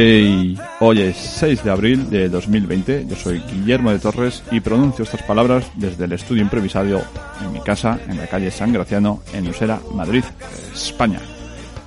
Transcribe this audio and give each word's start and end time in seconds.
Hoy 0.00 1.02
es 1.02 1.16
6 1.16 1.62
de 1.62 1.70
abril 1.70 2.08
de 2.08 2.30
2020, 2.30 3.04
yo 3.06 3.16
soy 3.16 3.40
Guillermo 3.40 3.92
de 3.92 3.98
Torres 3.98 4.42
y 4.50 4.60
pronuncio 4.60 5.02
estas 5.02 5.22
palabras 5.24 5.70
desde 5.74 6.06
el 6.06 6.12
estudio 6.12 6.40
improvisado 6.40 7.02
en 7.42 7.52
mi 7.52 7.60
casa 7.60 8.00
en 8.08 8.16
la 8.16 8.26
calle 8.26 8.50
San 8.50 8.72
Graciano 8.72 9.20
en 9.34 9.46
Usera, 9.46 9.78
Madrid, 9.92 10.24
España. 10.72 11.20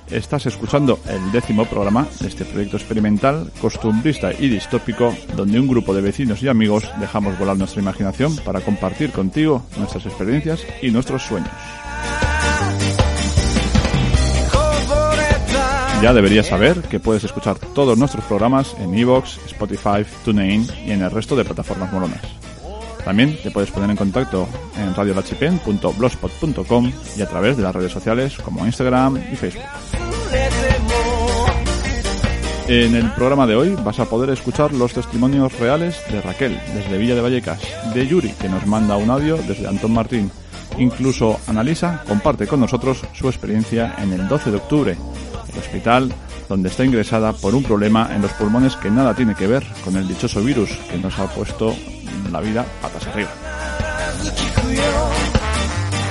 Estás 0.08 0.46
escuchando 0.46 1.00
el 1.08 1.32
décimo 1.32 1.64
programa 1.64 2.06
de 2.20 2.28
este 2.28 2.44
proyecto 2.44 2.76
experimental, 2.76 3.50
costumbrista 3.60 4.32
y 4.32 4.48
distópico, 4.48 5.12
donde 5.34 5.58
un 5.58 5.66
grupo 5.66 5.92
de 5.92 6.02
vecinos 6.02 6.40
y 6.40 6.46
amigos 6.46 6.88
dejamos 7.00 7.36
volar 7.36 7.56
nuestra 7.56 7.82
imaginación 7.82 8.36
para 8.44 8.60
compartir 8.60 9.10
contigo 9.10 9.66
nuestras 9.76 10.06
experiencias 10.06 10.64
y 10.82 10.92
nuestros 10.92 11.24
sueños. 11.24 11.50
Ya 16.04 16.12
deberías 16.12 16.48
saber 16.48 16.82
que 16.82 17.00
puedes 17.00 17.24
escuchar 17.24 17.58
todos 17.58 17.96
nuestros 17.96 18.22
programas 18.26 18.76
en 18.78 18.94
Evox, 18.94 19.38
Spotify, 19.46 20.04
TuneIn 20.22 20.68
y 20.84 20.90
en 20.90 21.00
el 21.00 21.10
resto 21.10 21.34
de 21.34 21.46
plataformas 21.46 21.90
molonas. 21.90 22.20
También 23.06 23.38
te 23.42 23.50
puedes 23.50 23.70
poner 23.70 23.88
en 23.88 23.96
contacto 23.96 24.46
en 24.76 24.94
radiolachipen.blogspot.com 24.94 26.92
y 27.16 27.22
a 27.22 27.26
través 27.26 27.56
de 27.56 27.62
las 27.62 27.74
redes 27.74 27.90
sociales 27.90 28.36
como 28.36 28.66
Instagram 28.66 29.16
y 29.32 29.36
Facebook. 29.36 29.64
En 32.68 32.94
el 32.94 33.10
programa 33.12 33.46
de 33.46 33.56
hoy 33.56 33.74
vas 33.82 33.98
a 33.98 34.04
poder 34.04 34.28
escuchar 34.28 34.74
los 34.74 34.92
testimonios 34.92 35.58
reales 35.58 36.02
de 36.10 36.20
Raquel 36.20 36.60
desde 36.74 36.98
Villa 36.98 37.14
de 37.14 37.22
Vallecas, 37.22 37.62
de 37.94 38.06
Yuri 38.06 38.32
que 38.32 38.50
nos 38.50 38.66
manda 38.66 38.98
un 38.98 39.08
audio 39.08 39.38
desde 39.38 39.66
Antón 39.66 39.94
Martín. 39.94 40.30
Incluso 40.76 41.40
Analisa 41.46 42.04
comparte 42.06 42.46
con 42.46 42.60
nosotros 42.60 43.00
su 43.14 43.26
experiencia 43.28 43.94
en 43.96 44.12
el 44.12 44.28
12 44.28 44.50
de 44.50 44.56
octubre, 44.58 44.98
el 45.54 45.60
hospital 45.60 46.12
donde 46.48 46.68
está 46.68 46.84
ingresada 46.84 47.32
por 47.32 47.54
un 47.54 47.62
problema 47.62 48.10
en 48.14 48.22
los 48.22 48.32
pulmones 48.32 48.76
que 48.76 48.90
nada 48.90 49.14
tiene 49.14 49.34
que 49.34 49.46
ver 49.46 49.64
con 49.84 49.96
el 49.96 50.06
dichoso 50.06 50.42
virus 50.42 50.70
que 50.90 50.98
nos 50.98 51.18
ha 51.18 51.26
puesto 51.26 51.74
la 52.30 52.40
vida 52.40 52.66
patas 52.82 53.06
arriba. 53.06 53.30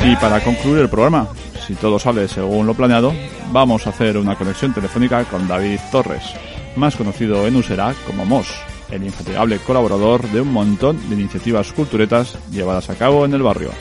Y 0.05 0.16
para 0.17 0.44
concluir 0.44 0.80
el 0.80 0.89
programa, 0.89 1.27
si 1.66 1.75
todo 1.75 1.97
sale 1.97 2.27
según 2.27 2.67
lo 2.67 2.73
planeado, 2.73 3.13
vamos 3.52 3.85
a 3.85 3.91
hacer 3.91 4.17
una 4.17 4.35
conexión 4.35 4.73
telefónica 4.73 5.23
con 5.25 5.47
David 5.47 5.80
Torres, 5.91 6.23
más 6.75 6.95
conocido 6.95 7.47
en 7.47 7.55
Usera 7.55 7.94
como 8.05 8.25
Mos, 8.25 8.47
el 8.91 9.03
infatigable 9.03 9.59
colaborador 9.59 10.28
de 10.30 10.41
un 10.41 10.52
montón 10.52 10.97
de 11.09 11.16
iniciativas 11.16 11.72
culturetas 11.72 12.38
llevadas 12.52 12.89
a 12.89 12.95
cabo 12.95 13.25
en 13.25 13.33
el 13.33 13.44
barrio. 13.44 13.72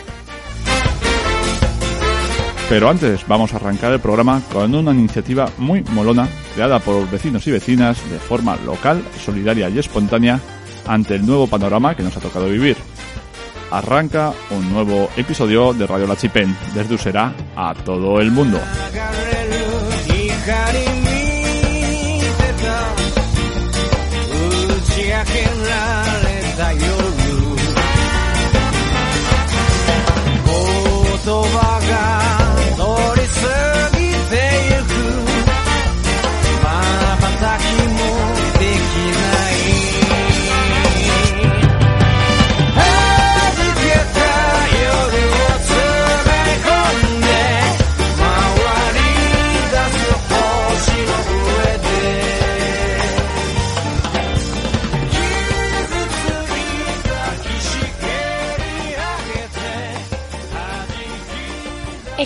Pero 2.72 2.88
antes 2.88 3.28
vamos 3.28 3.52
a 3.52 3.56
arrancar 3.56 3.92
el 3.92 4.00
programa 4.00 4.40
con 4.50 4.74
una 4.74 4.92
iniciativa 4.92 5.46
muy 5.58 5.82
molona 5.90 6.26
creada 6.54 6.78
por 6.78 7.06
vecinos 7.10 7.46
y 7.46 7.50
vecinas 7.50 7.98
de 8.10 8.18
forma 8.18 8.56
local, 8.64 9.04
solidaria 9.22 9.68
y 9.68 9.78
espontánea 9.78 10.40
ante 10.86 11.16
el 11.16 11.26
nuevo 11.26 11.46
panorama 11.46 11.94
que 11.94 12.02
nos 12.02 12.16
ha 12.16 12.20
tocado 12.20 12.48
vivir. 12.48 12.78
Arranca 13.70 14.32
un 14.52 14.72
nuevo 14.72 15.10
episodio 15.18 15.74
de 15.74 15.86
Radio 15.86 16.06
La 16.06 16.16
Chipen 16.16 16.56
desde 16.72 16.94
Usera 16.94 17.34
a 17.54 17.74
todo 17.74 18.18
el 18.22 18.30
mundo. 18.30 18.58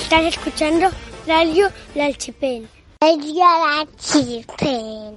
Estás 0.06 0.36
escuchando 0.36 0.88
Radio 1.26 1.68
La 1.96 2.12
Chipen. 2.12 2.68
Radio 3.00 3.34
La 3.34 3.84
Chipen. 3.98 5.16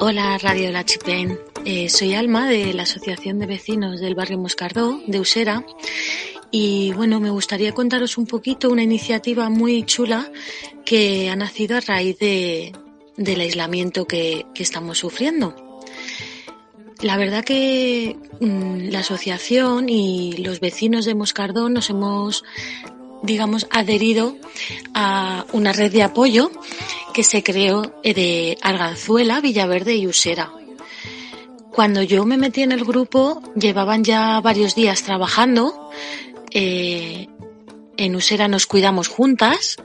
Hola 0.00 0.38
Radio 0.38 0.70
La 0.70 0.84
Chipen. 0.84 1.40
Eh, 1.64 1.88
soy 1.88 2.14
Alma 2.14 2.48
de 2.48 2.72
la 2.72 2.84
Asociación 2.84 3.40
de 3.40 3.46
Vecinos 3.46 4.00
del 4.00 4.14
Barrio 4.14 4.38
Moscardó 4.38 5.00
de 5.08 5.18
Usera 5.18 5.64
y 6.50 6.92
bueno, 6.92 7.20
me 7.20 7.30
gustaría 7.30 7.74
contaros 7.74 8.18
un 8.18 8.26
poquito 8.26 8.70
una 8.70 8.82
iniciativa 8.82 9.48
muy 9.50 9.84
chula 9.84 10.30
que 10.84 11.28
ha 11.30 11.36
nacido 11.36 11.76
a 11.76 11.80
raíz 11.80 12.18
de, 12.18 12.72
del 13.16 13.40
aislamiento 13.40 14.06
que, 14.06 14.46
que 14.54 14.62
estamos 14.62 14.98
sufriendo. 14.98 15.54
La 17.00 17.16
verdad 17.16 17.44
que 17.44 18.16
mm, 18.40 18.88
la 18.90 19.00
asociación 19.00 19.88
y 19.88 20.36
los 20.38 20.58
vecinos 20.58 21.04
de 21.04 21.14
Moscardón 21.14 21.74
nos 21.74 21.90
hemos, 21.90 22.44
digamos, 23.22 23.68
adherido 23.70 24.36
a 24.94 25.46
una 25.52 25.72
red 25.72 25.92
de 25.92 26.02
apoyo 26.02 26.50
que 27.14 27.22
se 27.22 27.42
creó 27.42 27.94
de 28.02 28.58
Arganzuela, 28.62 29.40
Villaverde 29.40 29.94
y 29.94 30.06
Usera. 30.08 30.52
Cuando 31.72 32.02
yo 32.02 32.24
me 32.24 32.36
metí 32.36 32.62
en 32.62 32.72
el 32.72 32.84
grupo, 32.84 33.40
llevaban 33.54 34.02
ya 34.02 34.40
varios 34.40 34.74
días 34.74 35.04
trabajando. 35.04 35.90
Eh, 36.50 37.28
en 37.96 38.16
Usera 38.16 38.48
nos 38.48 38.66
cuidamos 38.66 39.08
juntas, 39.08 39.76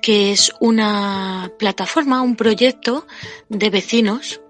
que 0.00 0.32
es 0.32 0.52
una 0.60 1.52
plataforma, 1.58 2.22
un 2.22 2.36
proyecto 2.36 3.06
de 3.48 3.70
vecinos 3.70 4.40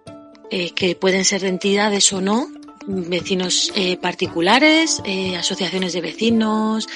eh, 0.50 0.70
que 0.70 0.94
pueden 0.94 1.24
ser 1.24 1.42
de 1.42 1.48
entidades 1.48 2.12
o 2.12 2.20
no, 2.20 2.48
vecinos 2.86 3.72
eh, 3.76 3.96
particulares, 3.96 5.02
asociaciones 5.38 5.92
de 5.92 6.00
vecinos, 6.00 6.88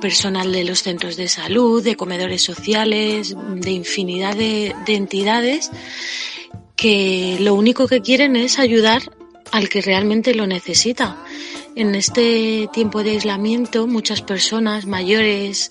personal 0.00 0.52
de 0.52 0.64
los 0.64 0.82
centros 0.82 1.16
de 1.16 1.28
salud, 1.28 1.82
de 1.82 1.96
comedores 1.96 2.42
sociales, 2.42 3.34
de 3.56 3.70
infinidad 3.70 4.36
de 4.36 4.74
entidades 4.86 5.70
que 6.80 7.36
lo 7.40 7.54
único 7.54 7.86
que 7.86 8.00
quieren 8.00 8.36
es 8.36 8.58
ayudar 8.58 9.02
al 9.52 9.68
que 9.68 9.82
realmente 9.82 10.34
lo 10.34 10.46
necesita. 10.46 11.16
En 11.76 11.94
este 11.94 12.68
tiempo 12.72 13.02
de 13.02 13.10
aislamiento, 13.10 13.86
muchas 13.86 14.22
personas 14.22 14.86
mayores 14.86 15.70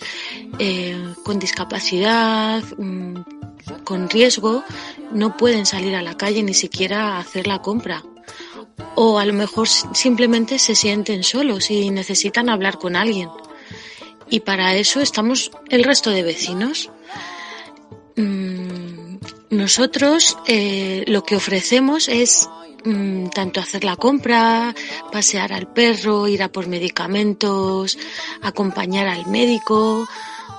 eh, 0.57 0.97
con 1.23 1.39
discapacidad, 1.39 2.63
mm, 2.77 3.15
con 3.83 4.09
riesgo, 4.09 4.63
no 5.11 5.35
pueden 5.35 5.65
salir 5.65 5.95
a 5.95 6.01
la 6.01 6.15
calle 6.15 6.41
ni 6.41 6.53
siquiera 6.53 7.15
a 7.15 7.19
hacer 7.19 7.47
la 7.47 7.61
compra. 7.61 8.03
O 8.95 9.19
a 9.19 9.25
lo 9.25 9.33
mejor 9.33 9.67
simplemente 9.67 10.57
se 10.57 10.75
sienten 10.75 11.23
solos 11.23 11.69
y 11.69 11.89
necesitan 11.89 12.49
hablar 12.49 12.77
con 12.77 12.95
alguien. 12.95 13.29
Y 14.29 14.41
para 14.41 14.75
eso 14.75 15.01
estamos 15.01 15.51
el 15.69 15.83
resto 15.83 16.11
de 16.11 16.23
vecinos. 16.23 16.91
Mm, 18.15 19.17
nosotros 19.49 20.37
eh, 20.47 21.03
lo 21.07 21.23
que 21.23 21.35
ofrecemos 21.35 22.07
es 22.07 22.47
mm, 22.83 23.29
tanto 23.29 23.59
hacer 23.59 23.83
la 23.83 23.95
compra, 23.95 24.75
pasear 25.11 25.53
al 25.53 25.71
perro, 25.71 26.27
ir 26.27 26.43
a 26.43 26.51
por 26.51 26.67
medicamentos, 26.67 27.97
acompañar 28.41 29.07
al 29.07 29.27
médico 29.27 30.07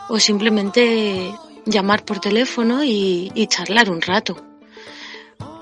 o 0.08 0.18
simplemente 0.18 1.32
llamar 1.66 2.04
por 2.04 2.20
teléfono 2.20 2.82
y, 2.84 3.30
charlar 3.48 3.90
un 3.90 4.02
rato. 4.02 4.36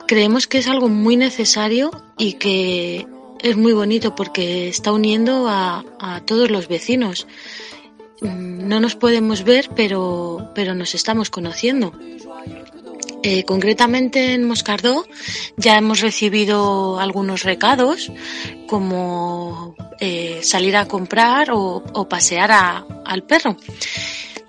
Creemos 0.07 0.47
que 0.47 0.59
es 0.59 0.69
algo 0.69 0.89
muy 0.89 1.17
necesario 1.17 1.91
y 2.17 2.35
que 2.35 3.07
es 3.41 3.57
muy 3.57 3.73
bonito 3.73 4.15
porque 4.15 4.69
está 4.69 4.93
uniendo 4.93 5.49
a, 5.49 5.85
a 6.01 6.21
todos 6.25 6.51
los 6.51 6.69
vecinos. 6.69 7.27
Mm, 8.21 8.59
No 8.69 8.81
nos 8.81 8.97
podemos 8.97 9.45
ver, 9.45 9.71
pero, 9.75 10.51
pero 10.55 10.75
nos 10.75 10.95
estamos 10.95 11.31
conociendo. 11.31 11.93
Eh, 13.31 13.45
concretamente 13.45 14.33
en 14.33 14.45
Moscardó 14.45 15.05
ya 15.59 15.77
hemos 15.77 16.01
recibido 16.01 16.99
algunos 16.99 17.43
recados 17.43 18.11
como 18.67 19.77
eh, 20.01 20.41
salir 20.43 20.75
a 20.77 20.89
comprar 20.89 21.51
o, 21.53 22.09
pasear 22.09 22.51
al 23.05 23.23
perro. 23.25 23.59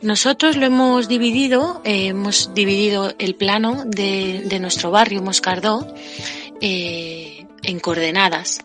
Nosotros 0.02 0.56
lo 0.56 0.66
hemos 0.66 1.10
dividido, 1.10 1.82
eh, 1.84 2.08
hemos 2.08 2.54
dividido 2.54 3.14
el 3.20 3.36
plano 3.36 3.84
de, 3.86 4.58
nuestro 4.62 4.92
barrio 4.92 5.22
Moscardó 5.22 5.86
en 6.62 7.80
coordenadas. 7.82 8.60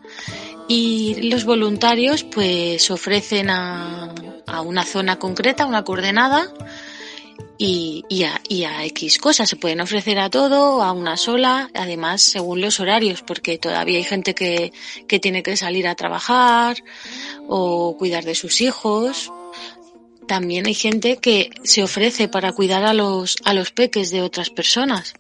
Y 0.69 1.29
los 1.29 1.45
voluntarios 1.45 2.23
pues 2.23 2.89
ofrecen 2.89 3.51
a 3.51 4.15
una 4.65 4.85
zona 4.85 5.19
concreta, 5.19 5.67
una 5.67 5.83
coordenada, 5.83 6.53
y, 7.59 8.05
y, 8.09 8.25
a, 8.25 8.41
y, 8.49 8.65
a, 8.65 8.85
X 8.87 9.19
cosas. 9.19 9.49
Se 9.49 9.57
pueden 9.57 9.81
ofrecer 9.81 10.19
a 10.19 10.31
todo, 10.31 10.83
a 10.83 10.93
una 10.93 11.17
sola, 11.17 11.71
además 11.75 12.23
según 12.23 12.61
los 12.61 12.81
horarios, 12.81 13.23
porque 13.23 13.59
todavía 13.59 13.99
hay 13.99 14.05
gente 14.05 14.35
que, 14.35 14.73
que 15.07 15.21
tiene 15.21 15.43
que 15.43 15.57
salir 15.57 15.87
a 15.87 15.95
trabajar 15.95 16.83
o 17.49 17.97
cuidar 17.99 18.25
de 18.25 18.35
sus 18.35 18.61
hijos. 18.61 19.33
También 20.27 20.67
hay 20.67 20.75
gente 20.75 21.19
que 21.19 21.51
se 21.63 21.83
ofrece 21.83 22.29
para 22.29 22.53
cuidar 22.53 22.85
a 22.85 22.95
los, 22.95 23.37
a 23.45 23.55
los 23.55 23.71
peques 23.71 24.11
de 24.11 24.23
otras 24.23 24.51
personas. 24.51 25.15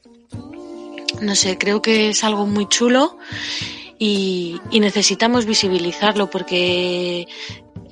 No 1.20 1.36
sé, 1.36 1.58
creo 1.58 1.82
que 1.82 2.10
es 2.10 2.24
algo 2.24 2.46
muy 2.46 2.68
chulo 2.68 3.18
y, 3.98 4.60
y 4.70 4.80
necesitamos 4.80 5.46
visibilizarlo 5.46 6.28
porque 6.28 7.28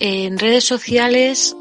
en 0.00 0.38
redes 0.38 0.64
sociales 0.64 1.54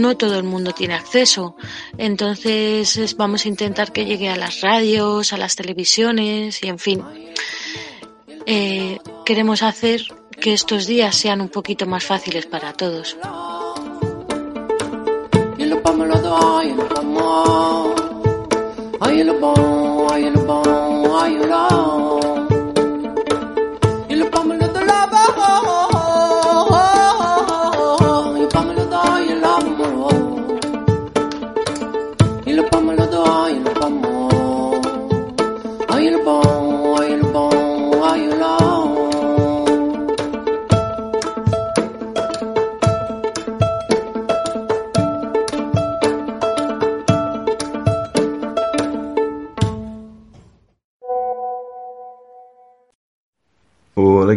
no 0.00 0.16
todo 0.16 0.36
el 0.38 0.44
mundo 0.44 0.72
tiene 0.72 0.94
acceso. 0.94 1.56
Entonces 1.98 3.16
vamos 3.16 3.44
a 3.44 3.48
intentar 3.48 3.92
que 3.92 4.04
llegue 4.04 4.28
a 4.28 4.36
las 4.36 4.60
radios, 4.60 5.32
a 5.32 5.36
las 5.36 5.56
televisiones 5.56 6.62
y 6.62 6.68
en 6.68 6.78
fin. 6.78 7.02
Eh, 8.46 8.98
queremos 9.24 9.62
hacer 9.62 10.02
que 10.40 10.52
estos 10.52 10.86
días 10.86 11.14
sean 11.16 11.40
un 11.40 11.48
poquito 11.48 11.86
más 11.86 12.04
fáciles 12.04 12.46
para 12.46 12.72
todos. 12.72 13.16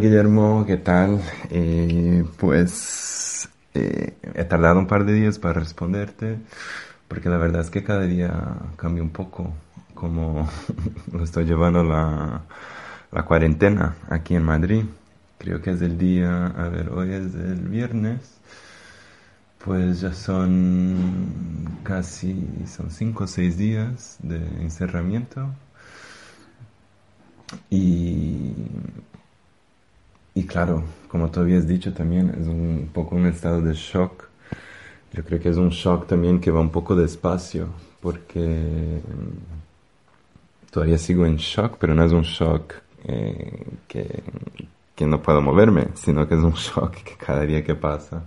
Guillermo, 0.07 0.63
¿qué 0.65 0.77
tal? 0.77 1.19
Eh, 1.49 2.23
pues 2.37 3.49
eh, 3.73 4.15
he 4.35 4.45
tardado 4.45 4.79
un 4.79 4.87
par 4.87 5.03
de 5.03 5.11
días 5.11 5.37
para 5.37 5.59
responderte, 5.59 6.37
porque 7.09 7.27
la 7.27 7.35
verdad 7.35 7.59
es 7.59 7.69
que 7.69 7.83
cada 7.83 8.03
día 8.03 8.31
cambia 8.77 9.03
un 9.03 9.09
poco 9.09 9.53
cómo 9.93 10.49
lo 11.11 11.25
estoy 11.25 11.43
llevando 11.43 11.83
la, 11.83 12.43
la 13.11 13.25
cuarentena 13.25 13.95
aquí 14.09 14.35
en 14.35 14.43
Madrid. 14.43 14.85
Creo 15.39 15.61
que 15.61 15.71
es 15.71 15.81
el 15.81 15.97
día, 15.97 16.45
a 16.47 16.69
ver, 16.69 16.89
hoy 16.89 17.11
es 17.11 17.35
el 17.35 17.67
viernes, 17.67 18.37
pues 19.65 19.99
ya 19.99 20.13
son 20.13 21.79
casi, 21.83 22.47
son 22.65 22.91
cinco 22.91 23.25
o 23.25 23.27
seis 23.27 23.57
días 23.57 24.15
de 24.23 24.37
encerramiento. 24.61 25.49
Y 27.69 28.53
y 30.37 30.45
claro, 30.45 30.83
como 31.07 31.31
tú 31.31 31.39
habías 31.39 31.67
dicho 31.67 31.93
también, 31.93 32.29
es 32.39 32.47
un 32.47 32.91
poco 32.93 33.15
un 33.15 33.25
estado 33.25 33.59
de 33.59 33.73
shock. 33.73 34.25
Yo 35.11 35.23
creo 35.23 35.39
que 35.39 35.49
es 35.49 35.57
un 35.57 35.69
shock 35.69 36.05
también 36.05 36.39
que 36.39 36.51
va 36.51 36.61
un 36.61 36.69
poco 36.69 36.95
despacio, 36.95 37.69
porque 38.01 38.39
mm, 38.39 40.69
todavía 40.71 40.99
sigo 40.99 41.25
en 41.25 41.37
shock, 41.37 41.77
pero 41.79 41.95
no 41.95 42.03
es 42.03 42.11
un 42.11 42.21
shock 42.21 42.75
eh, 43.05 43.65
que, 43.87 44.21
que 44.95 45.07
no 45.07 45.23
puedo 45.23 45.41
moverme, 45.41 45.87
sino 45.95 46.27
que 46.27 46.35
es 46.35 46.41
un 46.41 46.53
shock 46.53 46.91
que 46.91 47.15
cada 47.15 47.41
día 47.41 47.63
que 47.63 47.73
pasa, 47.73 48.25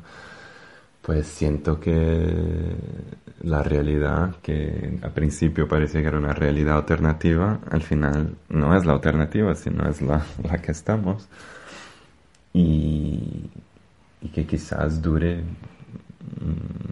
pues 1.03 1.29
siento 1.29 1.79
que 1.79 2.75
la 3.43 3.63
realidad, 3.63 4.35
que 4.43 4.99
al 5.01 5.13
principio 5.13 5.69
parecía 5.69 6.03
que 6.03 6.09
era 6.09 6.19
una 6.19 6.33
realidad 6.33 6.79
alternativa, 6.79 7.61
al 7.71 7.83
final 7.83 8.35
no 8.49 8.77
es 8.77 8.85
la 8.85 8.95
alternativa, 8.95 9.55
sino 9.55 9.89
es 9.89 10.03
la, 10.03 10.27
la 10.43 10.61
que 10.61 10.73
estamos 10.73 11.29
y, 12.53 13.51
y 14.23 14.29
que 14.29 14.47
quizás 14.47 15.01
dure 15.03 15.45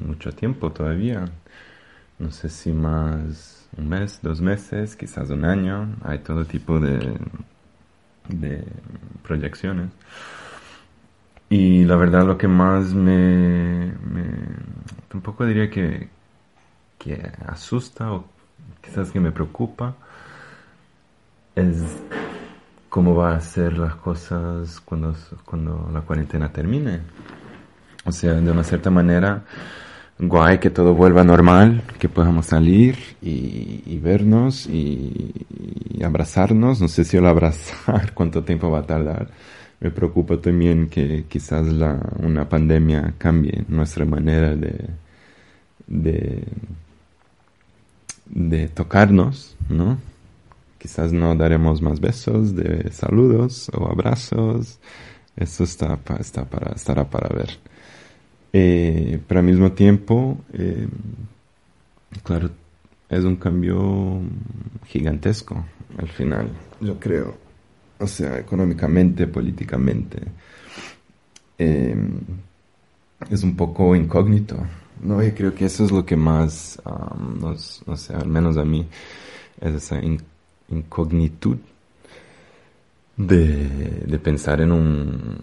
mucho 0.06 0.32
tiempo 0.32 0.70
todavía. 0.72 1.24
No 2.18 2.30
sé 2.32 2.48
si 2.48 2.72
más 2.72 3.68
un 3.76 3.88
mes, 3.88 4.20
dos 4.22 4.40
meses, 4.40 4.96
quizás 4.96 5.30
un 5.30 5.44
año. 5.44 5.96
Hay 6.02 6.20
todo 6.20 6.44
tipo 6.44 6.80
de, 6.80 7.16
de 8.28 8.64
proyecciones. 9.22 9.90
Y 11.50 11.84
la 11.84 11.96
verdad 11.96 12.26
lo 12.26 12.36
que 12.36 12.48
más 12.48 12.92
me, 12.94 13.92
me 14.10 14.30
tampoco 15.08 15.46
diría 15.46 15.70
que, 15.70 16.08
que 16.98 17.32
asusta 17.46 18.12
o 18.12 18.26
quizás 18.82 19.10
que 19.10 19.20
me 19.20 19.32
preocupa 19.32 19.96
es 21.54 21.82
cómo 22.88 23.14
va 23.14 23.36
a 23.36 23.40
ser 23.40 23.78
las 23.78 23.94
cosas 23.96 24.80
cuando, 24.80 25.14
cuando 25.44 25.90
la 25.92 26.00
cuarentena 26.00 26.52
termine. 26.52 27.00
O 28.04 28.12
sea, 28.12 28.34
de 28.34 28.50
una 28.50 28.64
cierta 28.64 28.90
manera, 28.90 29.44
guay 30.18 30.58
que 30.58 30.70
todo 30.70 30.94
vuelva 30.94 31.24
normal, 31.24 31.82
que 31.98 32.08
podamos 32.08 32.46
salir 32.46 32.96
y, 33.20 33.98
vernos 33.98 34.66
y, 34.66 35.32
abrazarnos. 36.02 36.80
No 36.80 36.88
sé 36.88 37.04
si 37.04 37.16
el 37.16 37.26
abrazar, 37.26 38.12
cuánto 38.14 38.44
tiempo 38.44 38.70
va 38.70 38.80
a 38.80 38.86
tardar. 38.86 39.28
Me 39.80 39.90
preocupa 39.90 40.38
también 40.38 40.88
que 40.88 41.26
quizás 41.28 41.66
la, 41.66 42.00
una 42.18 42.48
pandemia 42.48 43.14
cambie 43.18 43.64
nuestra 43.68 44.04
manera 44.04 44.56
de, 44.56 44.90
de, 45.86 46.44
de 48.26 48.68
tocarnos, 48.68 49.56
¿no? 49.68 49.98
Quizás 50.78 51.12
no 51.12 51.34
daremos 51.34 51.82
más 51.82 52.00
besos 52.00 52.54
de 52.54 52.90
saludos 52.92 53.68
o 53.74 53.90
abrazos. 53.90 54.78
Eso 55.36 55.64
está, 55.64 55.98
está 56.20 56.44
para, 56.44 56.72
estará 56.72 57.10
para 57.10 57.28
ver. 57.34 57.50
Eh, 58.52 59.20
pero 59.26 59.40
al 59.40 59.46
mismo 59.46 59.72
tiempo, 59.72 60.38
eh, 60.52 60.88
claro, 62.22 62.50
es 63.08 63.24
un 63.24 63.36
cambio 63.36 64.20
gigantesco 64.86 65.64
al 65.98 66.08
final, 66.08 66.50
yo 66.80 66.98
creo. 66.98 67.36
O 67.98 68.06
sea, 68.06 68.38
económicamente, 68.38 69.26
políticamente. 69.26 70.22
Eh, 71.58 71.96
es 73.30 73.42
un 73.42 73.56
poco 73.56 73.96
incógnito. 73.96 74.56
No, 75.02 75.22
y 75.24 75.32
creo 75.32 75.54
que 75.54 75.64
eso 75.64 75.84
es 75.84 75.90
lo 75.90 76.06
que 76.06 76.16
más, 76.16 76.80
um, 76.84 77.40
nos, 77.40 77.82
no 77.86 77.96
sé, 77.96 78.14
al 78.14 78.28
menos 78.28 78.56
a 78.56 78.64
mí, 78.64 78.88
es 79.60 79.74
esa 79.74 79.96
incógnita 79.96 80.37
incognitud 80.70 81.58
de, 83.16 83.68
de, 84.06 84.18
pensar 84.18 84.60
en 84.60 84.72
un 84.72 85.40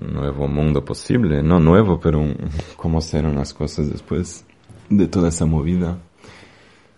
nuevo 0.00 0.48
mundo 0.48 0.84
posible, 0.84 1.42
no 1.42 1.60
nuevo, 1.60 2.00
pero 2.00 2.24
cómo 2.76 3.00
serán 3.00 3.36
las 3.36 3.52
cosas 3.52 3.90
después 3.90 4.44
de 4.88 5.06
toda 5.08 5.28
esa 5.28 5.46
movida. 5.46 5.98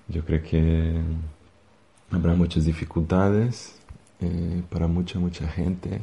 Yo 0.09 0.25
creo 0.25 0.42
que 0.42 1.00
habrá 2.11 2.35
muchas 2.35 2.64
dificultades 2.64 3.76
eh, 4.21 4.62
para 4.71 4.87
mucha, 4.87 5.19
mucha 5.19 5.49
gente 5.49 6.02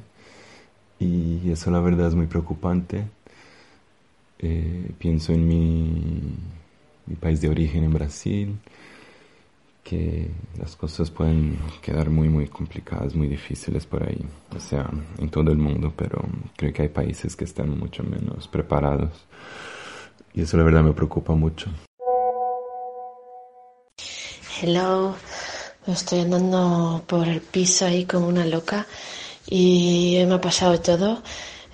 y 0.99 1.49
eso 1.51 1.71
la 1.71 1.79
verdad 1.79 2.07
es 2.07 2.15
muy 2.15 2.27
preocupante. 2.27 3.05
Eh, 4.39 4.91
pienso 4.97 5.33
en 5.33 5.47
mi 5.47 7.15
país 7.19 7.41
de 7.41 7.49
origen, 7.49 7.83
en 7.83 7.93
Brasil, 7.93 8.57
que 9.89 10.29
las 10.59 10.75
cosas 10.75 11.09
pueden 11.09 11.57
quedar 11.81 12.09
muy, 12.09 12.27
muy 12.27 12.47
complicadas, 12.47 13.15
muy 13.15 13.27
difíciles 13.27 13.85
por 13.85 14.03
ahí, 14.03 14.19
o 14.53 14.59
sea, 14.59 14.89
en 15.17 15.29
todo 15.29 15.49
el 15.51 15.57
mundo, 15.57 15.93
pero 15.95 16.25
creo 16.57 16.73
que 16.73 16.81
hay 16.81 16.89
países 16.89 17.37
que 17.37 17.45
están 17.45 17.69
mucho 17.79 18.03
menos 18.03 18.49
preparados 18.49 19.11
y 20.33 20.41
eso 20.41 20.57
la 20.57 20.63
verdad 20.63 20.83
me 20.83 20.91
preocupa 20.91 21.33
mucho. 21.33 21.69
Hello, 24.61 25.15
estoy 25.85 26.19
andando 26.19 27.03
por 27.07 27.27
el 27.27 27.39
piso 27.39 27.85
ahí 27.85 28.03
como 28.05 28.27
una 28.27 28.45
loca 28.45 28.85
y 29.47 30.21
me 30.27 30.33
ha 30.33 30.41
pasado 30.41 30.81
todo. 30.81 31.21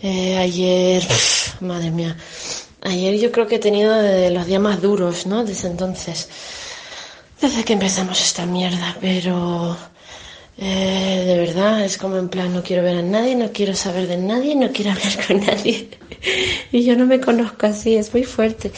Eh, 0.04 0.38
ayer, 0.38 1.04
madre 1.62 1.90
mía, 1.90 2.16
ayer 2.82 3.18
yo 3.20 3.32
creo 3.32 3.48
que 3.48 3.56
he 3.56 3.60
tenido 3.60 3.92
de 3.96 4.30
los 4.30 4.46
días 4.46 4.62
más 4.62 4.82
duros, 4.82 5.26
¿no? 5.26 5.44
Desde 5.44 5.70
entonces 5.70 6.30
desde 7.44 7.64
que 7.66 7.74
empezamos 7.74 8.22
esta 8.22 8.46
mierda, 8.46 8.98
pero 9.02 9.78
Eh, 10.58 11.24
de 11.26 11.38
verdad, 11.40 11.84
es 11.84 11.98
como 11.98 12.18
en 12.18 12.30
plan, 12.30 12.54
no 12.54 12.62
quiero 12.64 12.84
ver 12.84 12.98
a 12.98 13.02
nadie, 13.02 13.36
no 13.36 13.52
quiero 13.52 13.74
saber 13.76 14.08
de 14.08 14.18
nadie, 14.18 14.56
no 14.56 14.72
quiero 14.72 14.92
hablar 14.92 15.14
con 15.28 15.40
nadie. 15.46 15.90
y 16.72 16.84
yo 16.86 16.96
no 16.96 17.06
me 17.08 17.20
conozco 17.20 17.66
así, 17.68 17.96
es 17.96 18.14
muy 18.14 18.24
fuerte. 18.24 18.72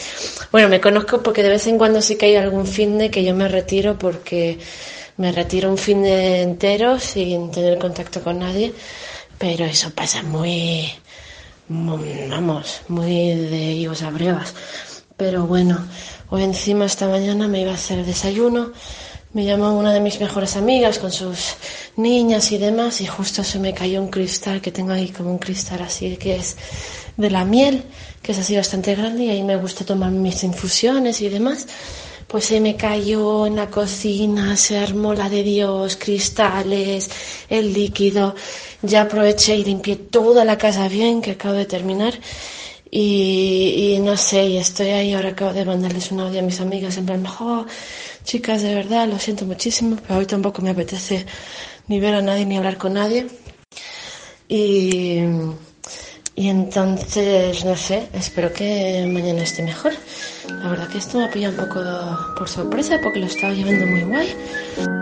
Bueno, 0.52 0.68
me 0.70 0.80
conozco 0.80 1.22
porque 1.22 1.42
de 1.42 1.50
vez 1.50 1.66
en 1.66 1.78
cuando 1.78 2.00
sí 2.02 2.16
que 2.16 2.26
hay 2.26 2.36
algún 2.36 2.66
fin 2.66 2.98
de 2.98 3.10
que 3.10 3.24
yo 3.24 3.34
me 3.34 3.48
retiro 3.48 3.98
porque 3.98 4.58
me 5.18 5.32
retiro 5.32 5.70
un 5.70 5.78
fin 5.78 6.02
de 6.02 6.42
entero 6.42 6.98
sin 6.98 7.50
tener 7.50 7.78
contacto 7.78 8.22
con 8.22 8.38
nadie, 8.40 8.72
pero 9.38 9.64
eso 9.66 9.90
pasa 9.90 10.22
muy, 10.22 10.90
vamos, 11.68 12.80
muy 12.88 13.34
de 13.34 13.72
higos 13.72 14.02
a 14.02 14.10
brevas. 14.10 14.54
Pero 15.16 15.46
bueno, 15.46 15.78
hoy 16.30 16.42
encima 16.42 16.84
esta 16.84 17.08
mañana 17.08 17.48
me 17.48 17.60
iba 17.60 17.72
a 17.72 17.74
hacer 17.74 18.04
desayuno, 18.04 18.72
me 19.32 19.44
llamó 19.44 19.76
una 19.76 19.92
de 19.92 20.00
mis 20.00 20.18
mejores 20.20 20.56
amigas 20.56 20.98
con 20.98 21.12
sus 21.12 21.56
niñas 21.96 22.50
y 22.52 22.58
demás 22.58 23.00
y 23.00 23.06
justo 23.06 23.44
se 23.44 23.58
me 23.58 23.74
cayó 23.74 24.00
un 24.00 24.08
cristal 24.08 24.60
que 24.60 24.72
tengo 24.72 24.92
ahí 24.92 25.08
como 25.08 25.30
un 25.30 25.38
cristal 25.38 25.82
así 25.82 26.16
que 26.16 26.36
es 26.36 26.56
de 27.16 27.30
la 27.30 27.44
miel, 27.44 27.84
que 28.22 28.32
es 28.32 28.38
así 28.38 28.56
bastante 28.56 28.94
grande 28.94 29.24
y 29.24 29.30
ahí 29.30 29.42
me 29.42 29.56
gusta 29.56 29.84
tomar 29.84 30.10
mis 30.10 30.42
infusiones 30.44 31.20
y 31.20 31.28
demás. 31.28 31.66
Pues 32.26 32.46
se 32.46 32.60
me 32.60 32.76
cayó 32.76 33.46
en 33.46 33.56
la 33.56 33.70
cocina, 33.70 34.56
se 34.56 34.78
armó 34.78 35.14
la 35.14 35.28
de 35.28 35.44
Dios, 35.44 35.96
cristales, 35.96 37.08
el 37.48 37.72
líquido. 37.72 38.34
Ya 38.82 39.02
aproveché 39.02 39.54
y 39.56 39.64
limpié 39.64 39.96
toda 39.96 40.44
la 40.44 40.58
casa 40.58 40.88
bien, 40.88 41.22
que 41.22 41.32
acabo 41.32 41.54
de 41.54 41.66
terminar. 41.66 42.14
Y, 42.90 43.98
no 44.00 44.16
sé, 44.16 44.46
y 44.46 44.56
estoy 44.58 44.88
ahí, 44.88 45.12
ahora 45.12 45.30
acabo 45.30 45.52
de 45.52 45.64
mandarles 45.64 46.12
un 46.12 46.20
audio 46.20 46.40
a 46.40 46.42
mis 46.42 46.60
amigas 46.60 46.96
en 46.96 47.06
plan, 47.06 47.26
oh, 47.40 47.66
chicas, 48.24 48.62
de 48.62 48.74
verdad, 48.74 49.08
lo 49.08 49.18
siento 49.18 49.44
muchísimo, 49.44 49.96
pero 50.06 50.20
hoy 50.20 50.26
tampoco 50.26 50.62
me 50.62 50.70
apetece 50.70 51.26
ni 51.88 51.98
ver 51.98 52.14
a 52.14 52.22
nadie 52.22 52.46
ni 52.46 52.56
hablar 52.56 52.78
con 52.78 52.94
nadie. 52.94 53.26
Y, 54.48 55.18
y 56.36 56.48
entonces, 56.48 57.64
no 57.64 57.76
sé, 57.76 58.08
espero 58.12 58.52
que 58.52 59.04
mañana 59.12 59.42
esté 59.42 59.62
mejor. 59.62 59.92
La 60.48 60.68
verdad 60.68 60.88
que 60.88 60.98
esto 60.98 61.18
me 61.18 61.24
ha 61.24 61.30
pillado 61.30 61.54
un 61.60 61.68
poco 61.68 61.80
por 62.36 62.48
sorpresa 62.48 63.00
porque 63.02 63.18
lo 63.18 63.26
estaba 63.26 63.52
llevando 63.52 63.86
muy 63.86 64.02
guay. 64.02 64.95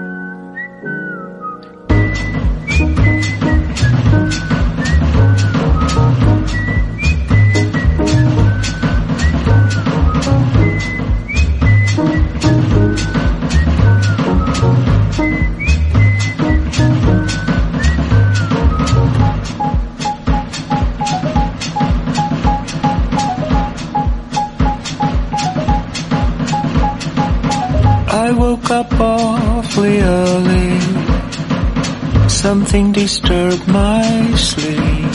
Something 32.54 32.92
disturbed 32.92 33.66
my 33.66 34.30
sleep. 34.36 35.12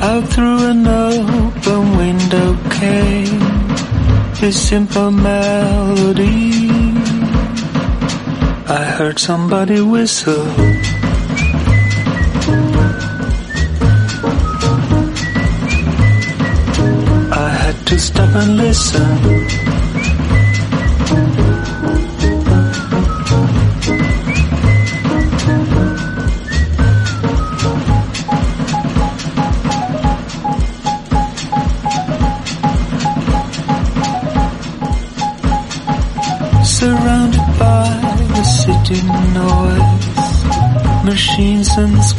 Out 0.00 0.24
through 0.28 0.70
an 0.70 0.86
open 0.86 1.96
window 1.96 2.56
came 2.70 3.40
this 4.38 4.68
simple 4.68 5.10
melody. 5.10 6.70
I 8.78 8.84
heard 8.96 9.18
somebody 9.18 9.80
whistle. 9.80 10.46
I 17.44 17.48
had 17.62 17.86
to 17.88 17.98
stop 17.98 18.30
and 18.36 18.56
listen. 18.56 19.41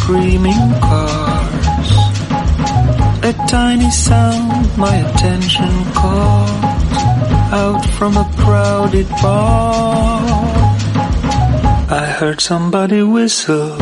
Screaming 0.03 0.63
cars. 0.81 1.91
A 3.24 3.33
tiny 3.48 3.89
sound 3.89 4.77
my 4.77 4.95
attention 4.95 5.72
caught 5.93 7.53
out 7.53 7.86
from 7.98 8.17
a 8.17 8.29
crowded 8.36 9.07
bar. 9.22 10.19
I 12.01 12.05
heard 12.19 12.41
somebody 12.41 13.01
whistle. 13.01 13.77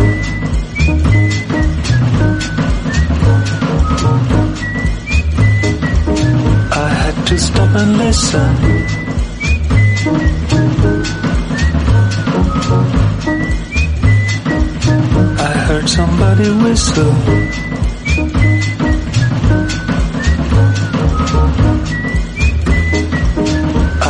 I 6.86 6.90
had 7.02 7.16
to 7.30 7.38
stop 7.40 7.76
and 7.82 7.98
listen. 7.98 9.11
Somebody 15.96 16.50
whistle. 16.64 17.14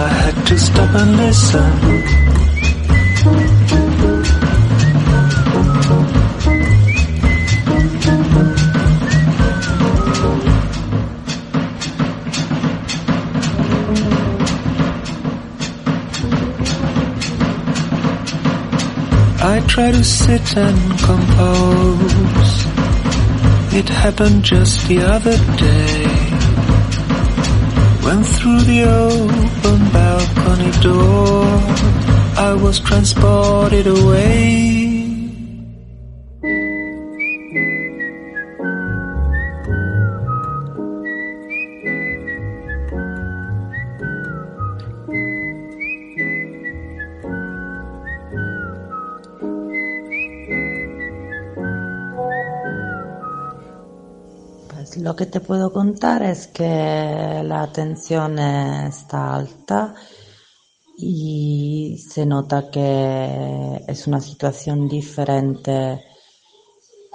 I 0.04 0.08
had 0.22 0.48
to 0.48 0.58
stop 0.60 0.96
and 0.96 1.18
listen. 1.18 2.21
Try 19.60 19.91
to 19.91 20.03
sit 20.03 20.55
and 20.55 20.77
compose. 21.00 22.53
It 23.74 23.89
happened 23.89 24.43
just 24.43 24.88
the 24.88 25.00
other 25.00 25.38
day. 25.58 26.05
When 28.05 28.24
through 28.24 28.62
the 28.62 28.84
open 28.84 29.79
balcony 29.91 30.72
door, 30.81 31.46
I 32.50 32.53
was 32.63 32.79
transported 32.79 33.88
away. 33.88 34.81
Te 55.32 55.40
puedo 55.40 55.72
contar 55.72 56.24
es 56.24 56.48
que 56.48 57.42
la 57.44 57.72
tensión 57.72 58.38
está 58.38 59.36
alta 59.36 59.96
y 60.98 61.98
se 61.98 62.26
nota 62.26 62.70
que 62.70 63.84
es 63.88 64.08
una 64.08 64.20
situación 64.20 64.90
diferente 64.90 66.04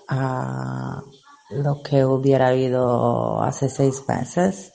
a 0.08 1.02
lo 1.50 1.82
que 1.82 2.06
hubiera 2.06 2.48
habido 2.48 3.42
hace 3.42 3.68
seis 3.68 4.02
meses. 4.08 4.72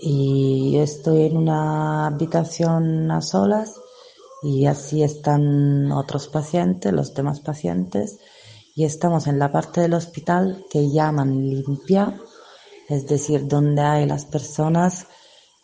Y 0.00 0.76
estoy 0.76 1.22
en 1.22 1.38
una 1.38 2.06
habitación 2.08 3.10
a 3.10 3.22
solas 3.22 3.74
y 4.42 4.66
así 4.66 5.02
están 5.02 5.90
otros 5.92 6.28
pacientes, 6.28 6.92
los 6.92 7.14
demás 7.14 7.40
pacientes 7.40 8.20
y 8.78 8.84
estamos 8.84 9.26
en 9.26 9.40
la 9.40 9.50
parte 9.50 9.80
del 9.80 9.94
hospital 9.94 10.64
que 10.70 10.88
llaman 10.88 11.50
limpia, 11.50 12.16
es 12.88 13.08
decir, 13.08 13.48
donde 13.48 13.82
hay 13.82 14.06
las 14.06 14.24
personas 14.24 15.08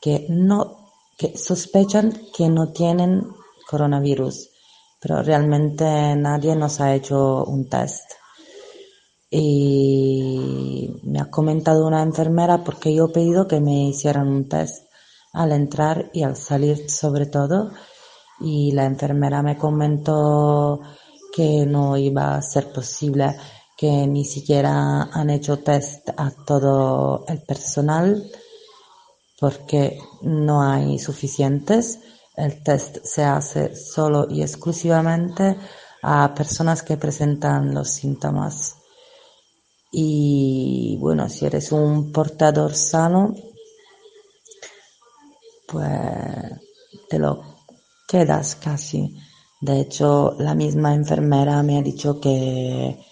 que 0.01 0.27
no, 0.29 0.91
que 1.17 1.39
sospechan 1.39 2.13
que 2.37 2.49
no 2.49 2.73
tienen 2.73 3.25
coronavirus, 3.71 4.51
pero 5.01 5.23
realmente 5.23 5.85
nadie 6.17 6.57
nos 6.57 6.81
ha 6.81 6.93
hecho 6.93 7.45
un 7.45 7.69
test. 7.69 8.03
Y 9.31 10.91
me 11.05 11.21
ha 11.21 11.31
comentado 11.31 11.87
una 11.87 12.03
enfermera 12.03 12.65
porque 12.65 12.93
yo 12.93 13.05
he 13.05 13.13
pedido 13.13 13.47
que 13.47 13.61
me 13.61 13.91
hicieran 13.91 14.27
un 14.27 14.49
test 14.49 14.89
al 15.33 15.53
entrar 15.53 16.11
y 16.13 16.25
al 16.25 16.35
salir 16.35 16.91
sobre 16.91 17.27
todo. 17.27 17.71
Y 18.41 18.73
la 18.73 18.87
enfermera 18.87 19.41
me 19.41 19.57
comentó 19.57 20.81
que 21.35 21.67
no 21.67 21.97
iba 21.97 22.37
a 22.37 22.43
ser 22.43 22.73
posible, 22.73 23.37
que 23.77 24.07
ni 24.07 24.25
siquiera 24.25 25.03
han 25.03 25.31
hecho 25.31 25.59
test 25.59 26.11
a 26.17 26.31
todo 26.31 27.25
el 27.27 27.43
personal 27.43 28.31
porque 29.41 29.99
no 30.23 30.63
hay 30.63 30.99
suficientes. 30.99 31.99
El 32.37 32.63
test 32.63 32.99
se 33.05 33.25
hace 33.25 33.75
solo 33.75 34.27
y 34.31 34.43
exclusivamente 34.43 35.57
a 36.03 36.33
personas 36.35 36.83
que 36.83 36.97
presentan 36.97 37.75
los 37.75 37.91
síntomas. 37.91 38.77
Y 39.91 40.97
bueno, 41.01 41.29
si 41.29 41.47
eres 41.47 41.73
un 41.73 42.13
portador 42.13 42.75
sano, 42.75 43.35
pues 45.67 46.61
te 47.09 47.19
lo 47.19 47.43
quedas 48.07 48.57
casi. 48.57 49.17
De 49.65 49.81
hecho, 49.81 50.37
la 50.41 50.55
misma 50.55 50.95
enfermera 50.95 51.63
me 51.63 51.79
ha 51.79 51.83
dicho 51.83 52.21
que 52.21 53.03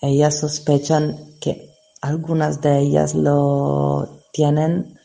ellas 0.00 0.38
sospechan 0.38 1.40
que 1.40 1.74
algunas 2.00 2.60
de 2.60 2.78
ellas 2.78 3.16
lo 3.16 4.20
tienen 4.32 4.96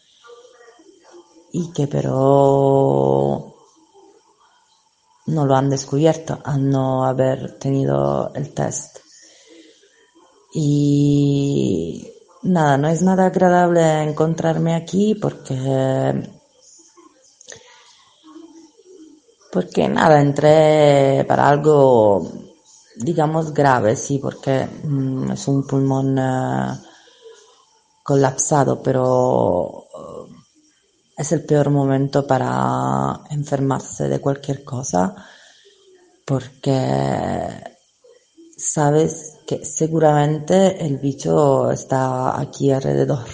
y 1.52 1.72
que 1.72 1.88
pero 1.88 3.56
no 5.26 5.46
lo 5.48 5.56
han 5.56 5.72
descubierto 5.72 6.38
al 6.44 6.70
no 6.70 7.06
haber 7.06 7.58
tenido 7.58 8.32
el 8.36 8.54
test. 8.54 9.00
Y 10.54 12.08
nada, 12.44 12.78
no 12.78 12.88
es 12.88 13.02
nada 13.02 13.26
agradable 13.26 14.04
encontrarme 14.04 14.76
aquí 14.76 15.16
porque 15.16 16.37
porque 19.52 19.88
nada, 19.88 20.22
entré 20.22 21.26
para 21.28 21.48
algo 21.48 22.48
digamos 22.96 23.54
grave, 23.54 23.96
sí, 23.96 24.20
porque 24.20 24.68
mm, 24.84 25.32
es 25.32 25.48
un 25.48 25.66
pulmón 25.68 26.18
eh, 26.18 26.80
colapsado, 28.04 28.82
pero 28.82 29.86
es 31.18 31.32
el 31.32 31.46
peor 31.46 31.70
momento 31.70 32.26
para 32.26 33.22
enfermarse 33.32 34.08
de 34.08 34.20
cualquier 34.20 34.64
cosa 34.64 35.16
porque 36.28 37.64
sabes 38.58 39.38
que 39.48 39.64
seguramente 39.64 40.86
el 40.86 40.98
bicho 40.98 41.72
está 41.72 42.38
aquí 42.40 42.70
alrededor. 42.70 43.26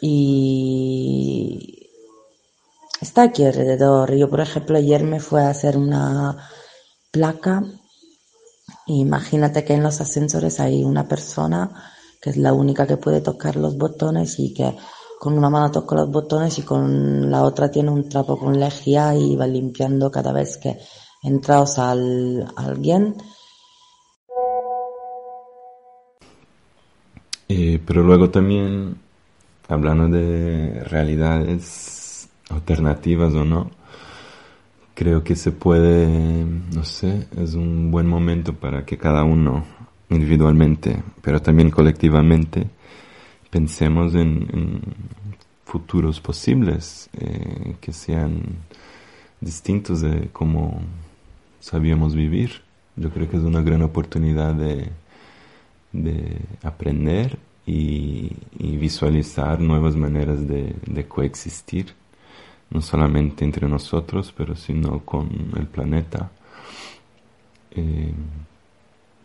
Y 0.00 1.77
está 3.00 3.22
aquí 3.22 3.44
alrededor. 3.44 4.14
Yo, 4.14 4.28
por 4.28 4.40
ejemplo, 4.40 4.76
ayer 4.76 5.02
me 5.04 5.20
fui 5.20 5.40
a 5.40 5.50
hacer 5.50 5.76
una 5.76 6.48
placa. 7.10 7.62
Imagínate 8.86 9.64
que 9.64 9.74
en 9.74 9.82
los 9.82 10.00
ascensores 10.00 10.60
hay 10.60 10.84
una 10.84 11.06
persona 11.08 11.70
que 12.20 12.30
es 12.30 12.36
la 12.36 12.52
única 12.52 12.86
que 12.86 12.96
puede 12.96 13.20
tocar 13.20 13.56
los 13.56 13.76
botones 13.76 14.38
y 14.38 14.52
que 14.52 14.76
con 15.18 15.36
una 15.36 15.50
mano 15.50 15.70
toca 15.70 15.96
los 15.96 16.10
botones 16.10 16.58
y 16.58 16.62
con 16.62 17.30
la 17.30 17.42
otra 17.42 17.70
tiene 17.70 17.90
un 17.90 18.08
trapo 18.08 18.38
con 18.38 18.58
lejía 18.58 19.14
y 19.14 19.36
va 19.36 19.46
limpiando 19.46 20.10
cada 20.10 20.32
vez 20.32 20.58
que 20.58 20.78
entra 21.22 21.64
al, 21.76 22.52
alguien. 22.56 23.16
Eh, 27.48 27.80
pero 27.86 28.02
luego 28.02 28.30
también, 28.30 29.00
hablando 29.68 30.08
de 30.08 30.84
realidades 30.84 31.97
alternativas 32.48 33.34
o 33.34 33.44
no, 33.44 33.70
creo 34.94 35.22
que 35.22 35.36
se 35.36 35.52
puede, 35.52 36.06
no 36.06 36.84
sé, 36.84 37.28
es 37.36 37.54
un 37.54 37.90
buen 37.90 38.06
momento 38.06 38.54
para 38.54 38.84
que 38.84 38.98
cada 38.98 39.24
uno 39.24 39.64
individualmente, 40.10 41.02
pero 41.22 41.40
también 41.40 41.70
colectivamente, 41.70 42.68
pensemos 43.50 44.14
en, 44.14 44.80
futuros 45.64 46.18
posibles 46.18 47.10
eh, 47.12 47.76
que 47.78 47.92
sean 47.92 48.40
distintos 49.38 50.00
de 50.00 50.30
cómo 50.32 50.80
sabíamos 51.60 52.14
vivir. 52.14 52.62
Yo 52.96 53.10
creo 53.10 53.28
que 53.28 53.36
es 53.36 53.42
una 53.42 53.60
gran 53.60 53.82
oportunidad 53.82 54.54
de, 54.54 54.88
de 55.92 56.38
aprender 56.62 57.38
y, 57.66 58.30
visualizar 58.58 59.60
nuevas 59.60 59.96
maneras 59.96 60.46
de, 60.46 61.04
coexistir, 61.06 61.94
no 62.70 62.82
solamente 62.82 63.44
entre 63.44 63.68
nosotros, 63.68 64.32
pero 64.36 64.54
sino 64.54 65.00
con 65.00 65.28
el 65.56 65.66
planeta. 65.66 66.30
Eh, 67.70 68.12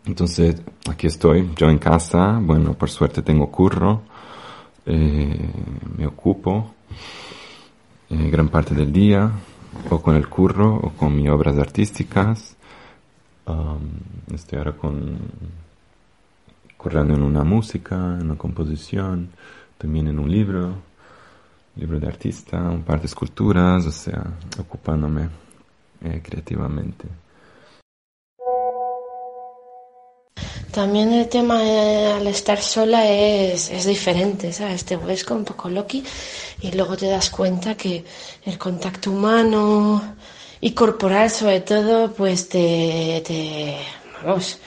entonces, 0.06 0.62
aquí 0.90 1.06
estoy, 1.06 1.50
yo 1.56 1.68
en 1.68 1.78
casa, 1.78 2.38
bueno, 2.40 2.74
por 2.74 2.90
suerte 2.90 3.22
tengo 3.22 3.50
curro, 3.50 4.02
eh, 4.86 5.50
me 5.96 6.06
ocupo 6.06 6.74
eh, 8.10 8.30
gran 8.30 8.48
parte 8.48 8.74
del 8.74 8.92
día 8.92 9.30
o 9.90 10.00
con 10.00 10.14
el 10.14 10.28
curro 10.28 10.76
o 10.76 10.90
con 10.90 11.16
mis 11.16 11.28
obras 11.30 11.58
artísticas. 11.58 12.56
estoy 14.32 14.58
ahora 14.58 14.72
con 14.72 15.18
corriendo 16.76 17.14
en 17.14 17.22
una 17.22 17.44
música, 17.44 17.94
en 17.94 18.26
una 18.26 18.36
composición, 18.36 19.30
también 19.78 20.06
en 20.06 20.18
un 20.18 20.30
libro, 20.30 20.74
libro 21.76 21.98
de 21.98 22.06
artista, 22.06 22.58
un 22.58 22.82
par 22.82 23.00
de 23.00 23.06
esculturas, 23.06 23.86
o 23.86 23.92
sea, 23.92 24.22
ocupándome 24.58 25.28
eh, 26.02 26.20
creativamente. 26.22 27.06
También 30.70 31.12
el 31.12 31.28
tema 31.28 31.60
al 32.16 32.26
estar 32.26 32.60
sola 32.60 33.08
es, 33.08 33.70
es 33.70 33.86
diferente, 33.86 34.52
¿sabes? 34.52 34.84
Te 34.84 34.96
vuelves 34.96 35.24
un 35.30 35.44
poco 35.44 35.68
loqui 35.68 36.02
y 36.62 36.72
luego 36.72 36.96
te 36.96 37.06
das 37.06 37.30
cuenta 37.30 37.76
que 37.76 38.04
el 38.44 38.58
contacto 38.58 39.12
humano 39.12 40.16
y 40.60 40.72
corporal 40.72 41.30
sobre 41.30 41.60
todo, 41.60 42.12
pues 42.12 42.48
te, 42.48 43.22
te, 43.24 43.76
vamos, 44.24 44.58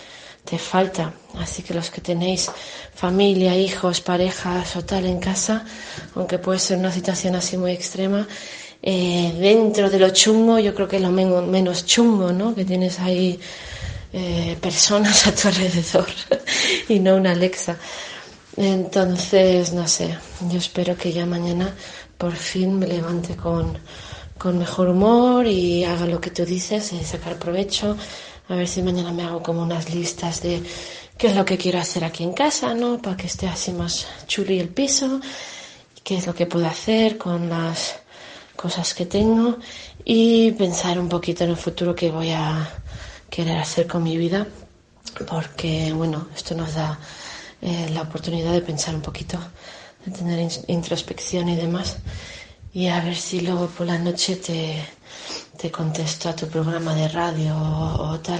te 0.49 0.57
falta. 0.57 1.13
Así 1.35 1.61
que 1.63 1.73
los 1.73 1.89
que 1.89 2.01
tenéis 2.01 2.49
familia, 2.95 3.55
hijos, 3.55 4.01
parejas 4.01 4.75
o 4.75 4.83
tal 4.83 5.05
en 5.05 5.19
casa, 5.19 5.65
aunque 6.15 6.39
puede 6.39 6.59
ser 6.59 6.77
una 6.77 6.91
situación 6.91 7.35
así 7.35 7.57
muy 7.57 7.71
extrema, 7.71 8.27
eh, 8.81 9.33
dentro 9.39 9.89
de 9.89 9.99
lo 9.99 10.09
chungo, 10.11 10.59
yo 10.59 10.73
creo 10.73 10.87
que 10.87 10.97
es 10.97 11.01
lo 11.01 11.11
menos 11.11 11.85
chungo, 11.85 12.31
¿no? 12.31 12.55
Que 12.55 12.63
tienes 12.65 12.99
ahí 12.99 13.39
eh, 14.13 14.57
personas 14.61 15.27
a 15.27 15.35
tu 15.35 15.47
alrededor 15.47 16.07
y 16.87 16.99
no 16.99 17.15
una 17.15 17.31
Alexa. 17.31 17.77
Entonces, 18.55 19.73
no 19.73 19.87
sé, 19.87 20.17
yo 20.49 20.57
espero 20.57 20.95
que 20.97 21.13
ya 21.13 21.25
mañana 21.25 21.75
por 22.17 22.33
fin 22.35 22.79
me 22.79 22.87
levante 22.87 23.35
con, 23.35 23.77
con 24.37 24.57
mejor 24.57 24.89
humor 24.89 25.45
y 25.45 25.83
haga 25.83 26.07
lo 26.07 26.19
que 26.19 26.31
tú 26.31 26.43
dices, 26.45 26.91
sacar 27.05 27.37
provecho. 27.37 27.95
A 28.49 28.55
ver 28.55 28.67
si 28.67 28.81
mañana 28.81 29.11
me 29.11 29.23
hago 29.23 29.43
como 29.43 29.61
unas 29.61 29.93
listas 29.93 30.41
de 30.41 30.63
qué 31.17 31.27
es 31.27 31.35
lo 31.35 31.43
que 31.43 31.57
quiero 31.57 31.79
hacer 31.79 32.05
aquí 32.05 32.23
en 32.23 32.31
casa, 32.31 32.73
¿no? 32.73 33.01
Para 33.01 33.17
que 33.17 33.27
esté 33.27 33.47
así 33.47 33.73
más 33.73 34.07
chuli 34.25 34.59
el 34.59 34.69
piso, 34.69 35.19
qué 36.03 36.17
es 36.17 36.27
lo 36.27 36.33
que 36.33 36.45
puedo 36.45 36.65
hacer 36.65 37.17
con 37.17 37.49
las 37.49 37.97
cosas 38.55 38.93
que 38.93 39.05
tengo 39.05 39.57
y 40.05 40.51
pensar 40.53 40.97
un 40.97 41.09
poquito 41.09 41.43
en 41.43 41.49
el 41.51 41.57
futuro 41.57 41.93
que 41.93 42.09
voy 42.09 42.31
a 42.31 42.69
querer 43.29 43.57
hacer 43.57 43.85
con 43.85 44.03
mi 44.03 44.17
vida, 44.17 44.47
porque 45.29 45.91
bueno, 45.93 46.29
esto 46.33 46.55
nos 46.55 46.73
da 46.73 46.97
eh, 47.61 47.89
la 47.93 48.03
oportunidad 48.03 48.53
de 48.53 48.61
pensar 48.61 48.95
un 48.95 49.01
poquito, 49.01 49.37
de 50.05 50.11
tener 50.11 50.49
introspección 50.67 51.49
y 51.49 51.57
demás, 51.57 51.97
y 52.73 52.87
a 52.87 53.01
ver 53.01 53.15
si 53.15 53.41
luego 53.41 53.67
por 53.67 53.87
la 53.87 53.97
noche 53.97 54.37
te, 54.37 54.81
te 55.57 55.71
contesto 55.71 56.29
a 56.29 56.35
tu 56.35 56.47
programa 56.47 56.93
de 56.93 57.07
radio 57.07 57.55
o, 57.55 58.19
tal, 58.19 58.39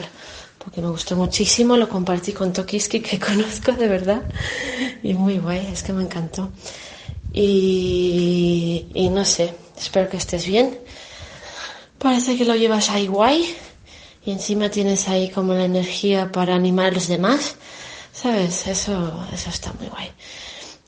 porque 0.57 0.81
me 0.81 0.89
gustó 0.89 1.15
muchísimo, 1.15 1.75
lo 1.75 1.89
compartí 1.89 2.31
con 2.31 2.53
Tokiski, 2.53 2.99
que 2.99 3.19
conozco 3.29 3.71
de 3.71 3.87
verdad, 3.87 4.23
y 5.01 5.13
muy 5.13 5.39
guay, 5.39 5.67
es 5.73 5.83
que 5.83 5.93
me 5.93 6.03
encantó. 6.03 6.51
Y, 7.33 9.09
no 9.11 9.25
sé, 9.25 9.53
espero 9.77 10.09
que 10.09 10.17
estés 10.17 10.45
bien. 10.45 10.79
Parece 11.97 12.37
que 12.37 12.45
lo 12.45 12.55
llevas 12.55 12.89
ahí 12.89 13.07
guay 13.07 13.55
y 14.25 14.31
encima 14.31 14.69
tienes 14.69 15.07
ahí 15.07 15.29
como 15.29 15.53
la 15.53 15.65
energía 15.65 16.31
para 16.31 16.55
animar 16.55 16.87
a 16.87 16.91
los 16.91 17.07
demás, 17.07 17.55
¿sabes? 18.13 18.67
Eso, 18.67 19.27
eso 19.33 19.49
está 19.49 19.73
muy 19.73 19.87
guay. 19.87 20.11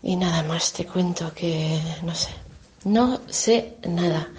Y 0.03 0.15
nada 0.15 0.43
más, 0.43 0.73
te 0.73 0.85
cuento 0.85 1.33
que 1.33 1.79
no 2.03 2.13
sé, 2.15 2.29
no 2.83 3.19
sé 3.29 3.75
nada. 3.87 4.29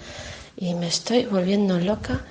Y 0.61 0.75
me 0.75 0.87
estoy 0.87 1.25
volviendo 1.25 1.79
loca. 1.79 2.21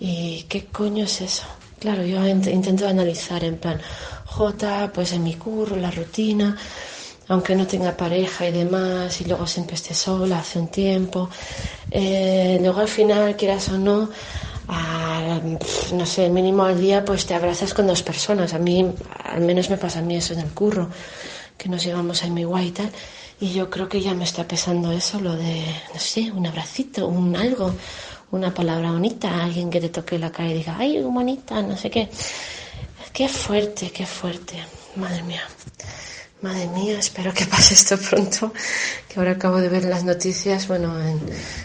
¿Y 0.00 0.46
qué 0.48 0.64
coño 0.64 1.04
es 1.04 1.20
eso? 1.20 1.44
Claro, 1.78 2.02
yo 2.02 2.26
intento 2.26 2.88
analizar 2.88 3.44
en 3.44 3.58
plan, 3.58 3.78
J, 4.24 4.90
pues 4.92 5.12
en 5.12 5.22
mi 5.22 5.34
curro, 5.34 5.76
la 5.76 5.90
rutina, 5.90 6.56
aunque 7.28 7.54
no 7.54 7.66
tenga 7.66 7.94
pareja 7.94 8.48
y 8.48 8.52
demás, 8.52 9.20
y 9.20 9.26
luego 9.26 9.46
siempre 9.46 9.76
esté 9.76 9.92
sola 9.92 10.38
hace 10.38 10.58
un 10.58 10.68
tiempo. 10.68 11.28
Eh, 11.90 12.58
luego 12.62 12.80
al 12.80 12.88
final, 12.88 13.36
quieras 13.36 13.68
o 13.68 13.76
no, 13.76 14.08
no 15.92 16.06
sé, 16.06 16.30
mínimo 16.30 16.64
al 16.64 16.80
día, 16.80 17.04
pues 17.04 17.26
te 17.26 17.34
abrazas 17.34 17.74
con 17.74 17.86
dos 17.86 18.02
personas. 18.02 18.54
A 18.54 18.58
mí, 18.58 18.90
al 19.24 19.42
menos 19.42 19.68
me 19.68 19.76
pasa 19.76 19.98
a 19.98 20.02
mí 20.02 20.16
eso 20.16 20.32
en 20.32 20.40
el 20.40 20.52
curro, 20.52 20.88
que 21.58 21.68
nos 21.68 21.84
llevamos 21.84 22.24
a 22.24 22.28
mi 22.28 22.44
guay 22.44 22.68
y 22.68 22.72
tal. 22.72 22.90
Y 23.40 23.52
yo 23.52 23.70
creo 23.70 23.88
que 23.88 24.00
ya 24.00 24.14
me 24.14 24.24
está 24.24 24.46
pesando 24.48 24.90
eso, 24.90 25.20
lo 25.20 25.36
de, 25.36 25.64
no 25.94 26.00
sé, 26.00 26.32
un 26.32 26.46
abracito, 26.46 27.06
un 27.06 27.36
algo, 27.36 27.72
una 28.32 28.52
palabra 28.52 28.90
bonita, 28.90 29.44
alguien 29.44 29.70
que 29.70 29.80
te 29.80 29.88
toque 29.88 30.18
la 30.18 30.32
cara 30.32 30.50
y 30.50 30.54
diga, 30.54 30.76
ay, 30.78 31.00
bonita, 31.02 31.62
no 31.62 31.76
sé 31.76 31.88
qué. 31.90 32.08
Qué 33.12 33.28
fuerte, 33.28 33.90
qué 33.90 34.06
fuerte. 34.06 34.56
Madre 34.96 35.22
mía. 35.22 35.42
Madre 36.42 36.68
mía, 36.68 36.98
espero 36.98 37.32
que 37.32 37.46
pase 37.46 37.74
esto 37.74 37.96
pronto, 37.98 38.52
que 39.08 39.18
ahora 39.18 39.32
acabo 39.32 39.60
de 39.60 39.68
ver 39.68 39.84
las 39.84 40.04
noticias, 40.04 40.68
bueno, 40.68 41.00
en, 41.00 41.20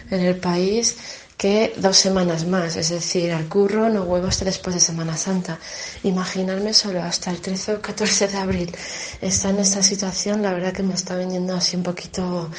en 0.10 0.20
el 0.22 0.36
país 0.38 0.96
que 1.38 1.74
dos 1.78 1.98
semanas 1.98 2.46
más, 2.46 2.76
es 2.76 2.90
decir, 2.90 3.32
al 3.32 3.48
curro 3.48 3.90
no 3.90 4.06
vuelvo 4.06 4.28
hasta 4.28 4.46
después 4.46 4.76
de 4.76 4.80
Semana 4.80 5.18
Santa. 5.18 5.60
Imaginarme 6.04 6.74
solo 6.74 7.02
hasta 7.02 7.32
el 7.32 7.42
13 7.42 7.76
o 7.76 7.82
14 7.82 8.28
de 8.28 8.38
abril 8.38 8.76
está 9.22 9.50
en 9.50 9.60
esta 9.60 9.84
situación, 9.84 10.42
la 10.42 10.54
verdad 10.54 10.74
que 10.74 10.84
me 10.84 10.94
está 10.94 11.16
vendiendo 11.16 11.56
así 11.56 11.76
un 11.76 11.84
poquito 11.84 12.50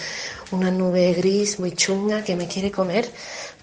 una 0.51 0.71
nube 0.71 1.15
gris 1.15 1.59
muy 1.59 1.73
chunga 1.73 2.23
que 2.23 2.37
me 2.37 2.47
quiere 2.47 2.71
comer, 2.71 3.11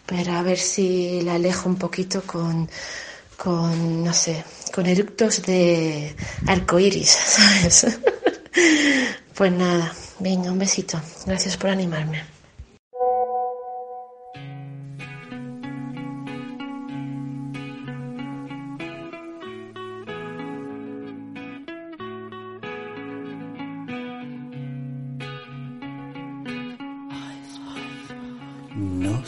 pero 0.06 0.34
a 0.34 0.42
ver 0.42 0.58
si 0.58 1.22
la 1.22 1.36
alejo 1.36 1.70
un 1.70 1.78
poquito 1.78 2.24
con, 2.24 2.70
con 3.38 4.04
no 4.04 4.14
sé, 4.14 4.44
con 4.74 4.86
eructos 4.86 5.42
de 5.44 6.16
arcoiris, 6.48 7.10
¿sabes? 7.10 8.00
pues 9.36 9.52
nada, 9.52 9.94
venga, 10.20 10.52
un 10.52 10.60
besito. 10.60 11.00
Gracias 11.26 11.58
por 11.58 11.70
animarme. 11.70 12.41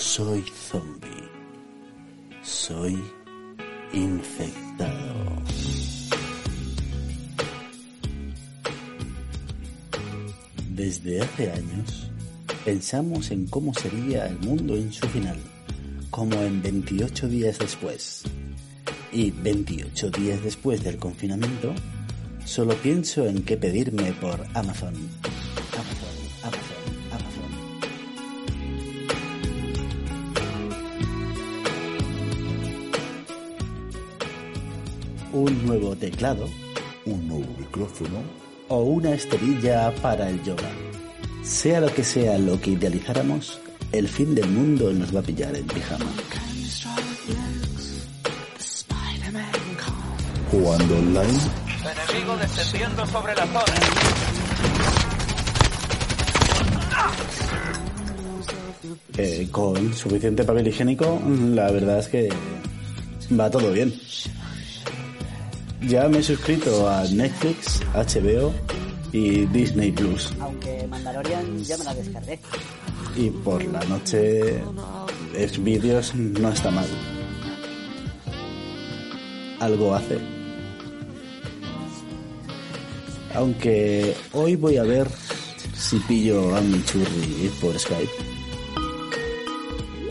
Soy 0.03 0.43
zombie. 0.53 1.29
Soy 2.43 3.01
infectado. 3.93 5.41
Desde 10.69 11.21
hace 11.21 11.51
años 11.51 12.11
pensamos 12.65 13.31
en 13.31 13.47
cómo 13.47 13.73
sería 13.73 14.27
el 14.27 14.37
mundo 14.39 14.75
en 14.75 14.91
su 14.91 15.07
final, 15.07 15.37
como 16.09 16.35
en 16.41 16.61
28 16.61 17.29
días 17.29 17.57
después. 17.59 18.23
Y 19.13 19.31
28 19.31 20.11
días 20.11 20.43
después 20.43 20.83
del 20.83 20.97
confinamiento, 20.97 21.73
solo 22.45 22.75
pienso 22.75 23.25
en 23.25 23.43
qué 23.43 23.55
pedirme 23.55 24.11
por 24.13 24.45
Amazon 24.53 24.93
un 35.43 35.65
nuevo 35.65 35.93
teclado, 35.95 36.47
un 37.05 37.27
nuevo 37.27 37.53
micrófono 37.59 38.23
o 38.69 38.83
una 38.83 39.13
esterilla 39.13 39.93
para 40.01 40.29
el 40.29 40.41
yoga. 40.43 40.69
Sea 41.43 41.81
lo 41.81 41.93
que 41.93 42.03
sea 42.03 42.37
lo 42.37 42.59
que 42.61 42.71
idealizáramos, 42.71 43.59
el 43.91 44.07
fin 44.07 44.33
del 44.35 44.49
mundo 44.49 44.93
nos 44.93 45.13
va 45.13 45.19
a 45.19 45.23
pillar 45.23 45.53
en 45.55 45.67
pijama. 45.67 46.05
Jugando 50.49 50.97
online. 50.97 51.39
Enemigo 51.91 52.37
descendiendo 52.37 53.05
sobre 53.07 53.35
la 53.35 53.45
zona. 53.47 53.63
Eh, 59.17 59.47
con 59.51 59.93
suficiente 59.93 60.43
papel 60.45 60.67
higiénico, 60.67 61.21
la 61.27 61.69
verdad 61.69 61.99
es 61.99 62.07
que 62.07 62.29
va 63.37 63.49
todo 63.49 63.71
bien. 63.73 63.93
Ya 65.87 66.07
me 66.07 66.19
he 66.19 66.23
suscrito 66.23 66.89
a 66.89 67.03
Netflix, 67.05 67.81
HBO 67.93 68.53
y 69.11 69.45
Disney 69.47 69.91
Plus. 69.91 70.31
Aunque 70.39 70.87
Mandalorian 70.87 71.63
ya 71.63 71.77
me 71.77 71.83
la 71.83 71.93
descargué. 71.93 72.39
Y 73.15 73.29
por 73.29 73.63
la 73.65 73.83
noche 73.85 74.63
es 75.35 75.61
vídeos 75.61 76.15
no 76.15 76.49
está 76.49 76.71
mal. 76.71 76.87
Algo 79.59 79.93
hace. 79.93 80.19
Aunque 83.35 84.15
hoy 84.31 84.55
voy 84.55 84.77
a 84.77 84.83
ver 84.83 85.07
si 85.75 85.99
pillo 85.99 86.55
a 86.55 86.61
mi 86.61 86.81
churri 86.85 87.51
por 87.59 87.77
Skype. 87.77 88.11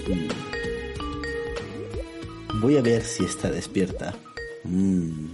Mm. 0.08 0.28
Voy 2.60 2.76
a 2.76 2.82
ver 2.82 3.02
si 3.02 3.24
está 3.24 3.50
despierta. 3.50 4.14
Mm. 4.64 5.31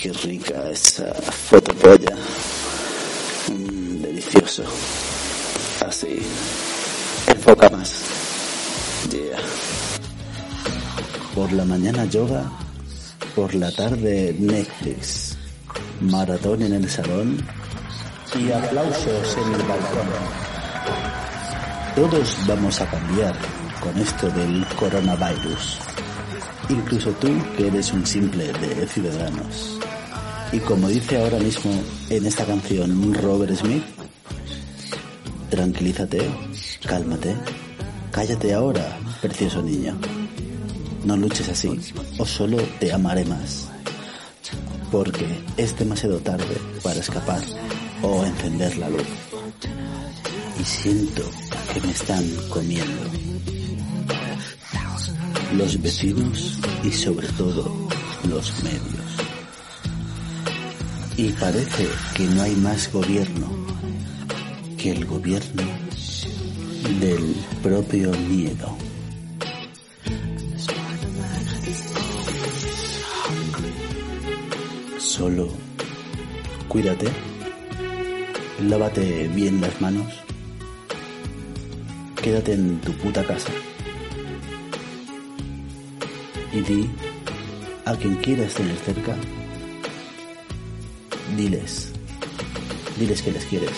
Qué 0.00 0.12
rica 0.12 0.70
esa 0.70 1.12
fotopolla. 1.12 2.14
Mm, 3.48 4.00
delicioso. 4.00 4.62
Así. 5.84 6.20
Enfoca 7.26 7.68
más. 7.70 8.04
Yeah. 9.10 9.38
Por 11.34 11.52
la 11.52 11.64
mañana 11.64 12.04
yoga, 12.04 12.48
por 13.34 13.52
la 13.56 13.72
tarde 13.72 14.36
Netflix, 14.38 15.36
maratón 16.00 16.62
en 16.62 16.74
el 16.74 16.88
salón 16.88 17.44
y 18.38 18.52
aplausos 18.52 19.36
en 19.36 19.54
el 19.54 19.62
balcón. 19.62 20.08
Todos 21.96 22.36
vamos 22.46 22.80
a 22.80 22.88
cambiar 22.88 23.36
con 23.82 23.98
esto 23.98 24.30
del 24.30 24.64
coronavirus 24.76 25.78
incluso 26.68 27.10
tú 27.12 27.28
que 27.56 27.68
eres 27.68 27.92
un 27.92 28.06
simple 28.06 28.52
de 28.52 28.86
Ciudadanos. 28.86 29.77
Y 30.50 30.60
como 30.60 30.88
dice 30.88 31.20
ahora 31.20 31.38
mismo 31.38 31.70
en 32.08 32.24
esta 32.26 32.44
canción 32.44 33.12
Robert 33.14 33.54
Smith, 33.54 33.84
tranquilízate, 35.50 36.22
cálmate, 36.86 37.36
cállate 38.10 38.54
ahora, 38.54 38.98
precioso 39.20 39.62
niño. 39.62 39.98
No 41.04 41.16
luches 41.16 41.48
así, 41.50 41.70
o 42.18 42.24
solo 42.24 42.56
te 42.80 42.92
amaré 42.92 43.24
más. 43.26 43.68
Porque 44.90 45.26
es 45.58 45.78
demasiado 45.78 46.18
tarde 46.20 46.56
para 46.82 47.00
escapar 47.00 47.42
o 48.02 48.24
encender 48.24 48.76
la 48.78 48.88
luz. 48.88 49.06
Y 50.58 50.64
siento 50.64 51.22
que 51.74 51.80
me 51.80 51.92
están 51.92 52.24
comiendo 52.48 53.02
los 55.56 55.80
vecinos 55.80 56.58
y 56.82 56.90
sobre 56.90 57.28
todo 57.28 57.88
los 58.28 58.62
medios. 58.62 59.07
Y 61.18 61.32
parece 61.32 61.88
que 62.14 62.26
no 62.26 62.42
hay 62.42 62.54
más 62.54 62.92
gobierno 62.92 63.48
que 64.76 64.92
el 64.92 65.04
gobierno 65.04 65.64
del 67.00 67.34
propio 67.60 68.12
miedo. 68.12 68.76
Solo 74.98 75.48
cuídate, 76.68 77.08
lávate 78.68 79.26
bien 79.26 79.60
las 79.60 79.80
manos, 79.80 80.06
quédate 82.22 82.52
en 82.52 82.80
tu 82.80 82.92
puta 82.92 83.24
casa 83.24 83.50
y 86.52 86.60
di 86.60 86.88
a 87.86 87.96
quien 87.96 88.14
quieras 88.18 88.54
tener 88.54 88.76
cerca, 88.76 89.16
diles, 91.38 91.92
diles 92.98 93.22
que 93.22 93.30
les 93.30 93.44
quieres. 93.44 93.76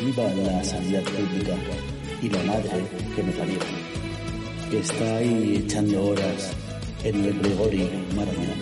Viva 0.00 0.22
la 0.34 0.64
sanidad 0.64 1.02
pública 1.02 1.56
y 2.22 2.28
la 2.30 2.42
madre 2.44 2.86
que 3.14 3.22
me 3.24 3.32
parió, 3.32 3.58
que 4.70 4.78
está 4.78 5.16
ahí 5.16 5.64
echando 5.64 6.04
horas 6.06 6.52
en 7.02 7.24
el 7.24 7.38
Gregorio 7.40 7.88
Maradona. 8.14 8.54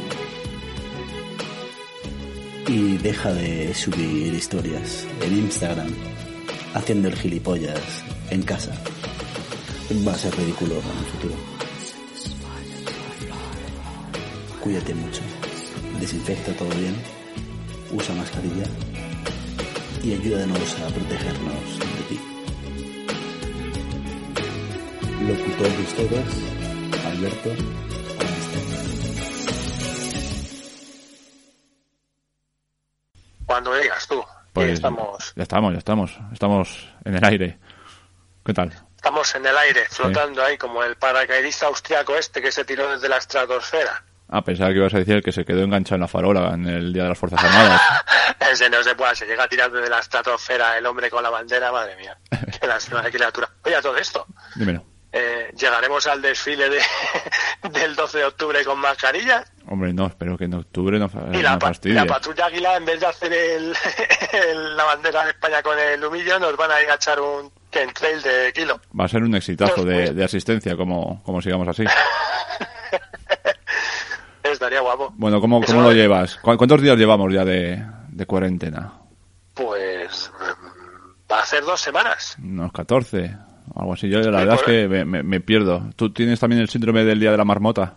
Y 2.67 2.97
deja 2.99 3.33
de 3.35 3.75
subir 3.75 4.33
historias 4.33 5.07
en 5.23 5.39
Instagram 5.39 5.93
haciendo 6.73 7.09
el 7.09 7.17
gilipollas 7.17 8.05
en 8.31 8.43
casa. 8.43 8.73
Va 10.07 10.13
a 10.13 10.19
ser 10.19 10.35
ridículo 10.37 10.77
en 10.77 10.99
el 10.99 11.05
futuro 11.13 11.61
cuídate 14.61 14.95
mucho, 14.95 15.23
desinfecta 15.99 16.53
todo 16.53 16.69
bien, 16.79 16.95
usa 17.93 18.15
mascarilla 18.15 18.65
y 20.03 20.15
ayúdanos 20.15 20.77
a 20.81 20.87
protegernos 20.89 21.79
de 21.79 22.03
ti. 22.09 22.21
Locutor 25.27 25.69
de 25.69 25.83
ustedes, 25.83 26.27
Alberto 27.05 27.51
Cuando 33.47 33.75
digas 33.75 34.07
tú. 34.07 34.25
Pues 34.53 34.71
estamos, 34.71 35.33
ya 35.35 35.43
estamos, 35.43 35.73
ya 35.73 35.79
estamos. 35.79 36.19
Estamos 36.33 36.89
en 37.05 37.17
el 37.17 37.25
aire. 37.25 37.59
¿Qué 38.45 38.55
tal? 38.55 38.73
estamos 39.01 39.35
en 39.35 39.47
el 39.47 39.57
aire, 39.57 39.87
flotando 39.89 40.45
ahí, 40.45 40.59
como 40.59 40.85
el 40.85 40.95
paracaidista 40.97 41.67
austriaco 41.67 42.17
este 42.17 42.43
que 42.43 42.53
se 42.53 42.67
tiró 42.67 42.91
desde 42.91 43.09
la 43.09 43.17
estratosfera. 43.17 44.05
Ah, 44.33 44.43
pensaba 44.43 44.71
que 44.71 44.77
ibas 44.77 44.95
a 44.95 44.99
decir 44.99 45.15
el 45.17 45.23
que 45.23 45.33
se 45.33 45.45
quedó 45.45 45.63
enganchado 45.65 45.97
en 45.97 46.01
la 46.03 46.09
farola 46.09 46.55
en 46.55 46.67
el 46.67 46.93
Día 46.93 47.03
de 47.03 47.09
las 47.11 47.19
Fuerzas 47.19 47.43
Armadas. 47.43 47.81
Ese 48.53 48.71
no 48.71 48.83
se 48.83 48.95
puede, 48.95 49.15
se 49.17 49.27
llega 49.27 49.45
a 49.45 49.49
tirar 49.49 49.71
desde 49.73 49.91
la 49.91 49.99
estratosfera 49.99 50.79
el 50.79 50.87
hombre 50.87 51.11
con 51.11 51.23
la 51.23 51.31
bandera, 51.31 51.73
madre 51.73 51.97
mía. 51.97 52.17
Qué 52.61 52.67
lástima 52.67 53.03
de 53.03 53.11
criatura. 53.11 53.49
Oye, 53.65 53.75
a 53.77 53.83
todo 53.83 53.97
esto. 53.97 54.27
Dímelo. 54.55 54.85
Eh, 55.13 55.53
¿Llegaremos 55.59 56.07
al 56.07 56.23
desfile 56.23 56.69
de, 56.71 56.81
del 57.73 57.97
12 57.97 58.19
de 58.19 58.25
octubre 58.27 58.65
con 58.65 58.79
mascarillas? 58.79 59.51
Hombre, 59.67 59.93
no, 59.93 60.07
espero 60.07 60.39
que 60.39 60.45
en 60.45 60.55
octubre 60.55 61.01
no, 61.01 61.11
Y 61.33 61.43
la, 61.43 61.59
pa- 61.59 61.73
la 61.83 62.07
patrulla 62.07 62.47
águila, 62.47 62.77
en 62.77 62.85
vez 62.85 63.01
de 63.01 63.07
hacer 63.07 63.33
el, 63.33 63.75
el- 64.33 64.77
la 64.77 64.85
bandera 64.85 65.25
de 65.25 65.31
España 65.31 65.61
con 65.63 65.77
el 65.77 66.05
humillo, 66.05 66.39
nos 66.39 66.57
van 66.57 66.71
a 66.71 66.81
ir 66.81 66.89
a 66.89 66.95
echar 66.95 67.21
un 67.21 67.51
trail 67.71 68.23
de 68.23 68.53
kilo. 68.55 68.81
Va 68.99 69.07
a 69.07 69.09
ser 69.09 69.25
un 69.25 69.35
exitazo 69.35 69.85
de, 69.85 70.13
de 70.13 70.25
asistencia, 70.25 70.77
como, 70.77 71.21
como 71.25 71.43
sigamos 71.43 71.67
así. 71.67 71.85
Estaría 74.61 74.83
guapo. 74.83 75.11
Bueno, 75.17 75.41
¿cómo, 75.41 75.63
cómo 75.63 75.81
lo 75.81 75.91
llevas? 75.93 76.37
¿Cu- 76.37 76.55
¿Cuántos 76.59 76.83
días 76.83 76.99
llevamos 76.99 77.33
ya 77.33 77.47
de, 77.47 77.83
de 78.11 78.27
cuarentena? 78.27 78.93
Pues 79.55 80.31
mm, 80.39 81.33
va 81.33 81.41
a 81.41 81.47
ser 81.47 81.65
dos 81.65 81.81
semanas. 81.81 82.37
Unos 82.43 82.71
14, 82.71 83.37
o 83.73 83.81
algo 83.81 83.95
así. 83.95 84.11
Yo 84.11 84.21
la 84.21 84.41
verdad 84.41 84.57
es 84.57 84.63
que 84.63 84.87
me, 84.87 85.07
me- 85.07 85.23
me 85.23 85.41
pierdo. 85.41 85.85
¿Tú 85.97 86.13
tienes 86.13 86.39
también 86.39 86.61
el 86.61 86.69
síndrome 86.69 87.05
del 87.05 87.19
Día 87.19 87.31
de 87.31 87.39
la 87.39 87.45
Marmota? 87.47 87.95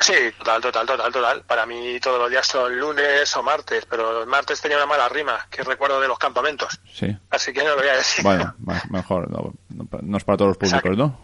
Sí, 0.00 0.14
total, 0.36 0.60
total, 0.60 0.84
total, 0.84 1.12
total. 1.12 1.42
Para 1.46 1.64
mí 1.64 2.00
todos 2.02 2.18
los 2.18 2.28
días 2.28 2.44
son 2.44 2.76
lunes 2.76 3.36
o 3.36 3.42
martes, 3.44 3.86
pero 3.88 4.12
los 4.12 4.26
martes 4.26 4.60
tenía 4.60 4.78
una 4.78 4.86
mala 4.86 5.08
rima 5.08 5.46
que 5.48 5.62
recuerdo 5.62 6.00
de 6.00 6.08
los 6.08 6.18
campamentos. 6.18 6.80
Sí. 6.92 7.16
Así 7.30 7.52
que 7.52 7.62
no 7.62 7.68
lo 7.70 7.76
voy 7.76 7.86
a 7.88 7.94
decir. 7.96 8.24
Bueno, 8.24 8.52
mejor. 8.90 9.30
No, 9.30 9.52
no- 9.68 9.88
no 10.02 10.16
es 10.16 10.24
para 10.24 10.38
todos 10.38 10.48
los 10.48 10.58
públicos, 10.58 10.96
¿no? 10.98 11.20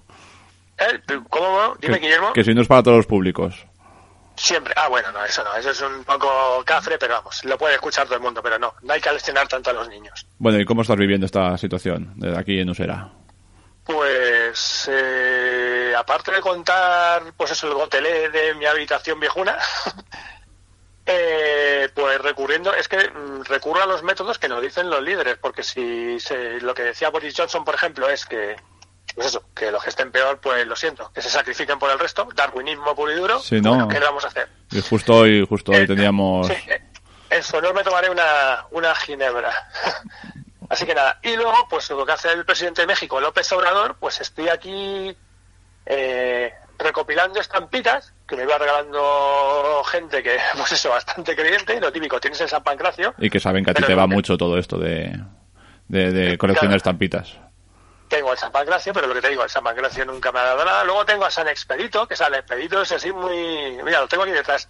¿Eh? 0.79 1.01
¿Cómo? 1.29 1.75
Dime, 1.81 1.95
Que, 1.99 2.01
Guillermo. 2.07 2.33
que 2.35 2.45
si 2.45 2.55
no 2.55 2.61
es 2.63 2.69
para 2.69 2.85
todos 2.85 2.99
los 2.99 3.07
públicos. 3.07 3.67
Siempre. 4.37 4.75
Ah, 4.77 4.89
bueno, 4.89 5.11
no, 5.13 5.25
eso 5.25 5.43
no. 5.43 5.55
Eso 5.55 5.71
es 5.71 5.81
un 5.81 6.05
poco 6.05 6.63
cafre, 6.65 6.99
pero 6.99 7.15
vamos, 7.15 7.43
lo 7.45 7.57
puede 7.57 7.75
escuchar 7.75 8.05
todo 8.07 8.17
el 8.17 8.21
mundo, 8.23 8.43
pero 8.43 8.59
no. 8.59 8.75
No 8.83 8.93
hay 8.93 9.01
que 9.01 9.09
aleccionar 9.09 9.49
tanto 9.49 9.71
a 9.71 9.73
los 9.73 9.89
niños. 9.89 10.27
Bueno, 10.39 10.59
¿y 10.61 10.65
cómo 10.65 10.83
estás 10.83 10.97
viviendo 10.97 11.25
esta 11.27 11.57
situación 11.57 12.13
desde 12.17 12.39
aquí 12.39 12.61
en 12.61 12.69
Usera? 12.71 13.11
Pues, 13.85 14.89
eh, 14.93 15.95
aparte 15.97 16.33
de 16.33 16.41
contar, 16.41 17.23
pues 17.37 17.53
eso, 17.53 17.69
el 17.69 17.75
gotelé 17.75 18.29
de 18.31 18.55
mi 18.55 18.67
habitación 18.67 19.21
viejuna, 19.21 19.57
eh, 21.07 21.89
pues 21.95 22.21
recurriendo, 22.21 22.75
es 22.75 22.89
que 22.89 23.09
mm, 23.09 23.43
recurro 23.45 23.83
a 23.83 23.87
los 23.87 24.03
métodos 24.03 24.39
que 24.39 24.49
nos 24.49 24.61
dicen 24.61 24.91
los 24.91 25.03
líderes, 25.03 25.39
porque 25.39 25.63
si 25.63 26.19
se- 26.19 26.61
lo 26.61 26.75
que 26.75 26.83
decía 26.83 27.11
Boris 27.11 27.35
Johnson, 27.37 27.65
por 27.65 27.77
ejemplo, 27.77 28.09
es 28.09 28.27
que, 28.27 28.57
pues 29.15 29.29
eso, 29.29 29.43
que 29.55 29.71
los 29.71 29.83
que 29.83 29.91
estén 29.91 30.11
peor, 30.11 30.39
pues 30.41 30.67
lo 30.67 30.77
siento, 30.77 31.11
que 31.13 31.23
se 31.23 31.31
sacrifiquen 31.31 31.79
por 31.79 31.91
el 31.91 31.99
resto, 31.99 32.29
darwinismo 32.35 32.95
puro 32.95 33.13
y 33.13 33.17
duro, 33.17 33.39
Sí, 33.41 33.61
¿no? 33.61 33.71
bueno, 33.71 33.89
¿qué 33.89 33.99
le 34.01 34.07
vamos 34.07 34.25
a 34.25 34.29
hacer? 34.29 34.49
Y 34.73 34.81
justo 34.83 35.15
hoy, 35.15 35.47
justo 35.49 35.73
hoy 35.73 35.79
Eh, 35.79 35.87
teníamos... 35.87 36.47
Sí, 36.49 36.55
eh, 36.69 36.83
en 37.31 37.43
su 37.43 37.57
honor 37.57 37.75
me 37.75 37.83
tomaré 37.83 38.09
una, 38.11 38.67
una 38.71 38.95
ginebra. 38.95 39.51
Así 40.69 40.85
que 40.85 40.95
nada. 40.95 41.19
Y 41.23 41.37
luego, 41.37 41.55
pues 41.71 41.89
lo 41.91 42.05
que 42.05 42.13
hace 42.13 42.31
el 42.33 42.45
presidente 42.45 42.83
de 42.83 42.87
México, 42.89 43.21
López 43.21 43.51
Obrador, 43.53 43.97
pues 44.01 44.21
estoy 44.21 44.49
aquí 44.49 45.17
eh, 45.87 46.53
recopilando 46.79 47.41
estampitas 47.41 48.13
que 48.29 48.37
me 48.37 48.43
iba 48.43 48.59
regalando 48.59 49.83
gente 49.85 50.23
que, 50.23 50.37
pues 50.57 50.73
eso, 50.73 50.91
bastante 50.91 51.35
creyente, 51.37 51.81
lo 51.81 51.93
típico, 51.93 52.19
tienes 52.21 52.41
el 52.41 52.49
San 52.49 52.63
Pancracio, 52.63 53.15
Y 53.19 53.31
que 53.31 53.39
saben 53.41 53.65
que 53.65 53.71
a 53.71 53.75
ti 53.75 53.83
te 53.83 53.95
va 53.95 54.09
que- 54.09 54.15
mucho 54.15 54.37
todo 54.37 54.59
esto 54.59 54.79
de, 54.79 55.17
de, 55.89 56.13
de 56.13 56.39
coleccionar 56.39 56.77
estampitas. 56.77 57.39
Tengo 58.09 58.33
el 58.33 58.39
San 58.39 58.53
Pancracio, 58.53 58.93
pero 58.93 59.07
lo 59.07 59.15
que 59.15 59.21
te 59.21 59.31
digo, 59.31 59.43
el 59.43 59.51
San 59.51 59.65
Pancracio 59.65 60.05
nunca 60.05 60.33
me 60.33 60.41
ha 60.41 60.45
dado 60.45 60.65
nada. 60.65 60.85
Luego 60.85 61.05
tengo 61.05 61.25
a 61.25 61.31
San 61.31 61.49
Expedito, 61.49 62.07
que 62.07 62.17
San 62.17 62.35
Expedito 62.35 62.83
es 62.83 62.93
así 62.93 63.13
muy... 63.13 63.79
Mira, 63.83 64.01
lo 64.01 64.09
tengo 64.09 64.23
aquí 64.23 64.33
detrás. 64.33 64.69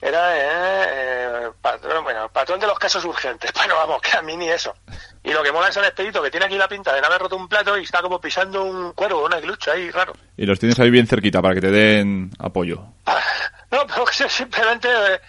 Era 0.00 0.36
eh, 0.36 0.86
eh, 1.46 1.50
patrón, 1.60 2.04
bueno, 2.04 2.28
patrón 2.28 2.60
de 2.60 2.68
los 2.68 2.78
casos 2.78 3.04
urgentes. 3.04 3.50
Bueno, 3.58 3.74
vamos, 3.74 4.00
que 4.00 4.16
a 4.16 4.22
mí 4.22 4.36
ni 4.36 4.48
eso. 4.48 4.74
Y 5.24 5.32
lo 5.32 5.42
que 5.42 5.50
mola 5.50 5.68
es 5.68 5.74
San 5.74 5.84
Expedito, 5.84 6.22
que 6.22 6.30
tiene 6.30 6.46
aquí 6.46 6.56
la 6.56 6.68
pinta 6.68 6.94
de 6.94 7.00
no 7.00 7.08
haber 7.08 7.20
roto 7.20 7.36
un 7.36 7.48
plato 7.48 7.76
y 7.76 7.82
está 7.82 8.00
como 8.00 8.20
pisando 8.20 8.62
un 8.62 8.92
cuervo, 8.92 9.24
un 9.24 9.34
aguilucho 9.34 9.72
ahí 9.72 9.90
raro. 9.90 10.12
Y 10.36 10.46
los 10.46 10.58
tienes 10.58 10.78
ahí 10.78 10.90
bien 10.90 11.06
cerquita 11.06 11.42
para 11.42 11.54
que 11.54 11.60
te 11.60 11.70
den 11.70 12.30
apoyo. 12.38 12.84
No, 13.70 13.86
pero 13.86 14.06
simplemente 14.30 14.88
eh, 14.88 15.20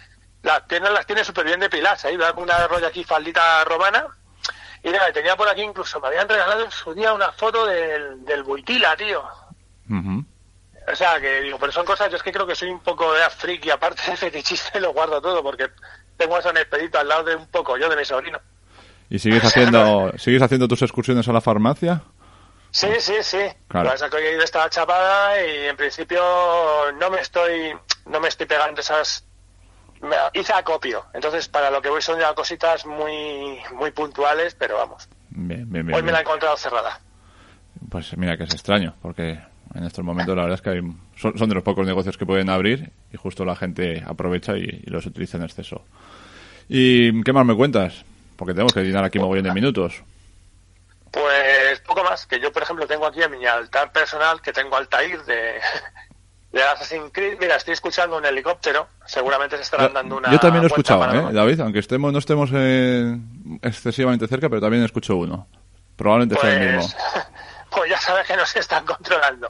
las 0.43 0.65
tiene, 0.65 0.89
las 0.89 1.05
tiene 1.05 1.25
súper 1.25 1.45
bien 1.45 1.59
depiladas. 1.59 2.05
Ahí 2.05 2.15
una 2.15 2.67
rolla 2.67 2.87
aquí, 2.87 3.03
faldita 3.03 3.65
romana. 3.65 4.07
Y 4.83 4.89
nada, 4.89 5.11
tenía 5.11 5.35
por 5.35 5.49
aquí 5.49 5.61
incluso, 5.61 5.99
me 5.99 6.07
habían 6.07 6.29
regalado 6.29 6.63
en 6.63 6.71
su 6.71 6.93
día 6.93 7.13
una 7.13 7.31
foto 7.31 7.65
del, 7.65 8.23
del 8.25 8.43
Buitila, 8.43 8.95
tío. 8.95 9.23
Ujú. 9.89 10.25
O 10.91 10.95
sea, 10.95 11.19
que 11.19 11.41
digo, 11.41 11.57
pero 11.59 11.71
son 11.71 11.85
cosas, 11.85 12.09
yo 12.09 12.17
es 12.17 12.23
que 12.23 12.31
creo 12.31 12.47
que 12.47 12.55
soy 12.55 12.69
un 12.69 12.79
poco 12.79 13.13
de 13.13 13.29
friki, 13.29 13.69
aparte 13.69 14.01
de 14.11 14.17
fetichista, 14.17 14.77
y 14.77 14.81
lo 14.81 14.93
guardo 14.93 15.21
todo, 15.21 15.43
porque 15.43 15.69
tengo 16.17 16.35
a 16.35 16.41
San 16.41 16.57
Expedito 16.57 16.99
al 16.99 17.07
lado 17.07 17.23
de 17.25 17.35
un 17.35 17.47
poco 17.47 17.77
yo, 17.77 17.89
de 17.89 17.95
mi 17.95 18.05
sobrino. 18.05 18.39
¿Y 19.09 19.19
sigues 19.19 19.43
haciendo, 19.45 20.13
sigues 20.17 20.41
haciendo 20.41 20.67
tus 20.67 20.81
excursiones 20.81 21.27
a 21.27 21.33
la 21.33 21.41
farmacia? 21.41 22.03
Sí, 22.71 22.87
sí, 22.99 23.15
sí. 23.21 23.39
Claro. 23.67 23.85
Lo 23.85 23.89
que 23.89 23.89
pasa 23.93 24.05
es 24.05 24.11
que 24.11 24.17
hoy 24.17 24.23
he 24.23 24.33
ido 24.33 24.43
esta 24.43 24.69
chapada 24.69 25.43
y 25.43 25.67
en 25.67 25.75
principio 25.75 26.21
no 26.99 27.09
me 27.09 27.19
estoy, 27.19 27.73
no 28.05 28.19
me 28.19 28.27
estoy 28.27 28.45
pegando 28.45 28.81
esas... 28.81 29.25
me- 30.01 30.15
hice 30.33 30.53
acopio, 30.53 31.05
entonces 31.13 31.47
para 31.47 31.69
lo 31.71 31.81
que 31.81 31.89
voy 31.89 32.01
son 32.01 32.19
ya 32.19 32.33
cositas 32.33 32.85
muy, 32.85 33.59
muy 33.73 33.91
puntuales, 33.91 34.55
pero 34.55 34.75
vamos. 34.77 35.07
Bien, 35.29 35.69
bien, 35.71 35.85
bien. 35.85 35.95
Hoy 35.97 36.03
me 36.03 36.11
la 36.11 36.19
he 36.19 36.21
encontrado 36.21 36.55
cerrada. 36.57 36.99
Pues 37.89 38.17
mira 38.17 38.35
que 38.37 38.43
es 38.43 38.53
extraño, 38.53 38.95
porque 39.01 39.39
en 39.75 39.83
estos 39.83 40.03
momentos 40.03 40.35
la 40.35 40.43
verdad 40.43 40.55
es 40.55 40.61
que 40.61 40.69
hay- 40.71 40.81
son, 41.15 41.37
son 41.37 41.49
de 41.49 41.55
los 41.55 41.63
pocos 41.63 41.85
negocios 41.85 42.17
que 42.17 42.25
pueden 42.25 42.49
abrir 42.49 42.91
y 43.13 43.17
justo 43.17 43.45
la 43.45 43.55
gente 43.55 44.03
aprovecha 44.05 44.57
y, 44.57 44.63
y 44.85 44.89
los 44.89 45.05
utiliza 45.05 45.37
en 45.37 45.43
exceso. 45.43 45.83
¿Y 46.67 47.23
qué 47.23 47.33
más 47.33 47.45
me 47.45 47.55
cuentas? 47.55 48.03
Porque 48.35 48.53
tenemos 48.53 48.73
que 48.73 48.81
llenar 48.81 49.03
aquí 49.03 49.19
mogollón 49.19 49.43
de 49.45 49.53
minutos. 49.53 50.03
Pues 51.11 51.79
poco 51.81 52.03
más, 52.03 52.25
que 52.27 52.39
yo 52.39 52.51
por 52.51 52.61
ejemplo 52.63 52.85
tengo 52.85 53.05
aquí 53.07 53.21
en 53.23 53.31
mi 53.31 53.45
altar 53.45 53.91
personal, 53.91 54.41
que 54.41 54.53
tengo 54.53 54.75
Altair 54.75 55.23
de, 55.23 55.59
de 56.51 56.63
Assassin's 56.63 57.11
Creed. 57.11 57.37
Mira, 57.39 57.55
estoy 57.55 57.73
escuchando 57.73 58.17
un 58.17 58.25
helicóptero, 58.25 58.87
seguramente 59.05 59.55
se 59.57 59.63
estarán 59.63 59.93
dando 59.93 60.17
una... 60.17 60.31
Yo 60.31 60.39
también 60.39 60.63
lo 60.67 60.69
para- 60.69 61.29
¿eh, 61.29 61.33
David? 61.33 61.59
Aunque 61.61 61.79
estemos 61.79 62.11
no 62.11 62.19
estemos 62.19 62.49
eh, 62.53 63.17
excesivamente 63.61 64.27
cerca, 64.27 64.49
pero 64.49 64.61
también 64.61 64.83
escucho 64.83 65.15
uno. 65.15 65.47
Probablemente 65.95 66.39
sea 66.39 66.53
el 66.53 66.75
mismo. 66.77 66.81
Pues, 67.13 67.25
pues 67.69 67.89
ya 67.89 67.99
sabes 67.99 68.25
que 68.27 68.35
nos 68.35 68.55
están 68.55 68.85
controlando. 68.85 69.49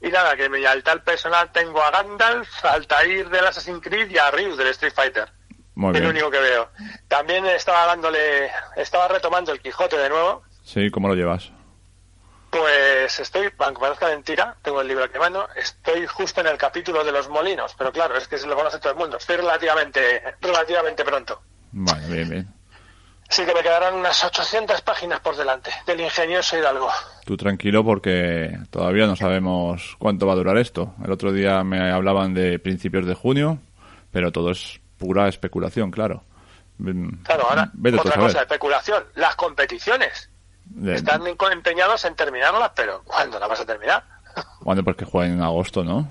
Y 0.00 0.08
nada, 0.08 0.34
que 0.36 0.46
en 0.46 0.52
mi 0.52 0.64
altar 0.64 1.04
personal 1.04 1.50
tengo 1.52 1.82
a 1.82 1.90
Gandalf, 1.90 2.64
a 2.64 2.72
Altair 2.72 3.28
del 3.28 3.46
Assassin's 3.46 3.80
Creed 3.82 4.10
y 4.10 4.18
a 4.18 4.30
Ryu 4.30 4.56
del 4.56 4.68
Street 4.68 4.92
Fighter. 4.94 5.28
Muy 5.74 5.90
es 5.90 5.94
lo 5.94 6.00
bien. 6.00 6.10
único 6.10 6.30
que 6.30 6.38
veo. 6.40 6.68
También 7.08 7.46
estaba 7.46 7.86
dándole, 7.86 8.50
estaba 8.76 9.08
retomando 9.08 9.52
el 9.52 9.60
Quijote 9.60 9.96
de 9.96 10.08
nuevo. 10.08 10.42
Sí, 10.64 10.90
¿cómo 10.90 11.08
lo 11.08 11.14
llevas? 11.14 11.50
Pues 12.52 13.18
estoy, 13.18 13.48
aunque 13.60 13.80
parezca 13.80 14.08
mentira, 14.08 14.54
tengo 14.60 14.82
el 14.82 14.88
libro 14.88 15.04
aquí 15.04 15.16
a 15.16 15.20
mano, 15.20 15.46
estoy 15.56 16.06
justo 16.06 16.42
en 16.42 16.48
el 16.48 16.58
capítulo 16.58 17.02
de 17.02 17.10
los 17.10 17.30
molinos, 17.30 17.74
pero 17.78 17.90
claro, 17.90 18.14
es 18.14 18.28
que 18.28 18.36
se 18.36 18.46
lo 18.46 18.54
conoce 18.54 18.78
todo 18.78 18.92
el 18.92 18.98
mundo. 18.98 19.16
Estoy 19.16 19.36
relativamente, 19.36 20.22
relativamente 20.38 21.02
pronto. 21.02 21.40
Bueno, 21.72 22.06
bien, 22.08 22.28
bien. 22.28 22.54
Así 23.26 23.46
que 23.46 23.54
me 23.54 23.62
quedarán 23.62 23.94
unas 23.94 24.22
800 24.22 24.82
páginas 24.82 25.20
por 25.20 25.34
delante 25.34 25.70
del 25.86 26.02
ingenioso 26.02 26.58
Hidalgo. 26.58 26.90
Tú 27.24 27.38
tranquilo 27.38 27.82
porque 27.82 28.58
todavía 28.68 29.06
no 29.06 29.16
sabemos 29.16 29.96
cuánto 29.98 30.26
va 30.26 30.34
a 30.34 30.36
durar 30.36 30.58
esto. 30.58 30.94
El 31.02 31.10
otro 31.10 31.32
día 31.32 31.64
me 31.64 31.90
hablaban 31.90 32.34
de 32.34 32.58
principios 32.58 33.06
de 33.06 33.14
junio, 33.14 33.60
pero 34.10 34.30
todo 34.30 34.50
es 34.50 34.78
pura 34.98 35.26
especulación, 35.26 35.90
claro. 35.90 36.22
Claro, 37.22 37.48
ahora, 37.48 37.70
Vete 37.72 37.98
otra 37.98 38.16
cosa, 38.16 38.42
especulación. 38.42 39.04
Las 39.14 39.36
competiciones. 39.36 40.28
De- 40.74 40.94
Están 40.94 41.22
empeñados 41.26 42.04
en 42.04 42.14
terminarlas, 42.14 42.70
pero 42.74 43.02
¿cuándo 43.04 43.38
las 43.38 43.48
vas 43.48 43.60
a 43.60 43.66
terminar? 43.66 44.02
Bueno, 44.60 44.82
porque 44.82 45.04
juegan 45.04 45.32
en 45.34 45.42
agosto, 45.42 45.84
¿no? 45.84 46.08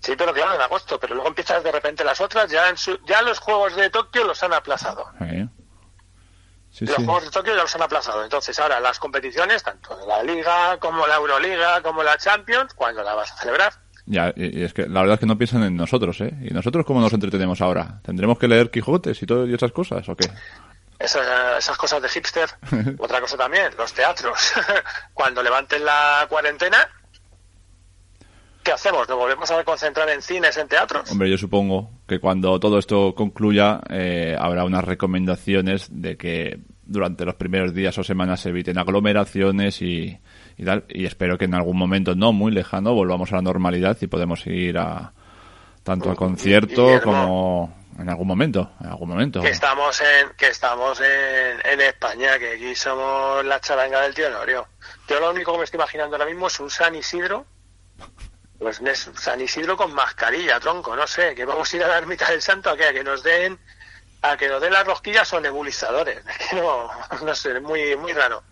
Sí, 0.00 0.12
pero 0.16 0.32
claro, 0.34 0.54
en 0.54 0.60
agosto, 0.60 1.00
pero 1.00 1.14
luego 1.14 1.28
empiezas 1.30 1.64
de 1.64 1.72
repente 1.72 2.04
las 2.04 2.20
otras, 2.20 2.50
ya, 2.50 2.68
en 2.68 2.76
su- 2.76 2.98
ya 3.06 3.22
los 3.22 3.38
Juegos 3.40 3.74
de 3.74 3.88
Tokio 3.90 4.24
los 4.24 4.42
han 4.42 4.52
aplazado. 4.52 5.06
Sí. 5.18 5.48
Sí, 6.70 6.84
los 6.86 6.96
sí. 6.96 7.04
Juegos 7.04 7.24
de 7.24 7.30
Tokio 7.30 7.54
ya 7.56 7.62
los 7.62 7.74
han 7.74 7.82
aplazado. 7.82 8.22
Entonces 8.22 8.58
ahora 8.58 8.78
las 8.80 8.98
competiciones, 8.98 9.62
tanto 9.62 9.96
de 9.96 10.06
la 10.06 10.22
Liga 10.22 10.78
como 10.78 11.06
la 11.06 11.16
Euroliga 11.16 11.80
como 11.82 12.02
la 12.02 12.18
Champions, 12.18 12.74
¿cuándo 12.74 13.02
la 13.02 13.14
vas 13.14 13.32
a 13.32 13.36
celebrar? 13.38 13.72
Ya, 14.04 14.32
y 14.36 14.60
y 14.60 14.62
es 14.62 14.72
que 14.74 14.86
la 14.86 15.00
verdad 15.00 15.14
es 15.14 15.20
que 15.20 15.26
no 15.26 15.38
piensan 15.38 15.62
en 15.64 15.74
nosotros, 15.76 16.20
¿eh? 16.20 16.32
¿Y 16.42 16.52
nosotros 16.52 16.84
cómo 16.86 17.00
nos 17.00 17.12
entretenemos 17.14 17.60
ahora? 17.62 18.00
¿Tendremos 18.04 18.38
que 18.38 18.46
leer 18.46 18.70
Quijotes 18.70 19.20
y 19.22 19.26
todo 19.26 19.46
y 19.46 19.54
esas 19.54 19.72
cosas 19.72 20.06
o 20.08 20.14
qué? 20.14 20.28
Esa- 20.98 21.58
esas 21.58 21.76
cosas 21.76 22.00
de 22.02 22.08
hipster. 22.08 22.48
Otra 22.98 23.20
cosa 23.20 23.36
también, 23.36 23.70
los 23.76 23.92
teatros. 23.92 24.52
Cuando 25.14 25.42
levanten 25.42 25.84
la 25.84 26.26
cuarentena, 26.28 26.78
¿qué 28.62 28.72
hacemos? 28.72 29.08
¿Nos 29.08 29.18
volvemos 29.18 29.50
a 29.50 29.62
concentrar 29.64 30.08
en 30.08 30.22
cines, 30.22 30.56
en 30.56 30.68
teatros? 30.68 31.10
Hombre, 31.10 31.30
yo 31.30 31.38
supongo 31.38 31.90
que 32.06 32.18
cuando 32.18 32.58
todo 32.58 32.78
esto 32.78 33.14
concluya 33.14 33.80
eh, 33.90 34.36
habrá 34.38 34.64
unas 34.64 34.84
recomendaciones 34.84 35.88
de 35.90 36.16
que 36.16 36.60
durante 36.84 37.24
los 37.24 37.34
primeros 37.34 37.74
días 37.74 37.96
o 37.98 38.04
semanas 38.04 38.40
se 38.40 38.50
eviten 38.50 38.78
aglomeraciones 38.78 39.82
y, 39.82 40.18
y 40.56 40.64
tal. 40.64 40.84
Y 40.88 41.04
espero 41.04 41.36
que 41.36 41.44
en 41.46 41.54
algún 41.54 41.76
momento 41.76 42.14
no 42.14 42.32
muy 42.32 42.52
lejano 42.52 42.94
volvamos 42.94 43.32
a 43.32 43.36
la 43.36 43.42
normalidad 43.42 43.96
y 44.00 44.06
podemos 44.06 44.46
ir 44.46 44.78
a 44.78 45.12
tanto 45.82 46.10
a 46.10 46.16
concierto 46.16 47.00
como 47.02 47.74
en 47.98 48.08
algún 48.08 48.26
momento, 48.26 48.70
en 48.80 48.86
algún 48.86 49.08
momento. 49.08 49.40
Que 49.40 49.50
estamos 49.50 50.00
en, 50.00 50.30
que 50.36 50.48
estamos 50.48 51.00
en, 51.00 51.60
en 51.64 51.80
España, 51.80 52.38
que 52.38 52.52
aquí 52.52 52.74
somos 52.74 53.44
la 53.44 53.60
charanga 53.60 54.02
del 54.02 54.14
tío 54.14 54.30
Norio. 54.30 54.66
Yo 55.08 55.20
lo 55.20 55.30
único 55.30 55.52
que 55.52 55.58
me 55.58 55.64
estoy 55.64 55.78
imaginando 55.78 56.16
ahora 56.16 56.26
mismo 56.26 56.46
es 56.46 56.60
un 56.60 56.70
San 56.70 56.94
Isidro 56.94 57.46
pues 58.58 58.80
es 58.80 59.10
San 59.16 59.40
Isidro 59.40 59.76
con 59.76 59.92
mascarilla, 59.94 60.58
tronco, 60.60 60.96
no 60.96 61.06
sé, 61.06 61.34
que 61.34 61.44
vamos 61.44 61.72
a 61.72 61.76
ir 61.76 61.84
a 61.84 61.88
la 61.88 61.98
ermita 61.98 62.30
del 62.30 62.40
santo 62.40 62.70
a 62.70 62.76
que, 62.76 62.84
a 62.84 62.92
que 62.92 63.04
nos 63.04 63.22
den 63.22 63.58
a 64.22 64.36
que 64.36 64.48
nos 64.48 64.60
den 64.60 64.72
las 64.72 64.86
rosquillas 64.86 65.32
o 65.32 65.40
nebulizadores. 65.40 66.22
No, 66.54 66.88
no 67.24 67.34
sé, 67.34 67.60
muy, 67.60 67.96
muy 67.96 68.12
raro. 68.12 68.42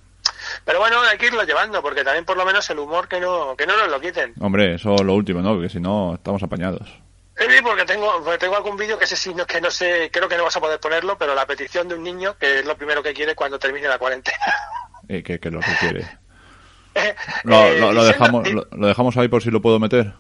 Pero 0.64 0.78
bueno, 0.78 1.00
hay 1.00 1.16
que 1.16 1.26
irlo 1.26 1.42
llevando, 1.44 1.80
porque 1.82 2.04
también 2.04 2.24
por 2.24 2.36
lo 2.36 2.44
menos 2.44 2.68
el 2.70 2.78
humor 2.78 3.08
que 3.08 3.18
no, 3.18 3.56
que 3.56 3.66
no 3.66 3.76
nos 3.76 3.88
lo 3.88 4.00
quiten. 4.00 4.34
Hombre, 4.40 4.74
eso 4.74 4.94
es 4.94 5.02
lo 5.02 5.14
último, 5.14 5.40
¿no? 5.40 5.54
Porque 5.54 5.68
si 5.68 5.80
no, 5.80 6.14
estamos 6.14 6.42
apañados. 6.42 7.03
Sí, 7.36 7.46
porque 7.62 7.84
tengo, 7.84 8.22
porque 8.22 8.38
tengo 8.38 8.56
algún 8.56 8.76
vídeo 8.76 8.96
que 8.98 9.04
ese 9.04 9.16
sí, 9.16 9.34
no, 9.34 9.46
que 9.46 9.60
no 9.60 9.70
sé, 9.70 10.10
creo 10.12 10.28
que 10.28 10.36
no 10.36 10.44
vas 10.44 10.56
a 10.56 10.60
poder 10.60 10.78
ponerlo, 10.78 11.18
pero 11.18 11.34
la 11.34 11.46
petición 11.46 11.88
de 11.88 11.96
un 11.96 12.02
niño, 12.04 12.36
que 12.38 12.60
es 12.60 12.64
lo 12.64 12.76
primero 12.76 13.02
que 13.02 13.12
quiere 13.12 13.34
cuando 13.34 13.58
termine 13.58 13.88
la 13.88 13.98
cuarentena. 13.98 14.38
Eh, 15.08 15.22
que, 15.22 15.38
que 15.40 15.50
lo 15.50 15.60
que 15.60 15.72
quiere. 15.80 16.18
Lo, 17.42 17.70
lo, 17.74 17.92
lo 17.92 18.04
dejamos, 18.04 18.48
lo, 18.48 18.68
lo 18.70 18.86
dejamos 18.86 19.16
ahí 19.16 19.26
por 19.26 19.42
si 19.42 19.50
lo 19.50 19.60
puedo 19.60 19.80
meter. 19.80 20.14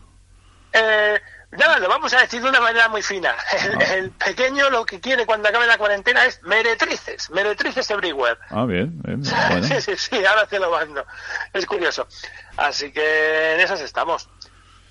Eh, 0.72 1.20
nada, 1.52 1.78
lo 1.78 1.88
vamos 1.88 2.12
a 2.14 2.20
decir 2.20 2.42
de 2.42 2.48
una 2.48 2.60
manera 2.60 2.88
muy 2.88 3.00
fina. 3.00 3.32
El, 3.62 3.82
el 3.98 4.10
pequeño 4.10 4.68
lo 4.70 4.84
que 4.84 5.00
quiere 5.00 5.24
cuando 5.24 5.48
acabe 5.48 5.68
la 5.68 5.78
cuarentena 5.78 6.24
es 6.26 6.42
meretrices, 6.42 7.30
meretrices 7.30 7.88
everywhere. 7.90 8.36
Ah, 8.50 8.64
bien, 8.64 9.00
bien. 9.02 9.22
Bueno. 9.50 9.66
Sí, 9.68 9.80
sí, 9.80 9.96
sí, 9.96 10.24
ahora 10.24 10.46
te 10.46 10.58
lo 10.58 10.68
mando. 10.72 11.06
Es 11.52 11.64
curioso. 11.64 12.08
Así 12.56 12.90
que 12.90 13.52
en 13.54 13.60
esas 13.60 13.80
estamos. 13.80 14.28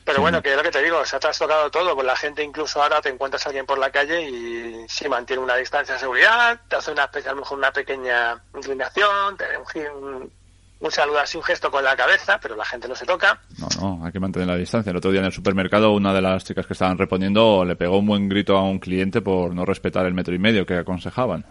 Pero 0.05 0.21
bueno, 0.21 0.41
que 0.41 0.51
es 0.51 0.57
lo 0.57 0.63
que 0.63 0.71
te 0.71 0.83
digo, 0.83 1.05
se 1.05 1.15
ha 1.15 1.19
trastocado 1.19 1.71
todo. 1.71 1.95
Pues 1.95 2.05
la 2.05 2.15
gente 2.15 2.43
incluso 2.43 2.81
ahora 2.81 3.01
te 3.01 3.09
encuentras 3.09 3.45
a 3.45 3.49
alguien 3.49 3.65
por 3.65 3.77
la 3.77 3.89
calle 3.89 4.21
y 4.29 4.85
si 4.87 5.07
mantiene 5.07 5.41
una 5.41 5.55
distancia 5.55 5.93
de 5.93 5.99
seguridad, 5.99 6.59
te 6.67 6.75
hace 6.75 6.91
una 6.91 7.03
a 7.03 7.29
lo 7.29 7.35
mejor 7.37 7.57
una 7.57 7.71
pequeña 7.71 8.41
inclinación, 8.53 9.37
te 9.37 9.45
un, 9.89 10.31
un 10.79 10.91
saludo 10.91 11.19
así, 11.19 11.37
un 11.37 11.43
gesto 11.43 11.71
con 11.71 11.83
la 11.83 11.95
cabeza, 11.95 12.37
pero 12.41 12.55
la 12.55 12.65
gente 12.65 12.89
no 12.89 12.95
se 12.95 13.05
toca. 13.05 13.39
No, 13.57 13.67
no, 13.79 14.05
hay 14.05 14.11
que 14.11 14.19
mantener 14.19 14.47
la 14.49 14.57
distancia. 14.57 14.89
El 14.89 14.97
otro 14.97 15.11
día 15.11 15.21
en 15.21 15.27
el 15.27 15.31
supermercado 15.31 15.91
una 15.91 16.13
de 16.13 16.21
las 16.21 16.43
chicas 16.43 16.67
que 16.67 16.73
estaban 16.73 16.97
reponiendo 16.97 17.63
le 17.63 17.77
pegó 17.77 17.99
un 17.99 18.07
buen 18.07 18.27
grito 18.27 18.57
a 18.57 18.63
un 18.63 18.79
cliente 18.79 19.21
por 19.21 19.55
no 19.55 19.63
respetar 19.65 20.05
el 20.05 20.13
metro 20.13 20.35
y 20.35 20.39
medio 20.39 20.65
que 20.65 20.77
aconsejaban. 20.77 21.45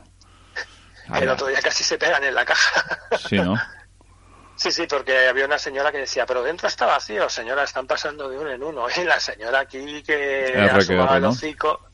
El 1.14 1.28
otro 1.28 1.48
día 1.48 1.60
casi 1.60 1.82
se 1.82 1.98
pegan 1.98 2.22
en 2.22 2.34
la 2.34 2.44
caja. 2.44 2.98
Sí, 3.28 3.36
¿no? 3.36 3.54
Sí, 4.56 4.70
sí, 4.70 4.86
porque 4.86 5.28
había 5.28 5.44
una 5.46 5.58
señora 5.58 5.90
que 5.90 5.98
decía, 5.98 6.26
pero 6.26 6.42
dentro 6.42 6.68
está 6.68 6.86
vacío, 6.86 7.28
señora, 7.28 7.64
están 7.64 7.86
pasando 7.86 8.28
de 8.28 8.38
uno 8.38 8.50
en 8.50 8.62
uno. 8.62 8.86
Y 8.96 9.04
la 9.04 9.18
señora 9.20 9.60
aquí 9.60 10.02
que 10.02 10.52
RQR, 10.54 10.78
asomaba 10.78 11.16
el 11.16 11.24
hocico. 11.24 11.88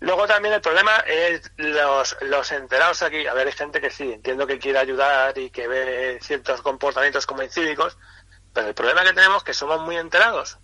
Luego 0.00 0.26
también 0.26 0.54
el 0.54 0.60
problema 0.60 0.98
es 1.06 1.50
los, 1.56 2.16
los 2.22 2.52
enterados 2.52 3.02
aquí. 3.02 3.26
A 3.26 3.32
ver, 3.32 3.46
hay 3.46 3.52
gente 3.52 3.80
que 3.80 3.90
sí, 3.90 4.12
entiendo 4.12 4.46
que 4.46 4.58
quiere 4.58 4.78
ayudar 4.78 5.38
y 5.38 5.50
que 5.50 5.66
ve 5.66 6.18
ciertos 6.20 6.60
comportamientos 6.60 7.24
como 7.26 7.42
incívicos, 7.42 7.96
pero 8.52 8.68
el 8.68 8.74
problema 8.74 9.02
que 9.02 9.14
tenemos 9.14 9.38
es 9.38 9.44
que 9.44 9.54
somos 9.54 9.80
muy 9.80 9.96
enterados. 9.96 10.58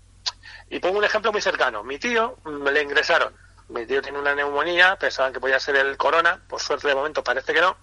Y 0.68 0.78
pongo 0.78 0.98
un 0.98 1.04
ejemplo 1.04 1.32
muy 1.32 1.40
cercano. 1.40 1.82
Mi 1.82 1.98
tío 1.98 2.36
me 2.44 2.70
le 2.70 2.82
ingresaron. 2.82 3.34
Mi 3.68 3.86
tío 3.86 4.02
tiene 4.02 4.18
una 4.18 4.34
neumonía, 4.34 4.96
pensaban 4.96 5.32
que 5.32 5.40
podía 5.40 5.58
ser 5.58 5.76
el 5.76 5.96
corona, 5.96 6.42
por 6.48 6.60
suerte 6.60 6.88
de 6.88 6.94
momento 6.94 7.24
parece 7.24 7.54
que 7.54 7.60
no. 7.60 7.76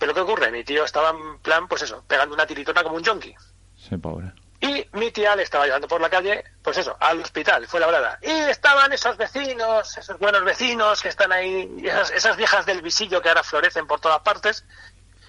Pero 0.00 0.12
¿qué 0.14 0.20
ocurre? 0.20 0.50
Mi 0.50 0.64
tío 0.64 0.84
estaba 0.84 1.10
en 1.10 1.38
plan, 1.38 1.68
pues 1.68 1.82
eso, 1.82 2.02
pegando 2.08 2.34
una 2.34 2.44
tiritona 2.46 2.82
como 2.82 2.96
un 2.96 3.02
yonki. 3.04 3.32
Sí, 3.76 3.96
pobre. 3.98 4.32
Y 4.62 4.84
mi 4.98 5.10
tía 5.10 5.36
le 5.36 5.42
estaba 5.44 5.64
llevando 5.66 5.86
por 5.88 6.00
la 6.00 6.10
calle, 6.10 6.42
pues 6.62 6.76
eso, 6.78 6.96
al 7.00 7.20
hospital, 7.20 7.66
fue 7.66 7.80
la 7.80 7.86
brada. 7.86 8.18
Y 8.22 8.30
estaban 8.50 8.92
esos 8.92 9.16
vecinos, 9.16 9.96
esos 9.96 10.18
buenos 10.18 10.42
vecinos 10.44 11.00
que 11.00 11.08
están 11.10 11.30
ahí, 11.32 11.66
esas, 11.84 12.10
esas 12.10 12.36
viejas 12.36 12.66
del 12.66 12.82
visillo 12.82 13.22
que 13.22 13.28
ahora 13.30 13.42
florecen 13.42 13.86
por 13.86 14.00
todas 14.00 14.20
partes, 14.20 14.64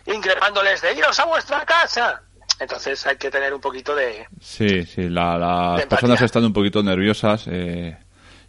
increpándoles 0.05 0.81
de 0.81 0.93
iros 0.93 1.19
a 1.19 1.25
vuestra 1.25 1.65
casa. 1.65 2.21
Entonces 2.60 3.05
hay 3.07 3.17
que 3.17 3.31
tener 3.31 3.53
un 3.53 3.62
poquito 3.62 3.95
de... 3.95 4.25
Sí, 4.39 4.84
sí, 4.86 5.10
la- 5.10 5.38
las 5.38 5.81
empatía. 5.84 5.88
personas 5.89 6.21
están 6.21 6.45
un 6.45 6.53
poquito 6.53 6.84
nerviosas. 6.84 7.45
Eh, 7.47 7.97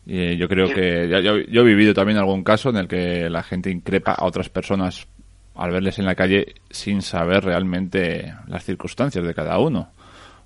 y 0.05 0.37
yo 0.37 0.49
creo 0.49 0.67
que 0.69 1.09
yo, 1.09 1.37
yo 1.49 1.61
he 1.61 1.65
vivido 1.65 1.95
también 1.95 2.19
algún 2.19 2.43
caso 2.43 2.71
en 2.71 2.77
el 2.77 2.89
que 2.89 3.31
la 3.31 3.43
gente 3.45 3.71
increpa 3.71 4.13
a 4.13 4.25
otras 4.27 4.49
personas 4.49 5.07
al 5.55 5.71
verles 5.71 5.99
en 5.99 6.07
la 6.07 6.15
calle 6.15 6.55
sin 6.71 7.03
saber 7.03 7.45
realmente 7.45 8.35
las 8.47 8.65
circunstancias 8.65 9.25
de 9.25 9.35
cada 9.35 9.59
uno. 9.59 9.91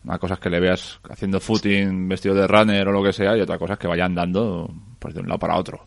Una 0.05 0.19
cosa 0.19 0.35
es 0.35 0.41
que 0.41 0.51
le 0.51 0.61
veas 0.61 1.01
haciendo 1.11 1.41
footing 1.41 2.09
vestido 2.09 2.35
de 2.35 2.47
runner 2.47 2.87
o 2.89 2.93
lo 2.93 3.03
que 3.03 3.13
sea 3.13 3.37
y 3.37 3.41
otra 3.41 3.59
cosa 3.59 3.73
es 3.75 3.79
que 3.79 3.89
vaya 3.89 4.05
andando 4.05 4.71
pues 4.99 5.15
de 5.15 5.21
un 5.21 5.29
lado 5.29 5.39
para 5.39 5.57
otro. 5.57 5.87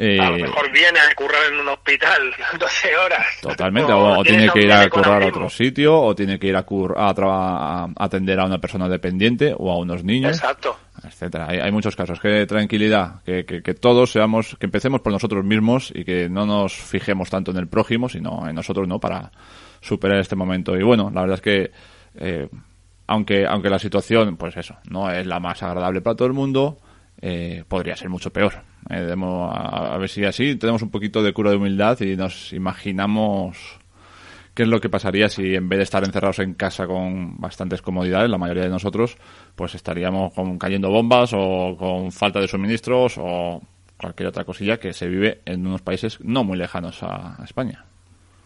Eh, 0.00 0.16
A 0.20 0.30
lo 0.30 0.36
mejor 0.38 0.70
viene 0.70 1.00
a 1.00 1.12
currar 1.16 1.52
en 1.52 1.58
un 1.58 1.68
hospital 1.70 2.22
12 2.60 2.96
horas. 2.96 3.26
Totalmente, 3.42 3.92
O 3.92 4.22
tiene 4.22 4.48
que 4.50 4.60
ir 4.60 4.70
a 4.72 4.88
currar 4.88 5.24
a 5.24 5.26
otro 5.26 5.50
sitio, 5.50 6.00
o 6.00 6.14
tiene 6.14 6.38
que 6.38 6.46
ir 6.46 6.54
a, 6.56 6.64
cur- 6.64 6.94
a, 6.96 7.10
a 7.84 7.88
atender 8.04 8.38
a 8.38 8.44
una 8.44 8.58
persona 8.58 8.88
dependiente 8.88 9.52
o 9.58 9.72
a 9.72 9.76
unos 9.76 10.04
niños, 10.04 10.36
Exacto. 10.36 10.76
Etcétera. 11.08 11.48
Hay, 11.48 11.58
hay 11.58 11.72
muchos 11.72 11.96
casos. 11.96 12.20
Que 12.20 12.46
tranquilidad, 12.46 13.22
que, 13.24 13.44
que, 13.44 13.62
que 13.62 13.74
todos 13.74 14.12
seamos, 14.12 14.56
que 14.58 14.66
empecemos 14.66 15.00
por 15.00 15.12
nosotros 15.12 15.44
mismos 15.44 15.92
y 15.94 16.04
que 16.04 16.28
no 16.28 16.46
nos 16.46 16.74
fijemos 16.74 17.30
tanto 17.30 17.50
en 17.50 17.56
el 17.56 17.66
prójimo, 17.66 18.08
sino 18.08 18.48
en 18.48 18.54
nosotros, 18.54 18.86
¿no? 18.86 19.00
Para 19.00 19.32
superar 19.80 20.18
este 20.18 20.36
momento. 20.36 20.76
Y 20.76 20.82
bueno, 20.82 21.10
la 21.12 21.22
verdad 21.22 21.34
es 21.36 21.40
que, 21.42 21.70
eh, 22.16 22.48
aunque, 23.06 23.46
aunque 23.46 23.70
la 23.70 23.78
situación, 23.78 24.36
pues 24.36 24.56
eso, 24.56 24.76
no 24.90 25.10
es 25.10 25.26
la 25.26 25.40
más 25.40 25.62
agradable 25.62 26.00
para 26.00 26.16
todo 26.16 26.28
el 26.28 26.34
mundo, 26.34 26.78
eh, 27.20 27.64
podría 27.66 27.96
ser 27.96 28.08
mucho 28.08 28.32
peor. 28.32 28.62
Eh, 28.90 29.14
a, 29.14 29.94
a 29.94 29.98
ver 29.98 30.08
si 30.08 30.24
así 30.24 30.56
tenemos 30.56 30.82
un 30.82 30.90
poquito 30.90 31.22
de 31.22 31.32
cura 31.32 31.50
de 31.50 31.56
humildad 31.56 32.00
y 32.00 32.16
nos 32.16 32.52
imaginamos 32.52 33.78
qué 34.58 34.64
es 34.64 34.68
lo 34.68 34.80
que 34.80 34.88
pasaría 34.88 35.28
si 35.28 35.54
en 35.54 35.68
vez 35.68 35.76
de 35.76 35.84
estar 35.84 36.02
encerrados 36.02 36.40
en 36.40 36.54
casa 36.54 36.84
con 36.84 37.40
bastantes 37.40 37.80
comodidades, 37.80 38.28
la 38.28 38.38
mayoría 38.38 38.64
de 38.64 38.68
nosotros, 38.68 39.16
pues 39.54 39.76
estaríamos 39.76 40.34
con, 40.34 40.58
cayendo 40.58 40.90
bombas 40.90 41.30
o 41.32 41.76
con 41.78 42.10
falta 42.10 42.40
de 42.40 42.48
suministros 42.48 43.14
o 43.18 43.62
cualquier 43.96 44.30
otra 44.30 44.42
cosilla 44.42 44.80
que 44.80 44.92
se 44.92 45.06
vive 45.06 45.42
en 45.44 45.64
unos 45.64 45.82
países 45.82 46.18
no 46.22 46.42
muy 46.42 46.58
lejanos 46.58 47.04
a, 47.04 47.38
España. 47.44 47.84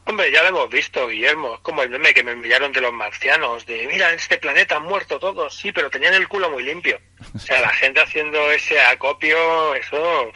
Hombre, 0.05 0.31
ya 0.31 0.43
lo 0.43 0.49
hemos 0.49 0.69
visto, 0.69 1.09
Guillermo. 1.09 1.55
Es 1.55 1.61
como 1.61 1.83
el 1.83 1.89
meme 1.89 2.13
que 2.13 2.23
me 2.23 2.33
enviaron 2.33 2.73
de 2.73 2.83
los 2.83 2.93
marcianos, 2.93 3.65
de 3.65 3.89
mira, 3.91 4.11
en 4.11 4.17
este 4.17 4.37
planeta 4.37 4.77
han 4.77 4.83
muerto 4.83 5.19
todos, 5.19 5.57
sí, 5.57 5.73
pero 5.73 5.89
tenían 5.89 6.13
el 6.13 6.29
culo 6.29 6.51
muy 6.51 6.63
limpio. 6.63 6.99
O 7.35 7.39
sea, 7.39 7.63
la 7.63 7.71
gente 7.71 8.03
haciendo 8.03 8.53
ese 8.53 8.79
acopio, 8.83 9.75
eso... 9.77 10.31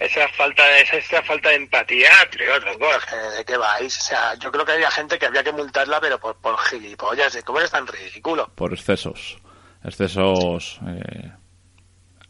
Esa 0.00 0.26
falta 0.28 0.66
de, 0.66 0.80
esa, 0.80 0.96
esa 0.96 1.22
falta 1.22 1.50
de 1.50 1.56
empatía, 1.56 2.08
¿de 2.32 3.44
qué 3.44 3.56
vais? 3.58 3.96
O 3.98 4.00
sea, 4.00 4.34
yo 4.34 4.50
creo 4.50 4.64
que 4.64 4.72
había 4.72 4.90
gente 4.90 5.18
que 5.18 5.26
había 5.26 5.44
que 5.44 5.52
multarla, 5.52 6.00
pero 6.00 6.18
por, 6.18 6.34
por 6.36 6.58
gilipollas, 6.58 7.34
¿de 7.34 7.42
¿cómo 7.42 7.58
eres 7.58 7.70
tan 7.70 7.86
ridículo? 7.86 8.50
Por 8.54 8.72
excesos, 8.72 9.36
excesos 9.84 10.80
eh, 10.88 11.30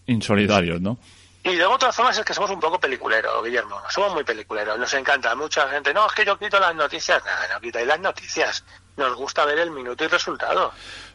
insolidarios, 0.06 0.80
¿no? 0.80 0.98
Y 1.42 1.56
luego, 1.56 1.72
de 1.74 1.78
todas 1.78 1.96
formas, 1.96 2.18
es 2.18 2.24
que 2.24 2.34
somos 2.34 2.50
un 2.50 2.60
poco 2.60 2.78
peliculeros, 2.78 3.42
Guillermo. 3.42 3.80
Somos 3.88 4.12
muy 4.12 4.24
peliculeros. 4.24 4.78
Nos 4.78 4.92
encanta. 4.92 5.34
Mucha 5.34 5.66
gente, 5.70 5.94
no, 5.94 6.06
es 6.06 6.12
que 6.12 6.22
yo 6.24 6.38
quito 6.38 6.60
las 6.60 6.74
noticias. 6.74 7.24
Nada, 7.24 7.54
no 7.54 7.60
quitáis 7.60 7.86
las 7.86 7.98
noticias. 7.98 8.62
Nos 8.98 9.14
gusta 9.16 9.46
ver 9.46 9.58
el 9.60 9.70
minuto 9.70 10.04
y 10.04 10.08
resultado. 10.08 10.70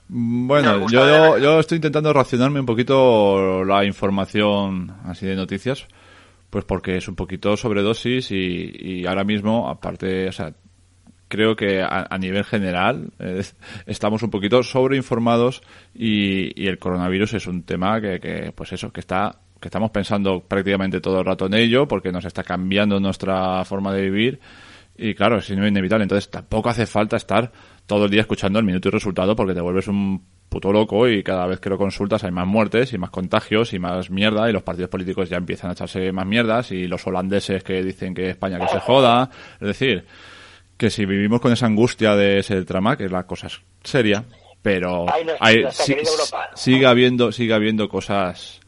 Me 0.10 0.48
Bueno, 0.48 0.88
yo, 0.90 1.04
ver- 1.34 1.42
yo 1.44 1.60
estoy 1.60 1.76
intentando 1.76 2.12
racionarme 2.12 2.60
un 2.60 2.66
poquito 2.66 3.64
la 3.66 3.86
información 3.86 4.98
así 5.08 5.28
de 5.28 5.36
noticias, 5.36 5.86
pues 6.56 6.64
porque 6.64 6.96
es 6.96 7.10
un 7.10 7.16
poquito 7.16 7.58
sobredosis 7.58 8.32
y, 8.32 8.72
y 8.80 9.06
ahora 9.06 9.26
mismo, 9.26 9.68
aparte, 9.68 10.30
o 10.30 10.32
sea, 10.32 10.54
creo 11.28 11.54
que 11.58 11.82
a, 11.82 12.08
a 12.10 12.18
nivel 12.18 12.46
general 12.46 13.12
eh, 13.20 13.44
estamos 13.86 14.24
un 14.24 14.30
poquito 14.30 14.64
sobreinformados 14.64 15.62
y, 15.94 16.58
y 16.58 16.68
el 16.68 16.80
coronavirus 16.80 17.34
es 17.34 17.48
un 17.48 17.64
tema 17.64 18.00
que, 18.00 18.22
que, 18.22 18.54
pues 18.56 18.72
eso, 18.72 18.94
que 18.94 19.02
está 19.02 19.38
que 19.60 19.68
estamos 19.68 19.92
pensando 19.92 20.46
prácticamente 20.48 21.02
todo 21.02 21.20
el 21.20 21.26
rato 21.26 21.48
en 21.48 21.56
ello 21.56 21.90
porque 21.90 22.14
nos 22.14 22.24
está 22.24 22.42
cambiando 22.42 23.02
nuestra 23.02 23.66
forma 23.66 23.92
de 23.92 24.04
vivir 24.04 24.40
y 24.98 25.14
claro, 25.14 25.40
es 25.40 25.50
inevitable. 25.50 26.04
Entonces 26.04 26.30
tampoco 26.30 26.70
hace 26.70 26.86
falta 26.86 27.18
estar 27.18 27.52
todo 27.86 28.06
el 28.06 28.12
día 28.12 28.22
escuchando 28.22 28.60
el 28.60 28.66
minuto 28.66 28.88
y 28.88 28.92
resultado 28.92 29.36
porque 29.36 29.54
te 29.54 29.60
vuelves 29.60 29.90
un 29.90 30.24
puto 30.56 30.72
loco 30.72 31.10
y 31.10 31.22
cada 31.22 31.46
vez 31.48 31.60
que 31.60 31.70
lo 31.70 31.78
consultas 31.78 32.24
hay 32.24 32.32
más 32.32 32.48
muertes 32.48 32.94
y 32.94 32.98
más 32.98 33.10
contagios 33.10 33.74
y 33.74 33.80
más 33.80 34.10
mierda 34.10 34.50
y 34.50 34.54
los 34.54 34.64
partidos 34.64 34.90
políticos 34.90 35.28
ya 35.30 35.36
empiezan 35.36 35.70
a 35.70 35.74
echarse 35.74 36.14
más 36.14 36.26
mierdas 36.26 36.72
y 36.72 36.88
los 36.88 37.06
holandeses 37.06 37.62
que 37.62 37.84
dicen 37.84 38.14
que 38.16 38.30
España 38.30 38.58
que 38.58 38.70
se 38.70 38.80
joda. 38.80 39.30
Es 39.60 39.68
decir, 39.68 40.06
que 40.78 40.90
si 40.90 41.06
vivimos 41.06 41.42
con 41.42 41.52
esa 41.52 41.66
angustia 41.66 42.16
de 42.16 42.40
ese 42.40 42.64
trama, 42.64 42.96
que 42.96 43.10
la 43.10 43.24
cosa 43.24 43.48
es 43.48 43.60
seria, 43.84 44.24
pero 44.62 45.06
hay- 45.42 45.64
sigue 46.56 46.86
habiendo 46.86 47.34
sigue 47.34 47.54
habiendo 47.54 47.90
cosas 47.90 48.62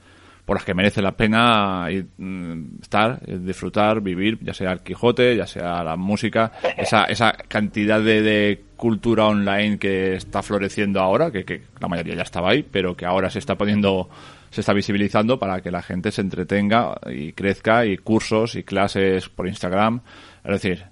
por 0.47 0.55
las 0.55 0.63
que 0.63 0.73
merece 0.73 1.01
la 1.01 1.11
pena 1.11 1.87
ir, 1.91 2.07
mm, 2.17 2.81
estar, 2.81 3.19
disfrutar, 3.41 3.99
vivir, 3.99 4.39
ya 4.41 4.53
sea 4.53 4.71
el 4.71 4.79
Quijote, 4.79 5.35
ya 5.35 5.45
sea 5.45 5.83
la 5.83 5.97
música, 5.97 6.53
esa, 6.77 7.03
esa 7.03 7.33
cantidad 7.33 7.99
de, 7.99 8.21
de 8.21 8.63
cultura 8.77 9.25
online 9.25 9.77
que 9.77 10.15
está 10.15 10.41
floreciendo 10.41 11.01
ahora, 11.01 11.31
que, 11.31 11.43
que 11.43 11.63
la 11.81 11.89
mayoría 11.89 12.15
ya 12.15 12.21
estaba 12.21 12.51
ahí, 12.51 12.63
pero 12.63 12.95
que 12.95 13.05
ahora 13.05 13.29
se 13.29 13.39
está 13.39 13.55
poniendo, 13.57 14.07
se 14.49 14.61
está 14.61 14.71
visibilizando 14.71 15.37
para 15.37 15.59
que 15.59 15.69
la 15.69 15.81
gente 15.81 16.13
se 16.13 16.21
entretenga 16.21 16.97
y 17.11 17.33
crezca, 17.33 17.85
y 17.85 17.97
cursos 17.97 18.55
y 18.55 18.63
clases 18.63 19.27
por 19.27 19.49
Instagram. 19.49 19.99
Es 20.45 20.51
decir, 20.51 20.85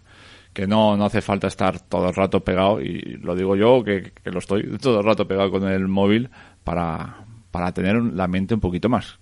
que 0.52 0.68
no, 0.68 0.98
no 0.98 1.06
hace 1.06 1.22
falta 1.22 1.48
estar 1.48 1.80
todo 1.80 2.10
el 2.10 2.14
rato 2.14 2.44
pegado, 2.44 2.82
y 2.82 3.20
lo 3.22 3.34
digo 3.38 3.56
yo, 3.56 3.86
que, 3.86 4.12
que 4.22 4.32
lo 4.32 4.40
estoy 4.40 4.78
todo 4.80 5.00
el 5.00 5.06
rato 5.06 5.26
pegado 5.26 5.50
con 5.50 5.66
el 5.66 5.88
móvil 5.88 6.30
para, 6.66 7.24
para 7.52 7.72
tener 7.72 7.96
la 7.96 8.28
mente 8.28 8.54
un 8.54 8.60
poquito 8.60 8.90
más 8.90 9.18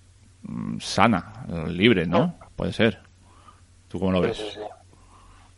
sana, 0.80 1.44
libre, 1.68 2.06
¿no? 2.06 2.34
Puede 2.56 2.72
ser. 2.72 3.00
¿Tú 3.88 3.98
cómo 3.98 4.12
lo 4.12 4.20
ves? 4.20 4.36
Sí, 4.36 4.44
sí, 4.44 4.50
sí. 4.54 4.60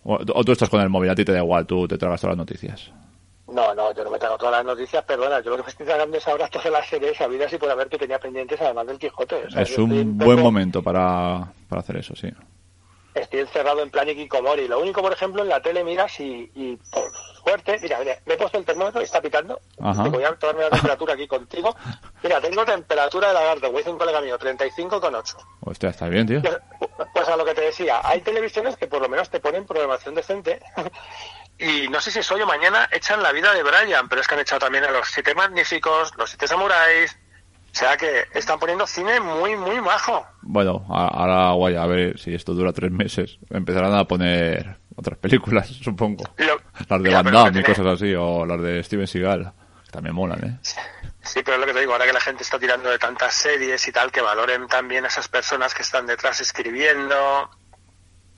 O, 0.04 0.14
o 0.14 0.44
tú 0.44 0.52
estás 0.52 0.68
con 0.68 0.80
el 0.80 0.88
móvil, 0.88 1.10
a 1.10 1.14
ti 1.14 1.24
te 1.24 1.32
da 1.32 1.38
igual, 1.38 1.66
tú 1.66 1.88
te 1.88 1.98
tragas 1.98 2.20
todas 2.20 2.36
las 2.36 2.38
noticias. 2.46 2.92
No, 3.52 3.74
no, 3.74 3.94
yo 3.94 4.04
no 4.04 4.10
me 4.10 4.18
trago 4.18 4.36
todas 4.36 4.52
las 4.54 4.64
noticias, 4.64 5.04
perdona, 5.04 5.40
yo 5.40 5.50
lo 5.50 5.56
que 5.58 5.62
me 5.64 5.68
estoy 5.68 5.86
tragando 5.86 6.16
es 6.16 6.26
ahora 6.28 6.48
todas 6.48 6.70
las 6.70 6.86
series 6.88 7.16
sabidas 7.16 7.52
y 7.52 7.58
por 7.58 7.70
haber 7.70 7.88
que 7.88 7.96
tenía 7.98 8.18
pendientes 8.18 8.60
además 8.60 8.86
del 8.88 8.98
Quijote. 8.98 9.46
O 9.46 9.50
sea, 9.50 9.62
es 9.62 9.78
un 9.78 10.16
poco- 10.18 10.26
buen 10.26 10.40
momento 10.42 10.82
para, 10.82 11.52
para 11.68 11.80
hacer 11.80 11.96
eso, 11.96 12.14
sí. 12.16 12.28
Estoy 13.16 13.40
encerrado 13.40 13.82
en 13.82 13.90
plan 13.90 14.08
Ikikomori. 14.08 14.68
Lo 14.68 14.78
único, 14.78 15.00
por 15.00 15.10
ejemplo, 15.10 15.42
en 15.42 15.48
la 15.48 15.62
tele 15.62 15.82
miras 15.82 16.20
y, 16.20 16.50
y 16.54 16.76
por 16.76 17.10
suerte, 17.42 17.78
mira, 17.80 17.98
mira, 17.98 18.18
me 18.26 18.34
he 18.34 18.36
puesto 18.36 18.58
el 18.58 18.64
termómetro 18.66 19.00
y 19.00 19.04
está. 19.04 19.18
Ajá. 19.18 20.02
Te 20.02 20.08
voy 20.10 20.22
a 20.22 20.34
tomarme 20.34 20.64
la 20.64 20.70
temperatura 20.70 21.14
aquí 21.14 21.26
contigo. 21.26 21.74
Mira, 22.22 22.42
tengo 22.42 22.64
temperatura 22.66 23.28
de 23.28 23.34
lagarto, 23.34 23.66
como 23.68 23.78
dice 23.78 23.90
un 23.90 23.96
colega 23.96 24.20
mío, 24.20 24.38
35,8. 24.38 25.36
Hostia, 25.62 25.88
está 25.88 26.08
bien, 26.08 26.26
tío. 26.26 26.42
Pues 27.14 27.28
a 27.28 27.36
lo 27.36 27.44
que 27.46 27.54
te 27.54 27.62
decía, 27.62 28.00
hay 28.04 28.20
televisiones 28.20 28.76
que 28.76 28.86
por 28.86 29.00
lo 29.00 29.08
menos 29.08 29.30
te 29.30 29.40
ponen 29.40 29.64
programación 29.64 30.14
decente. 30.14 30.60
Y 31.58 31.88
no 31.88 32.02
sé 32.02 32.10
si 32.10 32.18
es 32.18 32.30
hoy 32.30 32.42
o 32.42 32.46
mañana 32.46 32.86
echan 32.92 33.22
la 33.22 33.32
vida 33.32 33.54
de 33.54 33.62
Brian, 33.62 34.10
pero 34.10 34.20
es 34.20 34.28
que 34.28 34.34
han 34.34 34.40
echado 34.42 34.60
también 34.60 34.84
a 34.84 34.90
los 34.90 35.08
siete 35.08 35.34
magníficos, 35.34 36.14
los 36.18 36.28
siete 36.28 36.46
samuráis. 36.46 37.18
O 37.76 37.78
sea 37.78 37.94
que 37.98 38.24
están 38.32 38.58
poniendo 38.58 38.86
cine 38.86 39.20
muy, 39.20 39.54
muy 39.54 39.82
majo. 39.82 40.26
Bueno, 40.40 40.86
ahora 40.88 41.50
guay, 41.52 41.76
a 41.76 41.84
ver 41.84 42.18
si 42.18 42.34
esto 42.34 42.54
dura 42.54 42.72
tres 42.72 42.90
meses. 42.90 43.38
Empezarán 43.50 43.94
a 43.94 44.04
poner 44.06 44.78
otras 44.96 45.18
películas, 45.18 45.68
supongo. 45.84 46.24
Lo- 46.38 46.58
Las 46.88 47.02
de 47.02 47.12
Van 47.12 47.24
Damme 47.26 47.48
y 47.50 47.52
tiene- 47.52 47.66
cosas 47.66 47.86
así, 47.86 48.14
o 48.14 48.46
las 48.46 48.62
de 48.62 48.82
Steven 48.82 49.06
Seagal, 49.06 49.52
que 49.84 49.90
también 49.90 50.14
molan, 50.14 50.42
¿eh? 50.42 50.58
Sí, 51.22 51.42
pero 51.44 51.56
es 51.56 51.60
lo 51.60 51.66
que 51.66 51.74
te 51.74 51.80
digo, 51.80 51.92
ahora 51.92 52.06
que 52.06 52.14
la 52.14 52.20
gente 52.20 52.44
está 52.44 52.58
tirando 52.58 52.88
de 52.88 52.98
tantas 52.98 53.34
series 53.34 53.86
y 53.86 53.92
tal, 53.92 54.10
que 54.10 54.22
valoren 54.22 54.66
también 54.68 55.04
a 55.04 55.08
esas 55.08 55.28
personas 55.28 55.74
que 55.74 55.82
están 55.82 56.06
detrás 56.06 56.40
escribiendo 56.40 57.50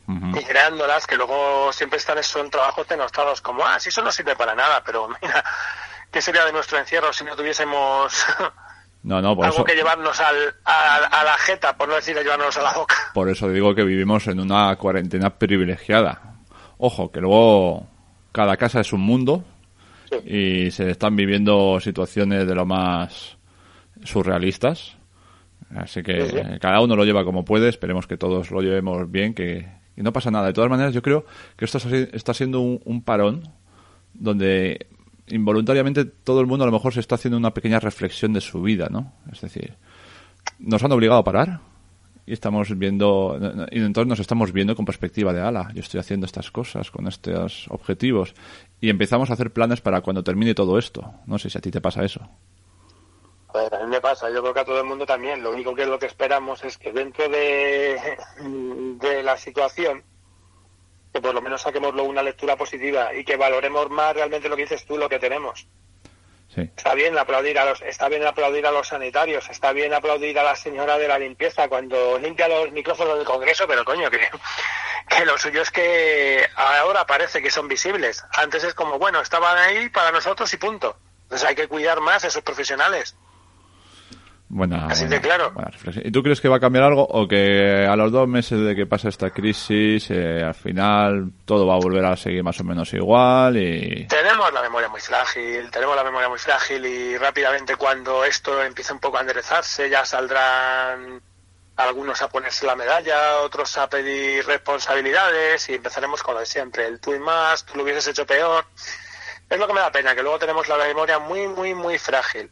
y 0.08 0.42
creándolas, 0.42 1.06
que 1.06 1.16
luego 1.16 1.72
siempre 1.72 1.98
están 1.98 2.18
en 2.18 2.50
trabajos 2.50 2.88
denostados, 2.88 3.40
como, 3.40 3.64
ah, 3.64 3.78
si 3.78 3.90
eso 3.90 4.02
no 4.02 4.10
sirve 4.10 4.34
para 4.34 4.56
nada, 4.56 4.82
pero 4.82 5.06
mira, 5.22 5.44
¿qué 6.10 6.20
sería 6.22 6.44
de 6.44 6.50
nuestro 6.52 6.76
encierro 6.78 7.12
si 7.12 7.22
no 7.24 7.36
tuviésemos 7.36 8.24
No, 9.02 9.22
no, 9.22 9.36
por 9.36 9.44
algo 9.46 9.56
eso, 9.58 9.64
que 9.64 9.74
llevarnos 9.74 10.18
al, 10.20 10.36
a, 10.64 10.96
a 11.06 11.24
la 11.24 11.38
jeta, 11.38 11.76
por 11.76 11.88
no 11.88 11.94
decir 11.94 12.16
llevarnos 12.16 12.56
a 12.58 12.62
la 12.62 12.72
boca? 12.74 12.94
por 13.14 13.28
eso 13.30 13.48
digo 13.48 13.74
que 13.74 13.84
vivimos 13.84 14.26
en 14.26 14.40
una 14.40 14.74
cuarentena 14.76 15.30
privilegiada. 15.38 16.34
Ojo, 16.78 17.10
que 17.10 17.20
luego 17.20 17.86
cada 18.32 18.56
casa 18.56 18.80
es 18.80 18.92
un 18.92 19.00
mundo 19.00 19.44
y 20.24 20.70
se 20.70 20.90
están 20.90 21.16
viviendo 21.16 21.78
situaciones 21.80 22.46
de 22.46 22.54
lo 22.54 22.66
más 22.66 23.36
surrealistas. 24.04 24.96
Así 25.76 26.02
que 26.02 26.22
Sí, 26.28 26.36
sí. 26.36 26.58
cada 26.60 26.80
uno 26.80 26.96
lo 26.96 27.04
lleva 27.04 27.24
como 27.24 27.44
puede, 27.44 27.68
esperemos 27.68 28.06
que 28.06 28.16
todos 28.16 28.50
lo 28.50 28.62
llevemos 28.62 29.10
bien, 29.10 29.34
que, 29.34 29.68
y 29.96 30.02
no 30.02 30.12
pasa 30.12 30.30
nada. 30.30 30.46
De 30.46 30.52
todas 30.54 30.70
maneras, 30.70 30.94
yo 30.94 31.02
creo 31.02 31.26
que 31.56 31.64
esto 31.66 31.78
está 32.12 32.32
siendo 32.32 32.60
un, 32.60 32.80
un 32.84 33.02
parón 33.02 33.42
donde 34.14 34.86
involuntariamente 35.30 36.04
todo 36.04 36.40
el 36.40 36.46
mundo 36.46 36.64
a 36.64 36.66
lo 36.66 36.72
mejor 36.72 36.92
se 36.92 37.00
está 37.00 37.14
haciendo 37.16 37.38
una 37.38 37.54
pequeña 37.54 37.80
reflexión 37.80 38.32
de 38.32 38.40
su 38.40 38.62
vida, 38.62 38.88
¿no? 38.90 39.12
Es 39.32 39.40
decir, 39.40 39.74
nos 40.58 40.82
han 40.82 40.92
obligado 40.92 41.20
a 41.20 41.24
parar 41.24 41.60
y 42.26 42.32
estamos 42.32 42.76
viendo 42.76 43.38
y 43.70 43.80
entonces 43.80 44.08
nos 44.08 44.20
estamos 44.20 44.52
viendo 44.52 44.76
con 44.76 44.84
perspectiva 44.84 45.32
de 45.32 45.40
ala 45.40 45.70
yo 45.74 45.80
estoy 45.80 45.98
haciendo 45.98 46.26
estas 46.26 46.50
cosas 46.50 46.90
con 46.90 47.06
estos 47.06 47.66
objetivos 47.70 48.34
y 48.82 48.90
empezamos 48.90 49.30
a 49.30 49.32
hacer 49.32 49.50
planes 49.50 49.80
para 49.80 50.02
cuando 50.02 50.22
termine 50.22 50.54
todo 50.54 50.78
esto 50.78 51.10
no 51.24 51.38
sé 51.38 51.48
si 51.48 51.56
a 51.56 51.62
ti 51.62 51.70
te 51.70 51.80
pasa 51.80 52.04
eso 52.04 52.28
Joder, 53.48 53.74
a 53.74 53.78
mí 53.78 53.86
me 53.86 54.00
pasa, 54.02 54.28
yo 54.28 54.42
creo 54.42 54.52
que 54.52 54.60
a 54.60 54.64
todo 54.64 54.80
el 54.80 54.86
mundo 54.86 55.06
también. 55.06 55.42
Lo 55.42 55.50
único 55.50 55.74
que 55.74 55.86
lo 55.86 55.98
que 55.98 56.04
esperamos 56.04 56.62
es 56.64 56.76
que 56.76 56.92
dentro 56.92 57.28
de, 57.30 57.98
de 59.00 59.22
la 59.22 59.38
situación, 59.38 60.02
que 61.12 61.20
por 61.20 61.34
lo 61.34 61.40
menos 61.40 61.62
saquemos 61.62 61.94
luego 61.94 62.08
una 62.08 62.22
lectura 62.22 62.56
positiva 62.56 63.14
y 63.14 63.24
que 63.24 63.36
valoremos 63.36 63.90
más 63.90 64.14
realmente 64.14 64.48
lo 64.48 64.56
que 64.56 64.62
dices 64.62 64.84
tú, 64.84 64.98
lo 64.98 65.08
que 65.08 65.18
tenemos. 65.18 65.66
sí 66.54 66.70
Está 66.76 66.94
bien 66.94 67.16
aplaudir 67.18 67.58
a 67.58 67.64
los, 67.64 67.80
está 67.82 68.08
bien 68.08 68.26
aplaudir 68.26 68.66
a 68.66 68.70
los 68.70 68.88
sanitarios, 68.88 69.48
está 69.48 69.72
bien 69.72 69.94
aplaudir 69.94 70.38
a 70.38 70.42
la 70.42 70.56
señora 70.56 70.98
de 70.98 71.08
la 71.08 71.18
limpieza 71.18 71.68
cuando 71.68 72.18
limpia 72.18 72.48
los 72.48 72.72
micrófonos 72.72 73.16
del 73.16 73.26
Congreso, 73.26 73.66
pero 73.66 73.84
coño, 73.84 74.10
que, 74.10 74.20
que 75.08 75.24
lo 75.24 75.38
suyo 75.38 75.62
es 75.62 75.70
que 75.70 76.46
ahora 76.54 77.06
parece 77.06 77.42
que 77.42 77.50
son 77.50 77.68
visibles. 77.68 78.24
Antes 78.36 78.64
es 78.64 78.74
como, 78.74 78.98
bueno, 78.98 79.20
estaban 79.20 79.56
ahí 79.58 79.88
para 79.88 80.12
nosotros 80.12 80.52
y 80.52 80.56
punto. 80.56 80.96
Entonces 81.22 81.48
hay 81.48 81.54
que 81.54 81.68
cuidar 81.68 82.00
más 82.00 82.24
a 82.24 82.28
esos 82.28 82.42
profesionales. 82.42 83.16
Buena, 84.48 84.86
Así 84.86 85.02
buena- 85.04 85.16
de 85.16 85.20
claro. 85.22 85.50
buena 85.52 85.70
reflexión. 85.70 86.06
y 86.06 86.10
tú 86.10 86.22
crees 86.22 86.40
que 86.40 86.48
va 86.48 86.56
a 86.56 86.60
cambiar 86.60 86.84
algo 86.84 87.06
o 87.08 87.28
que 87.28 87.86
a 87.86 87.94
los 87.96 88.10
dos 88.12 88.26
meses 88.26 88.60
de 88.60 88.74
que 88.74 88.86
pasa 88.86 89.08
esta 89.08 89.30
crisis 89.30 90.10
eh, 90.10 90.42
al 90.42 90.54
final 90.54 91.30
todo 91.44 91.66
va 91.66 91.74
a 91.74 91.78
volver 91.78 92.04
a 92.04 92.16
seguir 92.16 92.42
más 92.42 92.58
o 92.60 92.64
menos 92.64 92.92
igual 92.94 93.56
y 93.56 94.06
Tenemos 94.08 94.52
la 94.52 94.62
memoria 94.62 94.88
muy 94.88 95.00
frágil, 95.00 95.70
tenemos 95.70 95.94
la 95.96 96.04
memoria 96.04 96.28
muy 96.28 96.38
frágil 96.38 96.84
y 96.86 97.16
rápidamente 97.18 97.76
cuando 97.76 98.24
esto 98.24 98.62
empiece 98.62 98.92
un 98.92 99.00
poco 99.00 99.18
a 99.18 99.20
enderezarse 99.20 99.88
ya 99.90 100.04
saldrán 100.04 101.20
algunos 101.76 102.20
a 102.22 102.28
ponerse 102.28 102.66
la 102.66 102.74
medalla, 102.74 103.36
otros 103.42 103.76
a 103.78 103.88
pedir 103.88 104.44
responsabilidades 104.46 105.68
y 105.68 105.74
empezaremos 105.74 106.22
con 106.24 106.34
lo 106.34 106.40
de 106.40 106.46
siempre, 106.46 106.86
el 106.86 106.98
tú 106.98 107.14
y 107.14 107.20
más, 107.20 107.64
tú 107.64 107.76
lo 107.76 107.84
hubieses 107.84 108.08
hecho 108.08 108.26
peor. 108.26 108.64
Es 109.48 109.58
lo 109.58 109.66
que 109.66 109.72
me 109.74 109.80
da 109.80 109.92
pena, 109.92 110.14
que 110.14 110.22
luego 110.22 110.38
tenemos 110.40 110.66
la 110.68 110.76
memoria 110.76 111.18
muy, 111.20 111.46
muy, 111.46 111.74
muy 111.74 111.96
frágil. 111.98 112.50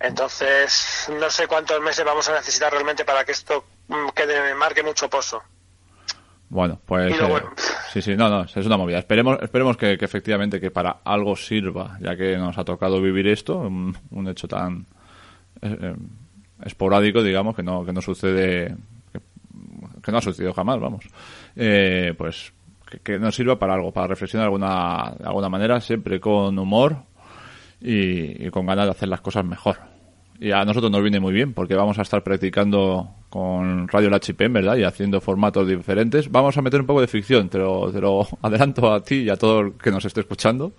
Entonces, 0.00 1.10
no 1.18 1.30
sé 1.30 1.46
cuántos 1.46 1.80
meses 1.80 2.04
vamos 2.04 2.28
a 2.28 2.34
necesitar 2.34 2.72
realmente 2.72 3.04
para 3.04 3.24
que 3.24 3.32
esto 3.32 3.64
mm, 3.88 4.08
quede, 4.14 4.54
marque 4.54 4.82
mucho 4.82 5.08
pozo. 5.08 5.42
Bueno, 6.48 6.78
pues 6.84 7.16
luego- 7.18 7.38
eh, 7.38 7.42
sí, 7.92 8.02
sí, 8.02 8.16
no, 8.16 8.28
no, 8.28 8.42
es 8.42 8.54
una 8.56 8.76
movida. 8.76 8.98
Esperemos, 8.98 9.38
esperemos 9.42 9.76
que, 9.76 9.96
que 9.96 10.04
efectivamente 10.04 10.60
que 10.60 10.70
para 10.70 10.98
algo 11.04 11.34
sirva, 11.36 11.96
ya 12.00 12.16
que 12.16 12.36
nos 12.36 12.56
ha 12.58 12.64
tocado 12.64 13.00
vivir 13.00 13.26
esto, 13.28 13.56
un, 13.58 13.96
un 14.10 14.28
hecho 14.28 14.46
tan 14.46 14.86
eh, 15.62 15.76
eh, 15.80 15.94
esporádico, 16.64 17.22
digamos, 17.22 17.56
que 17.56 17.62
no, 17.62 17.84
que 17.84 17.92
no 17.92 18.02
sucede, 18.02 18.76
que, 19.12 19.20
que 20.02 20.12
no 20.12 20.18
ha 20.18 20.22
sucedido 20.22 20.52
jamás, 20.52 20.78
vamos. 20.80 21.04
Eh, 21.56 22.14
pues 22.16 22.52
que, 22.88 22.98
que 23.00 23.18
nos 23.18 23.34
sirva 23.34 23.58
para 23.58 23.74
algo, 23.74 23.90
para 23.92 24.08
reflexionar 24.08 24.44
de 24.44 24.48
alguna, 24.54 25.14
de 25.18 25.24
alguna 25.26 25.48
manera, 25.48 25.80
siempre 25.80 26.20
con 26.20 26.56
humor 26.58 26.98
y, 27.84 28.46
y 28.46 28.50
con 28.50 28.66
ganas 28.66 28.86
de 28.86 28.90
hacer 28.92 29.08
las 29.08 29.20
cosas 29.20 29.44
mejor. 29.44 29.76
Y 30.40 30.50
a 30.50 30.64
nosotros 30.64 30.90
nos 30.90 31.02
viene 31.02 31.20
muy 31.20 31.32
bien 31.32 31.54
porque 31.54 31.74
vamos 31.74 31.98
a 31.98 32.02
estar 32.02 32.22
practicando 32.24 33.08
con 33.30 33.88
Radio 33.88 34.10
La 34.10 34.20
Chipen, 34.20 34.52
¿verdad? 34.52 34.76
Y 34.76 34.84
haciendo 34.84 35.20
formatos 35.20 35.66
diferentes. 35.68 36.30
Vamos 36.30 36.56
a 36.56 36.62
meter 36.62 36.80
un 36.80 36.86
poco 36.86 37.00
de 37.00 37.06
ficción, 37.06 37.48
te 37.48 37.58
lo, 37.58 37.90
te 37.92 38.00
lo 38.00 38.26
adelanto 38.42 38.92
a 38.92 39.02
ti 39.02 39.22
y 39.22 39.30
a 39.30 39.36
todo 39.36 39.60
el 39.60 39.72
que 39.74 39.90
nos 39.90 40.04
esté 40.04 40.20
escuchando. 40.20 40.72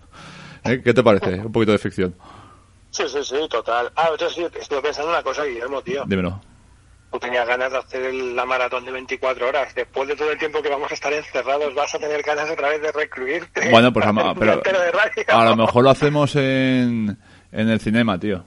¿Eh? 0.63 0.81
¿Qué 0.83 0.93
te 0.93 1.03
parece? 1.03 1.39
Un 1.39 1.51
poquito 1.51 1.71
de 1.71 1.77
ficción. 1.77 2.15
Sí, 2.91 3.03
sí, 3.07 3.23
sí, 3.23 3.35
total. 3.49 3.91
Ah, 3.95 4.09
yo 4.19 4.29
sí, 4.29 4.45
estuve 4.59 4.81
pensando 4.81 5.09
una 5.11 5.21
cosa, 5.21 5.43
Guillermo, 5.43 5.81
tío. 5.81 6.03
Dímelo. 6.05 6.39
Tú 7.15 7.19
tenías 7.19 7.47
ganas 7.47 7.71
de 7.71 7.77
hacer 7.77 8.13
la 8.13 8.45
maratón 8.45 8.83
de 8.83 8.91
24 8.91 9.47
horas. 9.47 9.73
Después 9.73 10.05
de 10.09 10.17
todo 10.17 10.33
el 10.33 10.37
tiempo 10.37 10.61
que 10.61 10.67
vamos 10.67 10.91
a 10.91 10.95
estar 10.95 11.13
encerrados, 11.13 11.73
vas 11.73 11.95
a 11.95 11.97
tener 11.97 12.21
ganas 12.21 12.49
otra 12.49 12.67
vez 12.67 12.81
de 12.81 12.91
recluirte. 12.91 13.71
Bueno, 13.71 13.93
pues 13.93 14.05
a, 14.07 14.33
pero 14.37 14.61
a 15.29 15.45
lo 15.45 15.55
mejor 15.55 15.85
lo 15.85 15.91
hacemos 15.91 16.35
en, 16.35 17.17
en 17.53 17.69
el 17.69 17.79
cinema, 17.79 18.19
tío. 18.19 18.43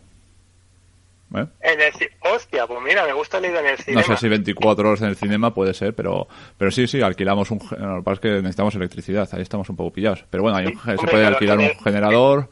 ¿Eh? 1.35 1.47
En 1.63 1.81
el 1.81 1.93
Hostia, 2.31 2.67
pues 2.67 2.79
mira, 2.85 3.07
me 3.07 3.15
gusta 3.15 3.39
idea 3.39 3.61
en 3.61 3.67
el 3.69 3.77
No 3.79 3.83
cinema. 3.85 4.03
sé 4.03 4.17
si 4.19 4.29
24 4.29 4.87
horas 4.87 5.01
en 5.01 5.09
el 5.09 5.17
cinema 5.17 5.55
puede 5.55 5.73
ser, 5.73 5.95
pero 5.95 6.29
pero 6.59 6.71
sí, 6.71 6.87
sí, 6.87 7.01
alquilamos 7.01 7.51
un... 7.51 7.61
Lo 7.71 7.97
que 7.97 8.03
pasa 8.03 8.15
es 8.17 8.21
que 8.21 8.29
necesitamos 8.29 8.75
electricidad, 8.75 9.27
ahí 9.33 9.41
estamos 9.41 9.71
un 9.71 9.77
poco 9.77 9.95
pillados. 9.95 10.27
Pero 10.29 10.43
bueno, 10.43 10.59
hay 10.59 10.67
un 10.67 10.79
se 10.79 11.07
puede 11.07 11.25
alquilar 11.25 11.57
un 11.57 11.71
generador 11.83 12.51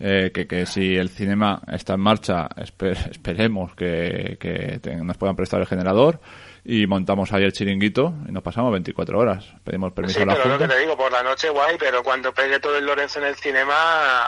eh, 0.00 0.30
que, 0.34 0.46
que 0.46 0.66
si 0.66 0.96
el 0.96 1.08
cinema 1.08 1.62
está 1.72 1.94
en 1.94 2.00
marcha, 2.00 2.48
esper- 2.56 2.96
esperemos 3.10 3.74
que, 3.74 4.36
que 4.40 4.78
te- 4.80 4.96
nos 4.96 5.16
puedan 5.16 5.36
prestar 5.36 5.60
el 5.60 5.66
generador 5.66 6.20
y 6.66 6.86
montamos 6.86 7.30
ahí 7.32 7.44
el 7.44 7.52
chiringuito 7.52 8.14
y 8.26 8.32
nos 8.32 8.42
pasamos 8.42 8.72
24 8.72 9.18
horas. 9.18 9.44
Pedimos 9.64 9.92
permiso 9.92 10.16
Sí, 10.16 10.22
a 10.22 10.26
la 10.26 10.32
pero 10.34 10.48
lo 10.48 10.52
que 10.58 10.64
Junta. 10.64 10.74
te 10.74 10.80
digo, 10.80 10.96
por 10.96 11.12
la 11.12 11.22
noche 11.22 11.50
guay, 11.50 11.76
pero 11.78 12.02
cuando 12.02 12.32
pegue 12.32 12.58
todo 12.58 12.78
el 12.78 12.86
Lorenzo 12.86 13.18
en 13.18 13.26
el 13.26 13.34
cinema, 13.34 13.74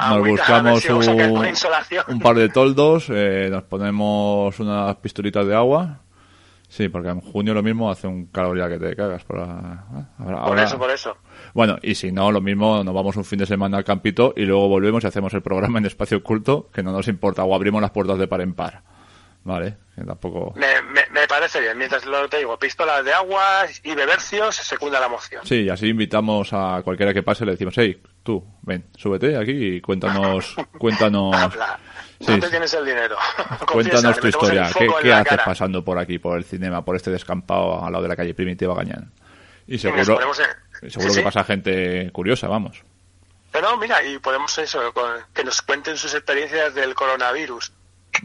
Nos 0.01 0.11
agüita, 0.19 0.31
buscamos 0.43 0.81
si 0.83 0.93
un, 0.93 0.99
un 2.09 2.21
par 2.21 2.37
de 2.37 2.49
toldos, 2.51 3.07
eh, 3.11 3.49
nos 3.51 3.63
ponemos 3.65 4.59
unas 4.61 4.97
pistolitas 4.97 5.47
de 5.47 5.55
agua. 5.55 6.01
Sí, 6.77 6.91
porque 6.91 7.09
en 7.09 7.21
junio 7.23 7.55
lo 7.55 7.63
mismo 7.63 7.91
hace 7.91 8.07
un 8.07 8.27
calor 8.27 8.59
ya 8.59 8.69
que 8.69 8.79
te 8.79 8.95
cagas. 8.95 9.25
Por, 9.25 9.39
la- 9.39 9.87
ahora- 9.89 10.09
Por 10.19 10.35
ahora- 10.35 10.65
eso, 10.65 10.79
por 10.79 10.91
eso. 10.91 11.17
Bueno, 11.55 11.79
y 11.83 11.95
si 11.95 12.13
no, 12.13 12.31
lo 12.31 12.43
mismo, 12.43 12.85
nos 12.85 12.95
vamos 12.95 13.17
un 13.17 13.25
fin 13.25 13.39
de 13.39 13.47
semana 13.47 13.79
al 13.79 13.85
campito 13.85 14.35
y 14.37 14.43
luego 14.45 14.69
volvemos 14.69 15.03
y 15.03 15.07
hacemos 15.07 15.33
el 15.33 15.41
programa 15.41 15.79
en 15.79 15.87
espacio 15.87 16.19
oculto, 16.19 16.69
que 16.75 16.83
no 16.83 16.93
nos 16.93 17.09
importa, 17.09 17.45
o 17.45 17.55
abrimos 17.55 17.81
las 17.81 17.93
puertas 17.93 18.19
de 18.19 18.29
par 18.29 18.43
en 18.43 18.53
par. 18.53 18.83
Vale, 19.45 19.77
que 19.95 20.03
tampoco... 20.03 20.53
Me, 20.57 20.83
me, 20.93 21.03
me 21.13 21.27
parece 21.29 21.61
bien. 21.61 21.79
Mientras 21.79 22.05
lo 22.05 22.29
te 22.29 22.39
digo, 22.39 22.59
pistolas 22.59 23.05
de 23.05 23.13
agua 23.15 23.65
y 23.85 23.95
bebercios, 23.95 24.57
secunda 24.57 24.99
la 25.01 25.09
moción. 25.09 25.47
Sí, 25.47 25.63
y 25.63 25.69
así 25.71 25.87
invitamos 25.89 26.53
a 26.53 26.83
cualquiera 26.85 27.15
que 27.15 27.23
pase, 27.23 27.47
le 27.47 27.53
decimos, 27.53 27.73
hey, 27.79 28.03
tú, 28.25 28.45
ven, 28.63 28.85
súbete 28.97 29.37
aquí 29.37 29.53
y 29.53 29.81
cuéntanos, 29.81 30.57
cuéntanos, 30.79 31.35
Habla. 31.37 31.79
Sí, 32.21 32.27
¿Dónde 32.27 32.47
sí. 32.47 32.51
tienes 32.51 32.73
el 32.75 32.85
dinero? 32.87 33.17
Cuéntanos 33.73 34.19
tu 34.19 34.27
historia, 34.29 34.71
¿qué, 34.77 34.89
qué 35.03 35.13
haces 35.13 35.29
cara. 35.29 35.45
pasando 35.45 35.85
por 35.85 35.99
aquí, 35.99 36.19
por 36.19 36.39
el 36.39 36.45
cinema, 36.45 36.85
por 36.85 36.97
este 36.97 37.11
descampado 37.11 37.85
al 37.85 37.93
lado 37.93 38.03
de 38.03 38.09
la 38.09 38.17
calle 38.17 38.33
Primitiva 38.35 38.75
Gañán? 38.75 39.11
Y 39.67 39.79
seguro, 39.79 40.01
en- 40.83 40.91
seguro 40.91 41.11
Sí, 41.13 41.19
que 41.19 41.25
pasa 41.25 41.45
gente 41.45 42.11
curiosa, 42.13 42.49
vamos. 42.49 42.83
Pero 43.53 43.77
mira, 43.79 44.03
y 44.05 44.19
podemos 44.19 44.57
eso, 44.59 44.81
que 45.35 45.45
nos 45.45 45.61
cuenten 45.63 45.97
sus 45.97 46.15
experiencias 46.15 46.75
del 46.75 46.95
coronavirus. 46.95 47.73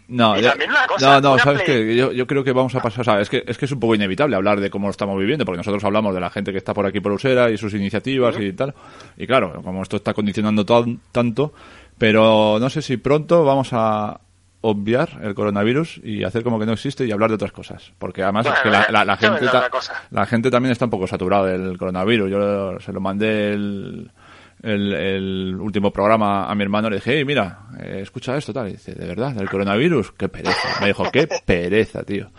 No, 0.08 0.39
ya- 0.39 0.56
una 0.56 0.88
cosa, 0.88 1.16
no, 1.16 1.22
no, 1.22 1.34
una 1.34 1.44
sabes 1.44 1.64
que 1.64 1.96
yo, 1.96 2.14
yo 2.14 2.26
creo 2.26 2.46
que 2.46 2.54
vamos 2.54 2.74
a 2.76 2.82
pasar, 2.82 3.02
o 3.02 3.04
sea, 3.04 3.20
es 3.20 3.30
que 3.30 3.44
es 3.46 3.58
que 3.58 3.66
es 3.66 3.72
un 3.74 3.80
poco 3.82 3.94
inevitable 3.96 4.38
hablar 4.38 4.62
de 4.62 4.70
cómo 4.70 4.88
lo 4.88 4.92
estamos 4.92 5.18
viviendo, 5.20 5.44
porque 5.44 5.58
nosotros 5.58 5.84
hablamos 5.84 6.14
de 6.14 6.22
la 6.22 6.30
gente 6.30 6.52
que 6.54 6.58
está 6.58 6.74
por 6.74 6.86
aquí 6.86 7.02
por 7.02 7.12
Usera 7.12 7.50
y 7.50 7.58
sus 7.58 7.74
iniciativas 7.74 8.36
y 8.39 8.54
tal, 8.54 8.74
y 9.18 9.28
claro, 9.28 9.62
como 9.62 9.82
esto 9.84 9.98
está 9.98 10.14
condicionando 10.14 10.66
tan- 10.66 11.02
tanto, 11.12 11.54
pero 12.02 12.58
no 12.60 12.70
sé 12.70 12.82
si 12.82 12.97
pronto 12.97 13.45
vamos 13.45 13.70
a 13.74 14.20
obviar 14.62 15.20
el 15.24 15.34
coronavirus 15.36 15.99
y 16.04 16.24
hacer 16.24 16.43
como 16.43 16.60
que 16.60 16.66
no 16.66 16.74
existe 16.74 17.06
y 17.06 17.12
hablar 17.12 17.30
de 17.30 17.36
otras 17.36 17.52
cosas, 17.52 17.93
porque 17.97 18.24
además 18.24 18.45
es 18.47 18.54
que 18.64 18.70
la, 18.70 18.88
la- 18.91 19.06
la 19.06 19.16
Bueno, 19.16 19.38
gente 19.38 19.52
ta- 19.52 19.70
la 20.12 20.26
gente 20.26 20.52
también 20.52 20.72
está 20.72 20.86
un 20.86 20.91
poco 20.91 21.08
saturada 21.08 21.45
del 21.45 21.78
coronavirus. 21.78 22.30
Yo 22.32 22.80
se 22.80 22.91
lo 22.93 22.99
mandé 23.02 23.54
el, 23.54 24.12
el, 24.62 24.93
el 24.93 25.56
último 25.60 25.91
programa 25.91 26.45
a 26.45 26.54
mi 26.56 26.64
hermano, 26.64 26.89
le 26.89 26.97
dije, 26.97 27.18
hey, 27.18 27.26
mira, 27.26 27.60
eh, 27.80 27.99
escucha 28.02 28.36
esto, 28.38 28.52
tal. 28.54 28.68
Y 28.70 28.74
dice, 28.74 28.93
¿de 28.93 29.08
verdad? 29.08 29.34
¿Del 29.34 29.49
coronavirus? 29.49 30.12
Qué 30.14 30.28
pereza. 30.30 30.80
Me 30.82 30.88
dijo, 30.88 31.04
qué 31.12 31.28
pereza, 31.45 32.04
tío. 32.04 32.30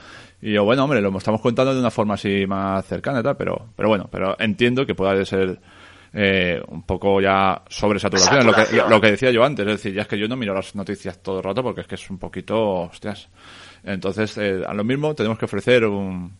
Y 0.40 0.52
yo, 0.52 0.64
bueno, 0.64 0.84
hombre, 0.84 1.00
lo 1.00 1.16
estamos 1.18 1.40
contando 1.40 1.72
de 1.74 1.80
una 1.80 1.90
forma 1.90 2.14
así 2.14 2.46
más 2.46 2.84
cercana 2.86 3.20
y 3.20 3.22
tal, 3.24 3.36
pero, 3.36 3.66
pero 3.76 3.88
bueno, 3.88 4.08
pero 4.10 4.36
entiendo 4.40 4.86
que 4.86 4.94
pueda 4.94 5.24
ser 5.24 5.60
eh, 6.14 6.60
un 6.68 6.82
poco 6.82 7.20
ya 7.20 7.62
sobresaturación, 7.68 8.40
es 8.40 8.44
lo 8.44 8.52
que, 8.52 8.62
Saturación. 8.62 8.90
lo 8.90 9.00
que 9.00 9.10
decía 9.10 9.30
yo 9.30 9.44
antes, 9.44 9.66
es 9.66 9.72
decir, 9.72 9.94
ya 9.94 10.02
es 10.02 10.08
que 10.08 10.18
yo 10.18 10.28
no 10.28 10.36
miro 10.36 10.54
las 10.54 10.74
noticias 10.74 11.22
todo 11.22 11.38
el 11.38 11.44
rato 11.44 11.62
porque 11.62 11.82
es 11.82 11.86
que 11.86 11.94
es 11.94 12.10
un 12.10 12.18
poquito, 12.18 12.82
hostias. 12.82 13.28
Entonces, 13.84 14.36
eh, 14.38 14.62
a 14.66 14.74
lo 14.74 14.84
mismo 14.84 15.14
tenemos 15.14 15.38
que 15.38 15.46
ofrecer 15.46 15.84
un, 15.86 16.36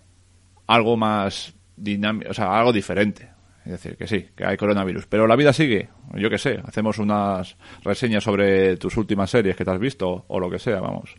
algo 0.67 0.97
más 0.97 1.55
dinámico, 1.77 2.31
o 2.31 2.35
sea, 2.35 2.57
algo 2.57 2.73
diferente. 2.73 3.31
Es 3.65 3.73
decir, 3.73 3.97
que 3.97 4.09
sí, 4.09 4.29
que 4.37 4.45
hay 4.45 4.57
coronavirus. 4.57 5.07
Pero 5.07 5.27
la 5.27 5.37
vida 5.37 5.53
sigue. 5.53 5.89
Yo 6.15 6.29
qué 6.29 6.39
sé, 6.39 6.61
hacemos 6.65 6.99
unas 6.99 7.57
reseñas 7.85 8.25
sobre 8.25 8.77
tus 8.77 8.97
últimas 8.97 9.31
series 9.31 9.55
que 9.55 9.65
te 9.65 9.71
has 9.71 9.79
visto 9.79 10.25
o 10.27 10.41
lo 10.41 10.51
que 10.51 10.59
sea, 10.59 10.81
vamos. 10.81 11.15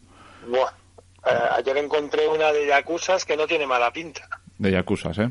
Buah. 0.48 0.72
Eh, 1.26 1.40
ayer 1.58 1.78
encontré 1.78 2.28
una 2.28 2.52
de 2.52 2.68
Yakuzas 2.68 3.24
que 3.24 3.38
no 3.38 3.48
tiene 3.48 3.66
mala 3.66 3.92
pinta. 3.94 4.28
De 4.58 4.72
Yakuzas, 4.72 5.18
¿eh? 5.20 5.30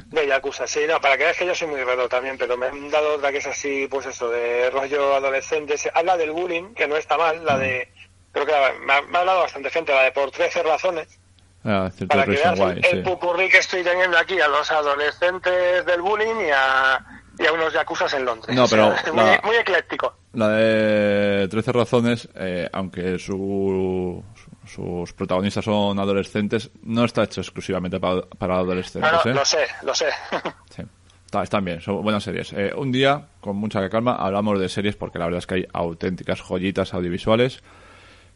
De 0.10 0.26
Yakuza, 0.26 0.66
sí, 0.66 0.80
no, 0.88 1.00
para 1.00 1.16
que 1.16 1.24
veas 1.24 1.36
que 1.36 1.46
yo 1.46 1.54
soy 1.54 1.68
muy 1.68 1.82
raro 1.82 2.08
también, 2.08 2.36
pero 2.38 2.56
me 2.56 2.66
han 2.66 2.90
dado 2.90 3.14
otra 3.14 3.30
que 3.32 3.38
es 3.38 3.46
así, 3.46 3.86
pues 3.90 4.06
eso, 4.06 4.28
de 4.30 4.70
rollo 4.70 5.14
adolescente. 5.16 5.76
Se- 5.76 5.90
Habla 5.94 6.16
del 6.16 6.30
bullying, 6.32 6.74
que 6.74 6.86
no 6.88 6.96
está 6.96 7.16
mal, 7.18 7.44
la 7.44 7.58
de, 7.58 7.88
creo 8.32 8.46
que 8.46 8.52
me 8.84 8.92
ha, 8.92 9.02
me 9.02 9.16
ha 9.18 9.20
hablado 9.20 9.40
bastante 9.40 9.70
gente, 9.70 9.92
la 9.94 10.02
de 10.04 10.12
por 10.12 10.30
13 10.30 10.62
razones, 10.62 11.08
Ah, 11.64 11.90
para 12.08 12.24
que 12.24 12.30
veas 12.32 12.58
el, 12.58 12.82
sí. 12.84 12.96
pupurrí 13.04 13.48
que 13.48 13.58
estoy 13.58 13.84
teniendo 13.84 14.18
aquí 14.18 14.40
a 14.40 14.48
los 14.48 14.68
adolescentes 14.72 15.86
del 15.86 16.00
bullying 16.02 16.48
y 16.48 16.50
a, 16.50 17.04
y 17.38 17.46
a 17.46 17.52
unos 17.52 17.72
Yakuzas 17.72 18.12
en 18.14 18.24
Londres. 18.24 18.54
No, 18.56 18.64
O 18.64 18.66
sea, 18.66 18.96
pero 19.04 19.14
muy, 19.14 19.30
muy 19.44 19.56
ecléctico. 19.56 20.12
La 20.32 20.48
de 20.48 21.46
13 21.48 21.72
razones, 21.72 22.28
eh, 22.34 22.68
aunque 22.72 23.18
su- 23.20 24.24
sus 24.74 25.12
protagonistas 25.12 25.64
son 25.64 25.98
adolescentes, 25.98 26.70
no 26.82 27.04
está 27.04 27.24
hecho 27.24 27.40
exclusivamente 27.40 28.00
para, 28.00 28.22
para 28.22 28.56
adolescentes. 28.56 29.10
No, 29.12 29.22
no, 29.24 29.30
¿eh? 29.30 29.34
lo 29.34 29.44
sé, 29.44 29.66
lo 29.82 29.94
sé. 29.94 30.06
Sí. 30.74 30.82
Está- 31.26 31.42
están 31.44 31.64
bien, 31.64 31.80
son 31.80 32.02
buenas 32.02 32.22
series. 32.24 32.52
Eh, 32.52 32.72
un 32.76 32.92
día, 32.92 33.26
con 33.40 33.56
mucha 33.56 33.88
calma, 33.88 34.16
hablamos 34.16 34.58
de 34.60 34.68
series 34.68 34.96
porque 34.96 35.18
la 35.18 35.24
verdad 35.26 35.38
es 35.38 35.46
que 35.46 35.54
hay 35.54 35.66
auténticas 35.72 36.40
joyitas 36.42 36.92
audiovisuales, 36.92 37.62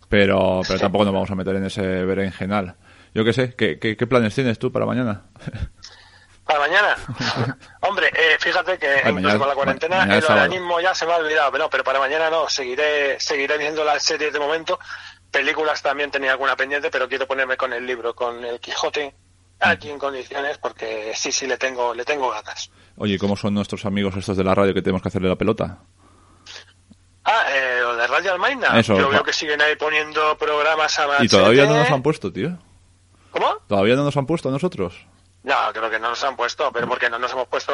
pero, 0.08 0.60
pero 0.66 0.78
tampoco 0.80 1.04
nos 1.04 1.12
vamos 1.12 1.30
a 1.30 1.34
meter 1.34 1.56
en 1.56 1.64
ese 1.66 1.82
berenjenal. 1.82 2.76
Yo 3.14 3.24
qué 3.24 3.32
sé, 3.32 3.54
¿qué, 3.54 3.78
qué, 3.78 3.96
qué 3.96 4.06
planes 4.06 4.34
tienes 4.34 4.58
tú 4.58 4.70
para 4.72 4.86
mañana? 4.86 5.24
¿Para 6.46 6.60
mañana? 6.60 6.96
Hombre, 7.80 8.06
eh, 8.14 8.36
fíjate 8.38 8.78
que 8.78 8.86
incluso 8.98 9.12
mañana- 9.14 9.38
con 9.38 9.48
la 9.48 9.54
cuarentena 9.54 10.02
el 10.16 10.24
organismo 10.24 10.80
ya 10.80 10.94
se 10.94 11.04
me 11.04 11.12
ha 11.12 11.16
olvidado, 11.16 11.50
pero 11.50 11.64
no, 11.64 11.70
pero 11.70 11.82
para 11.82 11.98
mañana 11.98 12.30
no, 12.30 12.48
seguiré, 12.48 13.18
seguiré 13.18 13.58
viendo 13.58 13.84
las 13.84 14.02
series 14.04 14.32
de 14.32 14.38
momento. 14.38 14.78
Películas 15.30 15.82
también 15.82 16.10
tenía 16.10 16.32
alguna 16.32 16.56
pendiente, 16.56 16.90
pero 16.90 17.08
quiero 17.08 17.26
ponerme 17.26 17.56
con 17.56 17.72
el 17.72 17.86
libro, 17.86 18.14
con 18.14 18.44
el 18.44 18.58
Quijote, 18.60 19.14
aquí 19.60 19.90
en 19.90 19.98
condiciones, 19.98 20.58
porque 20.58 21.12
sí, 21.14 21.32
sí, 21.32 21.46
le 21.46 21.58
tengo, 21.58 21.94
le 21.94 22.04
tengo 22.04 22.30
ganas. 22.30 22.70
Oye, 22.96 23.18
¿cómo 23.18 23.36
son 23.36 23.54
nuestros 23.54 23.84
amigos 23.84 24.16
estos 24.16 24.36
de 24.36 24.44
la 24.44 24.54
radio 24.54 24.72
que 24.72 24.82
tenemos 24.82 25.02
que 25.02 25.08
hacerle 25.08 25.28
la 25.28 25.36
pelota? 25.36 25.78
Ah, 27.24 27.44
eh, 27.50 27.78
lo 27.80 27.96
de 27.96 28.06
Radio 28.06 28.32
Almaina. 28.32 28.78
Eso, 28.78 28.96
Yo 28.96 29.08
veo 29.10 29.22
que 29.24 29.32
siguen 29.32 29.60
ahí 29.60 29.74
poniendo 29.76 30.38
programas 30.38 30.98
a 30.98 31.24
Y 31.24 31.28
todavía 31.28 31.66
no 31.66 31.74
nos 31.74 31.90
han 31.90 32.02
puesto, 32.02 32.32
tío. 32.32 32.56
¿Cómo? 33.30 33.56
¿Todavía 33.66 33.96
no 33.96 34.04
nos 34.04 34.16
han 34.16 34.26
puesto 34.26 34.48
a 34.48 34.52
nosotros? 34.52 35.06
No, 35.42 35.54
creo 35.72 35.90
que 35.90 35.98
no 35.98 36.10
nos 36.10 36.24
han 36.24 36.36
puesto, 36.36 36.72
pero 36.72 36.88
porque 36.88 37.10
no 37.10 37.18
nos 37.18 37.32
hemos 37.32 37.46
puesto 37.46 37.72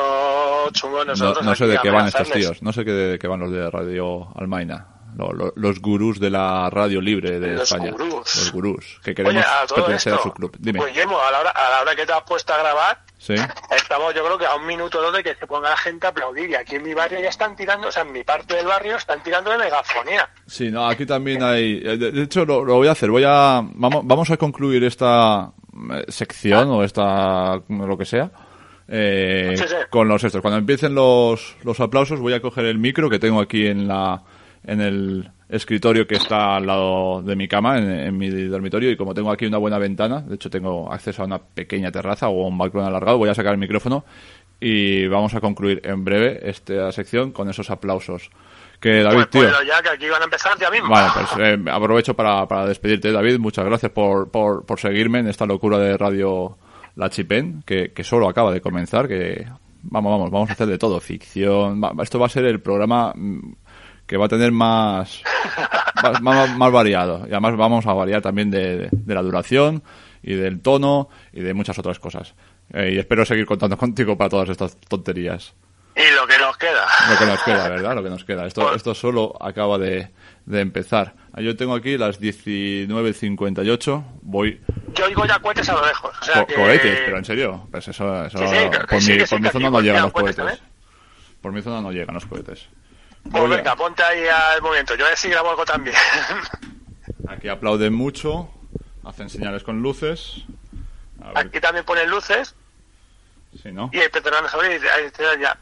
chungos 0.73 1.07
No, 1.07 1.13
nosotros. 1.13 1.45
no 1.45 1.55
sé 1.55 1.65
aquí 1.65 1.73
de 1.73 1.79
qué 1.81 1.91
van 1.91 2.07
estos 2.07 2.31
tíos. 2.31 2.63
No 2.63 2.73
sé 2.73 2.85
de 2.85 3.19
qué 3.19 3.27
van 3.27 3.41
los 3.41 3.51
de 3.51 3.71
Radio 3.71 4.29
Almaina. 4.37 4.87
Lo- 5.17 5.33
lo- 5.33 5.53
los 5.57 5.81
gurús 5.81 6.19
de 6.19 6.31
la 6.31 6.71
radio 6.71 7.01
libre 7.01 7.39
de 7.39 7.53
Los 7.55 7.71
España. 7.71 7.91
gurús. 7.93 8.11
Los 8.37 8.53
gurús. 8.53 9.01
Que 9.05 9.15
queremos 9.15 9.37
Oye, 9.37 9.45
a 9.47 9.67
todo 9.67 9.77
pertenecer 9.77 10.13
esto, 10.15 10.21
a 10.21 10.29
su 10.31 10.33
club. 10.35 10.57
Dime. 10.59 10.79
Pues, 10.79 10.93
Guillermo, 10.93 11.19
a 11.21 11.31
la, 11.31 11.41
hora, 11.41 11.51
a 11.51 11.71
la 11.71 11.81
hora 11.83 11.95
que 11.95 12.07
te 12.07 12.13
has 12.13 12.23
puesto 12.23 12.53
a 12.55 12.59
grabar, 12.59 13.03
Sí. 13.19 13.35
estamos 13.77 14.15
yo 14.15 14.25
creo 14.25 14.39
que 14.39 14.47
a 14.47 14.55
un 14.57 14.67
minuto 14.67 14.99
o 14.99 15.03
dos 15.03 15.13
de 15.13 15.23
que 15.23 15.35
se 15.35 15.47
ponga 15.47 15.71
la 15.71 15.77
gente 15.77 16.07
a 16.07 16.11
aplaudir. 16.11 16.51
Y 16.51 16.55
aquí 16.55 16.77
en 16.77 16.83
mi 16.83 16.95
barrio 16.95 17.21
ya 17.21 17.29
están 17.29 17.55
tirando, 17.55 17.89
o 17.89 17.93
sea, 17.93 18.03
en 18.03 18.13
mi 18.13 18.25
parte 18.25 18.57
del 18.57 18.67
barrio 18.67 18.97
están 18.97 19.23
tirando 19.23 19.51
de 19.51 19.59
megafonía. 19.59 20.29
Sí, 20.47 20.71
no, 20.71 20.87
aquí 20.89 21.05
también 21.07 21.43
hay. 21.43 21.83
eh, 21.85 21.97
De, 21.99 22.23
hecho, 22.23 22.45
lo, 22.45 22.65
lo 22.65 22.75
voy 22.77 22.89
a 22.89 22.93
hacer. 22.93 23.11
Voy 23.11 23.25
a. 23.27 23.61
Vamos, 23.75 24.03
vamos 24.05 24.31
a 24.31 24.37
concluir 24.39 24.83
esta 24.85 25.53
eh, 25.93 26.05
sección 26.09 26.71
o 26.71 26.83
esta. 26.83 27.61
lo 27.69 27.97
que 27.99 28.05
sea. 28.07 28.31
eh, 28.89 29.55
Sí, 29.57 29.65
sí. 29.69 29.75
Con 29.91 30.09
los 30.09 30.25
estos. 30.25 30.41
Cuando 30.43 30.59
empiecen 30.59 30.95
los, 30.95 31.55
los 31.63 31.79
aplausos, 31.81 32.19
voy 32.21 32.33
a 32.35 32.41
coger 32.43 32.65
el 32.65 32.79
micro 32.79 33.09
que 33.11 33.19
tengo 33.19 33.41
aquí 33.41 33.67
en 33.67 33.87
la. 33.89 34.23
En 34.65 34.81
el 34.81 35.31
escritorio 35.49 36.07
que 36.07 36.15
está 36.17 36.57
al 36.57 36.67
lado 36.67 37.23
de 37.23 37.37
mi 37.37 37.47
cama, 37.49 37.79
en, 37.79 37.91
en 37.91 38.17
mi 38.17 38.31
dormitorio, 38.31 38.91
y 38.91 38.97
como 38.97 39.13
tengo 39.15 39.31
aquí 39.31 39.45
una 39.47 39.59
buena 39.59 39.79
ventana, 39.79 40.21
de 40.21 40.35
hecho 40.37 40.49
tengo 40.51 40.91
acceso 40.93 41.23
a 41.23 41.27
una 41.27 41.39
pequeña 41.39 41.91
terraza 41.93 42.29
o 42.29 42.45
a 42.45 42.49
un 42.49 42.57
balcón 42.57 42.85
alargado, 42.85 43.19
voy 43.19 43.29
a 43.29 43.35
sacar 43.35 43.53
el 43.53 43.59
micrófono 43.59 44.05
y 44.61 45.07
vamos 45.09 45.35
a 45.35 45.41
concluir 45.41 45.81
en 45.85 46.05
breve 46.05 46.41
esta 46.49 46.91
sección 46.93 47.33
con 47.33 47.51
esos 47.51 47.69
aplausos. 47.71 48.31
Que 48.81 49.03
David, 49.03 49.17
Pues 49.17 49.31
tío. 49.31 49.41
puedo 49.43 49.63
ya, 49.63 49.81
que 49.83 49.89
aquí 49.91 50.09
van 50.09 50.23
a 50.23 50.25
empezar 50.25 50.59
ya 50.59 50.69
mismo. 50.71 50.89
Vale, 50.89 51.11
pues 51.15 51.29
eh, 51.49 51.71
aprovecho 51.71 52.15
para, 52.15 52.47
para 52.49 52.67
despedirte, 52.67 53.13
David. 53.13 53.39
Muchas 53.39 53.65
gracias 53.65 53.93
por, 53.93 54.29
por, 54.31 54.65
por 54.67 54.81
seguirme 54.81 55.21
en 55.21 55.29
esta 55.29 55.47
locura 55.47 55.79
de 55.79 55.97
Radio 55.97 56.57
La 56.97 57.09
Chipen, 57.09 57.63
que, 57.65 57.93
que 57.93 58.03
solo 58.03 58.29
acaba 58.29 58.51
de 58.53 58.61
comenzar, 58.61 59.07
que 59.07 59.47
vamos, 59.83 60.11
vamos, 60.13 60.31
vamos 60.33 60.51
a 60.51 60.55
hacer 60.55 60.67
de 60.67 60.79
todo, 60.79 60.99
ficción. 60.99 61.81
esto 62.03 62.19
va 62.19 62.27
a 62.27 62.31
ser 62.31 62.45
el 62.45 62.61
programa 62.61 63.13
mm, 63.15 63.53
que 64.13 64.19
va 64.19 64.27
a 64.27 64.29
tener 64.29 64.53
más, 64.53 65.23
más, 66.03 66.21
más- 66.21 66.55
más 66.59 66.71
variado. 66.71 67.21
Y 67.27 67.31
además 67.31 67.57
vamos 67.57 67.87
a 67.87 67.95
variar 67.95 68.21
también 68.21 68.51
de, 68.51 68.77
de- 68.77 68.89
de 68.93 69.15
la 69.15 69.23
duración 69.23 69.83
y 70.23 70.35
del 70.35 70.61
tono 70.61 71.09
y 71.33 71.41
de 71.41 71.55
muchas 71.55 71.79
otras 71.79 71.99
cosas. 71.99 72.35
Eh, 72.75 72.93
y 72.95 72.99
espero 72.99 73.25
seguir 73.25 73.47
contando 73.47 73.79
contigo 73.79 74.19
para 74.19 74.29
todas 74.29 74.51
estas 74.51 74.77
tonterías. 74.77 75.55
Y 75.97 76.15
lo 76.15 76.27
que 76.27 76.37
nos 76.39 76.57
queda. 76.59 76.87
Lo 77.11 77.19
que 77.19 77.25
nos 77.25 77.43
queda, 77.43 77.69
¿verdad? 77.71 77.95
Lo 77.95 78.03
que 78.03 78.11
nos 78.11 78.25
queda. 78.27 78.47
Esto, 78.47 78.75
esto 78.75 78.95
solo 78.95 79.35
acaba 79.41 79.79
de, 79.79 80.11
de 80.45 80.61
empezar. 80.61 81.15
Yo 81.39 81.57
tengo 81.57 81.75
aquí 81.75 81.97
las 81.97 82.21
19.58. 82.21 84.05
Voy 84.23 84.61
Yo 84.95 85.05
oigo 85.07 85.25
ya 85.27 85.39
cohetes 85.39 85.69
a 85.71 85.75
lo 85.75 85.87
lejos. 85.87 86.11
O 86.21 86.25
sea 86.25 86.35
co- 86.43 86.47
que... 86.47 86.55
cohetes, 86.55 86.99
pero 87.07 87.19
en 87.19 87.25
serio. 87.25 87.67
Pues 87.71 87.89
eso, 87.89 88.25
eso 88.27 88.39
Sí, 88.39 88.45
sí, 88.47 88.55
por 88.89 89.03
mi, 89.03 89.25
por 89.25 89.41
mi 89.41 89.49
zona 89.49 89.71
no 89.71 89.81
llegan 89.81 90.03
los 90.03 90.13
cohetes 90.13 90.37
cohetes. 90.37 90.63
Por 91.41 91.53
mi 91.53 91.63
zona 91.63 91.81
no 91.81 91.93
llegan 91.93 92.15
los 92.15 92.27
cohetes. 92.27 92.69
Pues 93.31 93.43
Voy 93.43 93.57
venga, 93.57 93.75
ponte 93.77 94.03
ahí 94.03 94.25
al 94.27 94.61
movimiento. 94.61 94.95
Yo 94.95 95.07
a 95.07 95.09
ver 95.11 95.19
si 95.19 95.29
grabo 95.31 95.51
algo 95.51 95.65
también. 95.65 95.97
Aquí 97.29 97.49
aplauden 97.49 97.95
mucho, 97.95 98.51
hacen 99.05 99.29
señales 99.31 99.63
con 99.63 99.81
luces. 99.81 100.43
A 101.23 101.29
ver 101.29 101.39
Aquí 101.39 101.61
también 101.61 101.85
ponen 101.85 102.11
luces 102.11 102.55
si 103.63 103.71
no. 103.73 103.91
y. 103.93 104.87
Ahí 104.89 105.05
está 105.07 105.39
ya. 105.41 105.57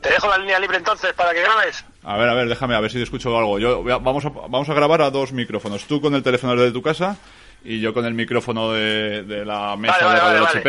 Te 0.00 0.08
dejo 0.10 0.28
la 0.28 0.38
línea 0.38 0.58
libre 0.58 0.78
entonces 0.78 1.12
para 1.12 1.34
que 1.34 1.42
grabes. 1.42 1.84
A 2.04 2.16
ver, 2.16 2.28
a 2.28 2.34
ver, 2.34 2.48
déjame 2.48 2.74
a 2.74 2.80
ver 2.80 2.90
si 2.90 2.96
te 2.96 3.02
escucho 3.02 3.36
algo. 3.36 3.58
Yo 3.58 3.82
voy 3.82 3.92
vamos 3.98 4.24
a 4.24 4.30
vamos 4.30 4.68
a 4.68 4.74
grabar 4.74 5.02
a 5.02 5.10
dos 5.10 5.32
micrófonos. 5.32 5.84
Tú 5.86 6.00
con 6.00 6.14
el 6.14 6.22
teléfono 6.22 6.56
de 6.56 6.72
tu 6.72 6.80
casa 6.80 7.16
y 7.64 7.80
yo 7.80 7.92
con 7.92 8.06
el 8.06 8.14
micrófono 8.14 8.72
de, 8.72 9.24
de 9.24 9.44
la 9.44 9.76
mesa 9.76 9.96
Vale, 10.00 10.14
de 10.14 10.20
Radio 10.20 10.24
vale, 10.24 10.40
vale. 10.40 10.60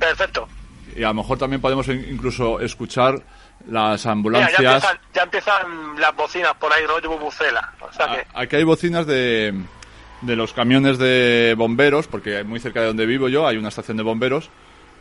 Perfecto. 0.00 0.48
Y 0.96 1.04
a 1.04 1.08
lo 1.08 1.14
mejor 1.14 1.38
también 1.38 1.60
podemos 1.60 1.86
in- 1.88 2.06
incluso 2.10 2.58
escuchar 2.60 3.22
las 3.66 3.74
Mira, 3.74 3.96
ya 4.04 4.10
ambulancias. 4.12 4.60
empiezan, 4.60 4.98
ya 5.12 5.22
empiezan 5.22 6.00
las 6.00 6.14
bocinas 6.16 6.54
por 6.54 6.72
ahí, 6.72 6.86
rollo 6.86 7.10
bubucela. 7.10 7.72
O 7.80 7.92
sea 7.92 8.06
que, 8.08 8.26
Aquí 8.34 8.56
hay 8.56 8.64
bocinas 8.64 9.06
de, 9.06 9.54
de 10.22 10.36
los 10.36 10.52
camiones 10.52 10.98
de 10.98 11.54
bomberos, 11.56 12.06
porque 12.06 12.44
muy 12.44 12.60
cerca 12.60 12.80
de 12.80 12.86
donde 12.86 13.06
vivo 13.06 13.28
yo 13.28 13.46
hay 13.46 13.56
una 13.56 13.68
estación 13.68 13.96
de 13.96 14.02
bomberos 14.02 14.50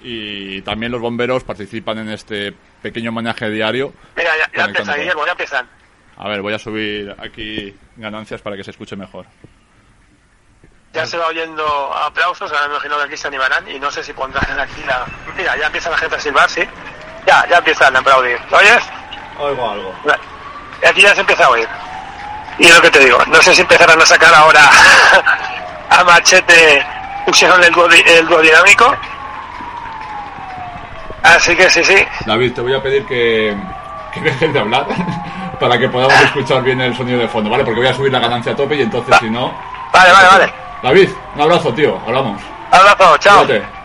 y 0.01 0.61
también 0.61 0.91
los 0.91 1.01
bomberos 1.01 1.43
participan 1.43 1.97
en 1.99 2.09
este 2.09 2.53
pequeño 2.81 3.09
homenaje 3.09 3.49
diario. 3.49 3.93
mira, 4.15 4.31
ya, 4.37 4.51
ya 4.57 4.65
empiezan. 4.65 4.99
Guillermo, 4.99 5.25
ya 5.25 5.31
empiezan. 5.31 5.67
A 6.17 6.27
ver, 6.29 6.41
voy 6.41 6.53
a 6.53 6.59
subir 6.59 7.15
aquí 7.17 7.75
ganancias 7.97 8.41
para 8.41 8.55
que 8.55 8.63
se 8.63 8.71
escuche 8.71 8.95
mejor. 8.95 9.25
Ya 10.93 11.05
se 11.05 11.17
va 11.17 11.27
oyendo 11.27 11.65
aplausos, 11.93 12.49
ahora 12.51 12.67
me 12.67 12.75
imagino 12.75 12.97
que 12.97 13.03
aquí 13.03 13.17
se 13.17 13.27
animarán 13.27 13.69
y 13.69 13.77
no 13.79 13.91
sé 13.91 14.01
si 14.01 14.13
pondrán 14.13 14.57
aquí 14.57 14.81
la... 14.87 15.05
Mira, 15.35 15.57
ya 15.57 15.65
empieza 15.65 15.89
la 15.89 15.97
gente 15.97 16.15
a 16.15 16.19
silbar, 16.19 16.49
sí. 16.49 16.61
Ya, 17.25 17.45
ya 17.49 17.57
empiezan 17.57 17.95
a 17.95 17.99
aplaudir. 17.99 18.39
¿Lo 18.51 18.57
oyes? 18.57 18.83
Oigo 19.39 19.69
algo. 19.69 19.93
Aquí 20.87 21.01
ya 21.01 21.13
se 21.13 21.21
empieza 21.21 21.45
a 21.45 21.49
oír. 21.49 21.67
Y 22.57 22.67
es 22.67 22.75
lo 22.75 22.81
que 22.81 22.91
te 22.91 22.99
digo, 22.99 23.17
no 23.27 23.41
sé 23.41 23.53
si 23.53 23.61
empezarán 23.61 24.01
a 24.01 24.05
sacar 24.05 24.33
ahora 24.33 24.61
a 25.89 26.03
machete 26.05 26.85
pusieron 27.25 27.61
el, 27.61 27.73
el 28.07 28.27
duodinámico. 28.27 28.95
Así 31.23 31.55
que 31.55 31.69
sí, 31.69 31.83
sí. 31.83 32.05
David, 32.25 32.53
te 32.53 32.61
voy 32.61 32.73
a 32.75 32.81
pedir 32.81 33.05
que, 33.05 33.57
que 34.13 34.21
dejes 34.21 34.53
de 34.53 34.59
hablar 34.59 34.85
para 35.59 35.77
que 35.77 35.89
podamos 35.89 36.19
escuchar 36.21 36.61
bien 36.61 36.79
el 36.81 36.95
sonido 36.95 37.19
de 37.19 37.27
fondo, 37.27 37.49
¿vale? 37.49 37.65
Porque 37.65 37.79
voy 37.79 37.89
a 37.89 37.93
subir 37.93 38.11
la 38.11 38.19
ganancia 38.19 38.51
a 38.53 38.55
tope 38.55 38.75
y 38.75 38.83
entonces 38.83 39.15
si 39.19 39.29
no... 39.29 39.51
Vale, 39.91 40.11
vale, 40.11 40.27
vale. 40.27 40.53
David, 40.83 41.09
un 41.35 41.41
abrazo, 41.41 41.73
tío. 41.73 41.99
Hablamos. 42.05 42.41
Abrazo, 42.69 43.17
chao. 43.17 43.45
Cuídate. 43.45 43.84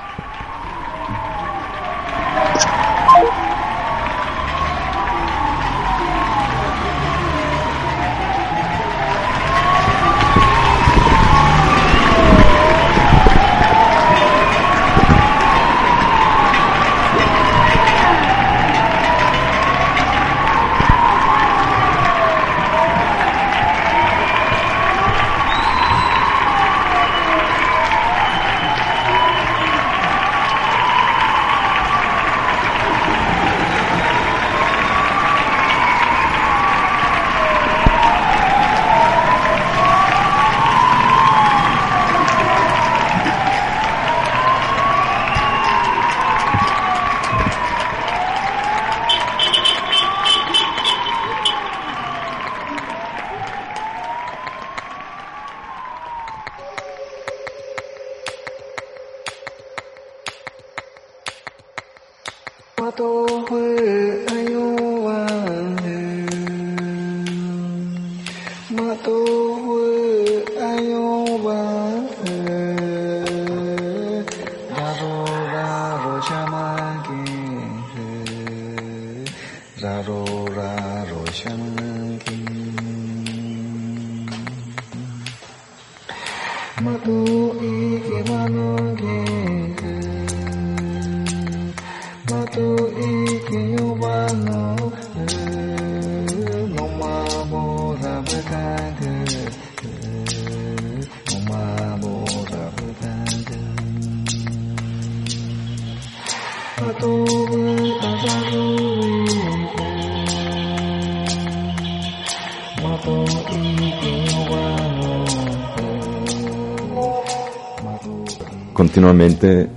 Continuamente 119.11 119.69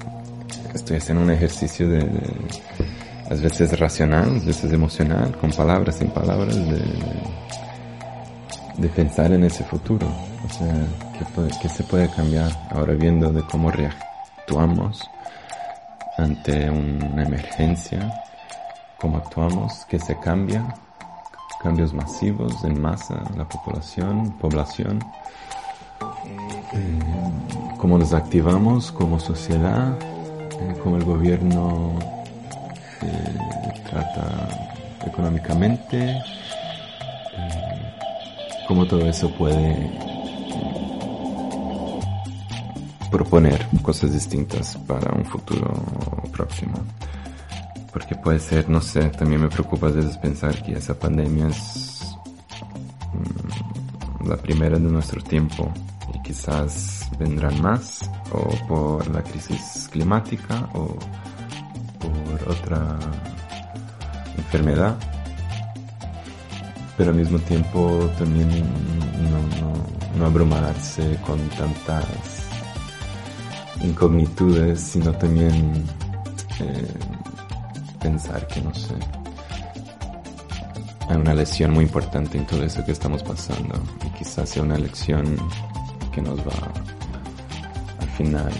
estoy 0.75 0.97
haciendo 0.97 1.23
un 1.23 1.31
ejercicio 1.31 1.89
de, 1.89 2.01
de- 2.01 2.47
a 3.31 3.33
veces 3.33 3.79
racional, 3.79 4.29
a 4.29 4.45
veces 4.45 4.71
emocional, 4.71 5.35
con 5.41 5.49
palabras, 5.51 5.95
sin 5.95 6.09
palabras, 6.09 6.55
de, 6.55 6.83
de 8.77 8.89
pensar 8.89 9.31
en 9.31 9.43
ese 9.43 9.63
futuro. 9.63 10.05
O 10.45 10.49
sea, 10.53 10.71
¿qué, 11.17 11.25
puede- 11.33 11.49
qué 11.63 11.67
se 11.67 11.83
puede 11.83 12.07
cambiar 12.11 12.51
ahora 12.69 12.93
viendo 12.93 13.31
de 13.33 13.41
cómo 13.47 13.71
reactuamos 13.71 15.01
ante 16.19 16.69
una 16.69 17.23
emergencia? 17.23 18.13
¿Cómo 19.01 19.17
actuamos? 19.17 19.83
¿Qué 19.89 19.97
se 19.97 20.15
cambia? 20.19 20.63
Cambios 21.63 21.91
masivos 21.91 22.63
en 22.65 22.79
masa, 22.79 23.15
la 23.35 23.45
población, 23.49 24.31
población. 24.39 24.99
Eh, 26.73 26.99
cómo 27.77 27.97
nos 27.97 28.13
activamos 28.13 28.91
como 28.91 29.19
sociedad, 29.19 29.97
eh, 30.01 30.75
cómo 30.81 30.97
el 30.97 31.03
gobierno 31.03 31.99
eh, 33.01 33.81
trata 33.89 34.47
económicamente, 35.05 36.19
cómo 38.67 38.87
todo 38.87 39.07
eso 39.07 39.29
puede 39.35 39.91
proponer 43.11 43.67
cosas 43.83 44.11
distintas 44.13 44.75
para 44.87 45.13
un 45.13 45.25
futuro 45.25 45.71
próximo. 46.31 46.73
Porque 47.91 48.15
puede 48.15 48.39
ser, 48.39 48.67
no 48.67 48.81
sé, 48.81 49.09
también 49.09 49.41
me 49.41 49.49
preocupa 49.49 49.87
a 49.87 49.91
veces 49.91 50.17
pensar 50.17 50.63
que 50.63 50.73
esa 50.73 50.97
pandemia 50.97 51.49
es 51.49 52.15
mm, 53.13 54.27
la 54.27 54.37
primera 54.37 54.79
de 54.79 54.89
nuestro 54.89 55.21
tiempo 55.21 55.71
quizás 56.23 57.09
vendrán 57.19 57.61
más 57.61 58.09
o 58.31 58.49
por 58.67 59.07
la 59.13 59.21
crisis 59.21 59.89
climática 59.91 60.69
o 60.73 60.97
por 61.99 62.49
otra 62.49 62.97
enfermedad. 64.37 64.95
Pero 66.97 67.09
al 67.11 67.17
mismo 67.17 67.39
tiempo 67.39 68.09
también 68.17 68.49
no, 68.49 69.39
no, 69.61 69.73
no 70.17 70.25
abrumarse 70.25 71.17
con 71.25 71.39
tantas 71.49 72.05
incognitudes 73.81 74.79
sino 74.79 75.11
también 75.13 75.83
eh, 76.59 76.87
pensar 77.99 78.47
que 78.47 78.61
no 78.61 78.73
sé 78.73 78.93
hay 81.09 81.17
una 81.17 81.33
lección 81.33 81.71
muy 81.71 81.85
importante 81.85 82.37
en 82.37 82.45
todo 82.45 82.63
eso 82.63 82.83
que 82.85 82.91
estamos 82.91 83.23
pasando. 83.23 83.75
Y 84.05 84.09
quizás 84.17 84.49
sea 84.49 84.63
una 84.63 84.77
lección 84.77 85.37
que 86.13 86.21
nos 86.21 86.39
va 86.39 86.71
al 87.99 88.09
final 88.09 88.51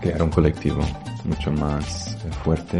crear 0.00 0.22
un 0.22 0.30
colectivo 0.30 0.80
mucho 1.24 1.50
más 1.52 2.14
eh, 2.14 2.30
fuerte 2.42 2.78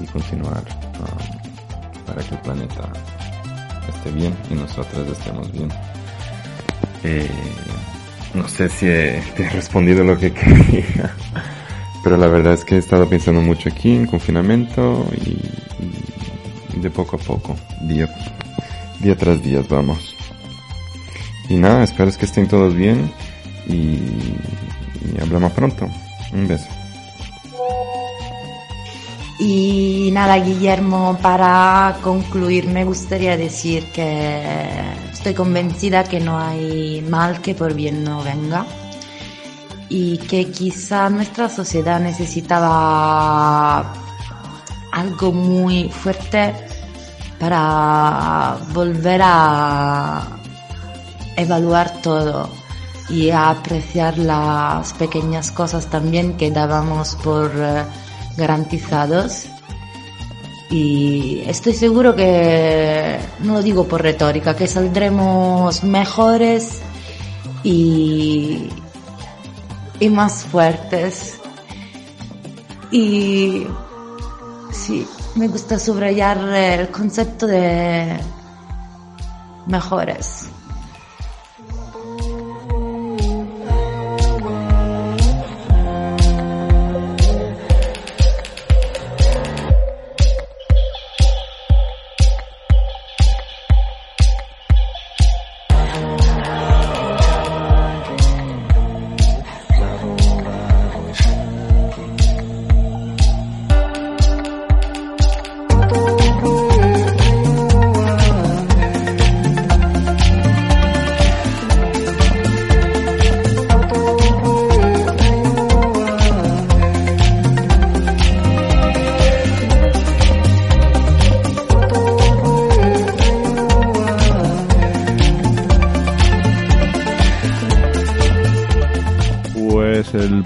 y 0.00 0.06
continuar 0.06 0.64
um, 0.98 2.04
para 2.04 2.22
que 2.22 2.34
el 2.34 2.40
planeta 2.40 2.92
esté 3.88 4.10
bien 4.10 4.34
y 4.50 4.54
nosotros 4.54 5.06
estemos 5.08 5.52
bien. 5.52 5.68
Eh, 7.04 7.28
no 8.34 8.48
sé 8.48 8.68
si 8.68 8.86
he, 8.86 9.22
te 9.36 9.44
he 9.44 9.50
respondido 9.50 10.02
lo 10.02 10.18
que 10.18 10.32
quería, 10.32 11.14
pero 12.02 12.16
la 12.16 12.26
verdad 12.26 12.54
es 12.54 12.64
que 12.64 12.76
he 12.76 12.78
estado 12.78 13.08
pensando 13.08 13.40
mucho 13.40 13.68
aquí 13.68 13.94
en 13.94 14.06
confinamiento 14.06 15.06
y, 15.12 16.80
de 16.80 16.90
poco 16.90 17.16
a 17.16 17.18
poco, 17.20 17.56
día, 17.82 18.08
día 19.02 19.16
tras 19.16 19.42
día 19.42 19.62
vamos. 19.68 20.14
Y 21.48 21.56
nada, 21.56 21.84
espero 21.84 22.10
que 22.16 22.24
estén 22.24 22.48
todos 22.48 22.74
bien 22.74 23.12
y, 23.66 23.72
y 23.74 25.20
hablamos 25.20 25.52
pronto. 25.52 25.88
Un 26.32 26.48
beso. 26.48 26.66
Y 29.38 30.10
nada, 30.12 30.36
Guillermo, 30.38 31.18
para 31.20 31.96
concluir 32.02 32.68
me 32.68 32.84
gustaría 32.84 33.36
decir 33.36 33.84
que 33.92 34.40
estoy 35.12 35.34
convencida 35.34 36.04
que 36.04 36.20
no 36.20 36.38
hay 36.38 37.04
mal 37.08 37.40
que 37.40 37.54
por 37.54 37.74
bien 37.74 38.04
no 38.04 38.22
venga 38.22 38.64
y 39.88 40.18
que 40.18 40.50
quizá 40.50 41.10
nuestra 41.10 41.48
sociedad 41.48 41.98
necesitaba 42.00 43.92
algo 44.92 45.32
muy 45.32 45.88
fuerte 45.88 46.54
para 47.42 48.56
volver 48.72 49.20
a 49.24 50.28
evaluar 51.36 52.00
todo 52.00 52.48
y 53.08 53.30
a 53.30 53.50
apreciar 53.50 54.16
las 54.16 54.92
pequeñas 54.92 55.50
cosas 55.50 55.88
también 55.90 56.36
que 56.36 56.52
dábamos 56.52 57.16
por 57.16 57.50
eh, 57.56 57.82
garantizados. 58.36 59.46
Y 60.70 61.42
estoy 61.48 61.72
seguro 61.72 62.14
que, 62.14 63.18
no 63.40 63.54
lo 63.54 63.62
digo 63.62 63.88
por 63.88 64.02
retórica, 64.02 64.54
que 64.54 64.68
saldremos 64.68 65.82
mejores 65.82 66.78
y, 67.64 68.68
y 69.98 70.08
más 70.10 70.44
fuertes. 70.44 71.40
Y 72.92 73.66
sí, 74.70 75.04
me 75.34 75.48
gusta 75.48 75.78
subrayar 75.78 76.38
el 76.38 76.88
concepto 76.88 77.46
de 77.46 78.18
mejores. 79.66 80.51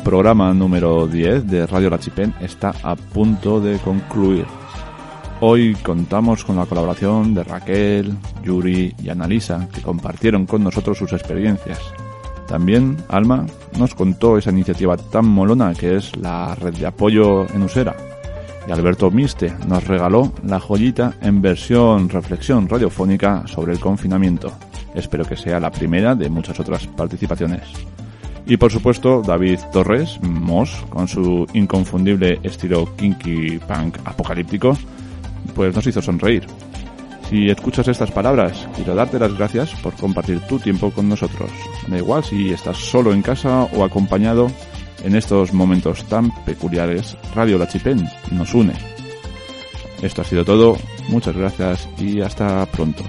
Programa 0.07 0.55
número 0.55 1.09
10 1.09 1.49
de 1.49 1.67
Radio 1.67 1.91
La 1.91 1.99
Chipén 1.99 2.33
está 2.41 2.73
a 2.85 2.95
punto 2.95 3.61
de 3.61 3.77
concluir. 3.79 4.47
Hoy 5.41 5.75
contamos 5.83 6.45
con 6.45 6.55
la 6.55 6.65
colaboración 6.65 7.35
de 7.35 7.43
Raquel, 7.43 8.15
Yuri 8.45 8.95
y 9.03 9.09
Analisa, 9.09 9.69
que 9.75 9.83
compartieron 9.83 10.47
con 10.47 10.63
nosotros 10.63 10.97
sus 10.97 11.13
experiencias. 11.13 11.81
También 12.47 12.97
Alma 13.09 13.47
nos 13.81 13.97
contó 13.97 14.39
esa 14.39 14.53
iniciativa 14.53 14.97
tan 14.97 15.27
molona 15.27 15.75
que 15.75 15.97
es 15.97 16.17
la 16.17 16.55
red 16.55 16.75
de 16.75 16.87
apoyo 16.87 17.45
en 17.53 17.63
Usera. 17.63 17.97
Y 18.69 18.71
Alberto 18.71 19.11
Miste 19.11 19.53
nos 19.67 19.89
regaló 19.89 20.33
la 20.45 20.61
joyita 20.61 21.15
en 21.21 21.43
versión 21.43 22.09
reflexión 22.09 22.69
radiofónica 22.69 23.43
sobre 23.49 23.73
el 23.73 23.81
confinamiento. 23.81 24.53
Espero 24.95 25.25
que 25.25 25.37
sea 25.37 25.59
la 25.59 25.73
primera 25.73 26.15
de 26.15 26.31
muchas 26.31 26.61
otras 26.61 26.87
participaciones. 26.87 27.96
Y 28.47 28.57
por 28.57 28.71
supuesto, 28.71 29.23
David 29.23 29.59
Torres, 29.73 30.21
Moss, 30.23 30.85
con 30.89 31.09
su 31.09 31.47
inconfundible 31.53 32.39
estilo 32.45 32.89
kinky 32.97 33.59
punk 33.59 33.99
apocalíptico, 34.05 34.77
pues 35.55 35.75
nos 35.75 35.87
hizo 35.87 36.01
sonreír. 36.01 36.47
Si 37.29 37.51
escuchas 37.51 37.89
estas 37.89 38.13
palabras, 38.13 38.69
quiero 38.77 38.95
darte 38.95 39.19
las 39.19 39.37
gracias 39.37 39.73
por 39.83 39.95
compartir 39.95 40.41
tu 40.43 40.61
tiempo 40.61 40.93
con 40.93 41.09
nosotros. 41.09 41.51
Da 41.89 41.99
igual 41.99 42.23
si 42.23 42.53
estás 42.53 42.77
solo 42.77 43.13
en 43.13 43.23
casa 43.23 43.65
o 43.65 43.85
acompañado 43.85 44.49
en 45.03 45.17
estos 45.17 45.53
momentos 45.53 46.05
tan 46.05 46.31
peculiares, 46.45 47.17
Radio 47.35 47.59
La 47.59 47.67
Chipén 47.67 48.09
nos 48.31 48.55
une. 48.55 48.75
Esto 50.03 50.23
ha 50.23 50.25
sido 50.25 50.45
todo, 50.45 50.77
muchas 51.09 51.37
gracias 51.37 51.89
y 51.99 52.21
hasta 52.21 52.65
pronto. 52.67 53.03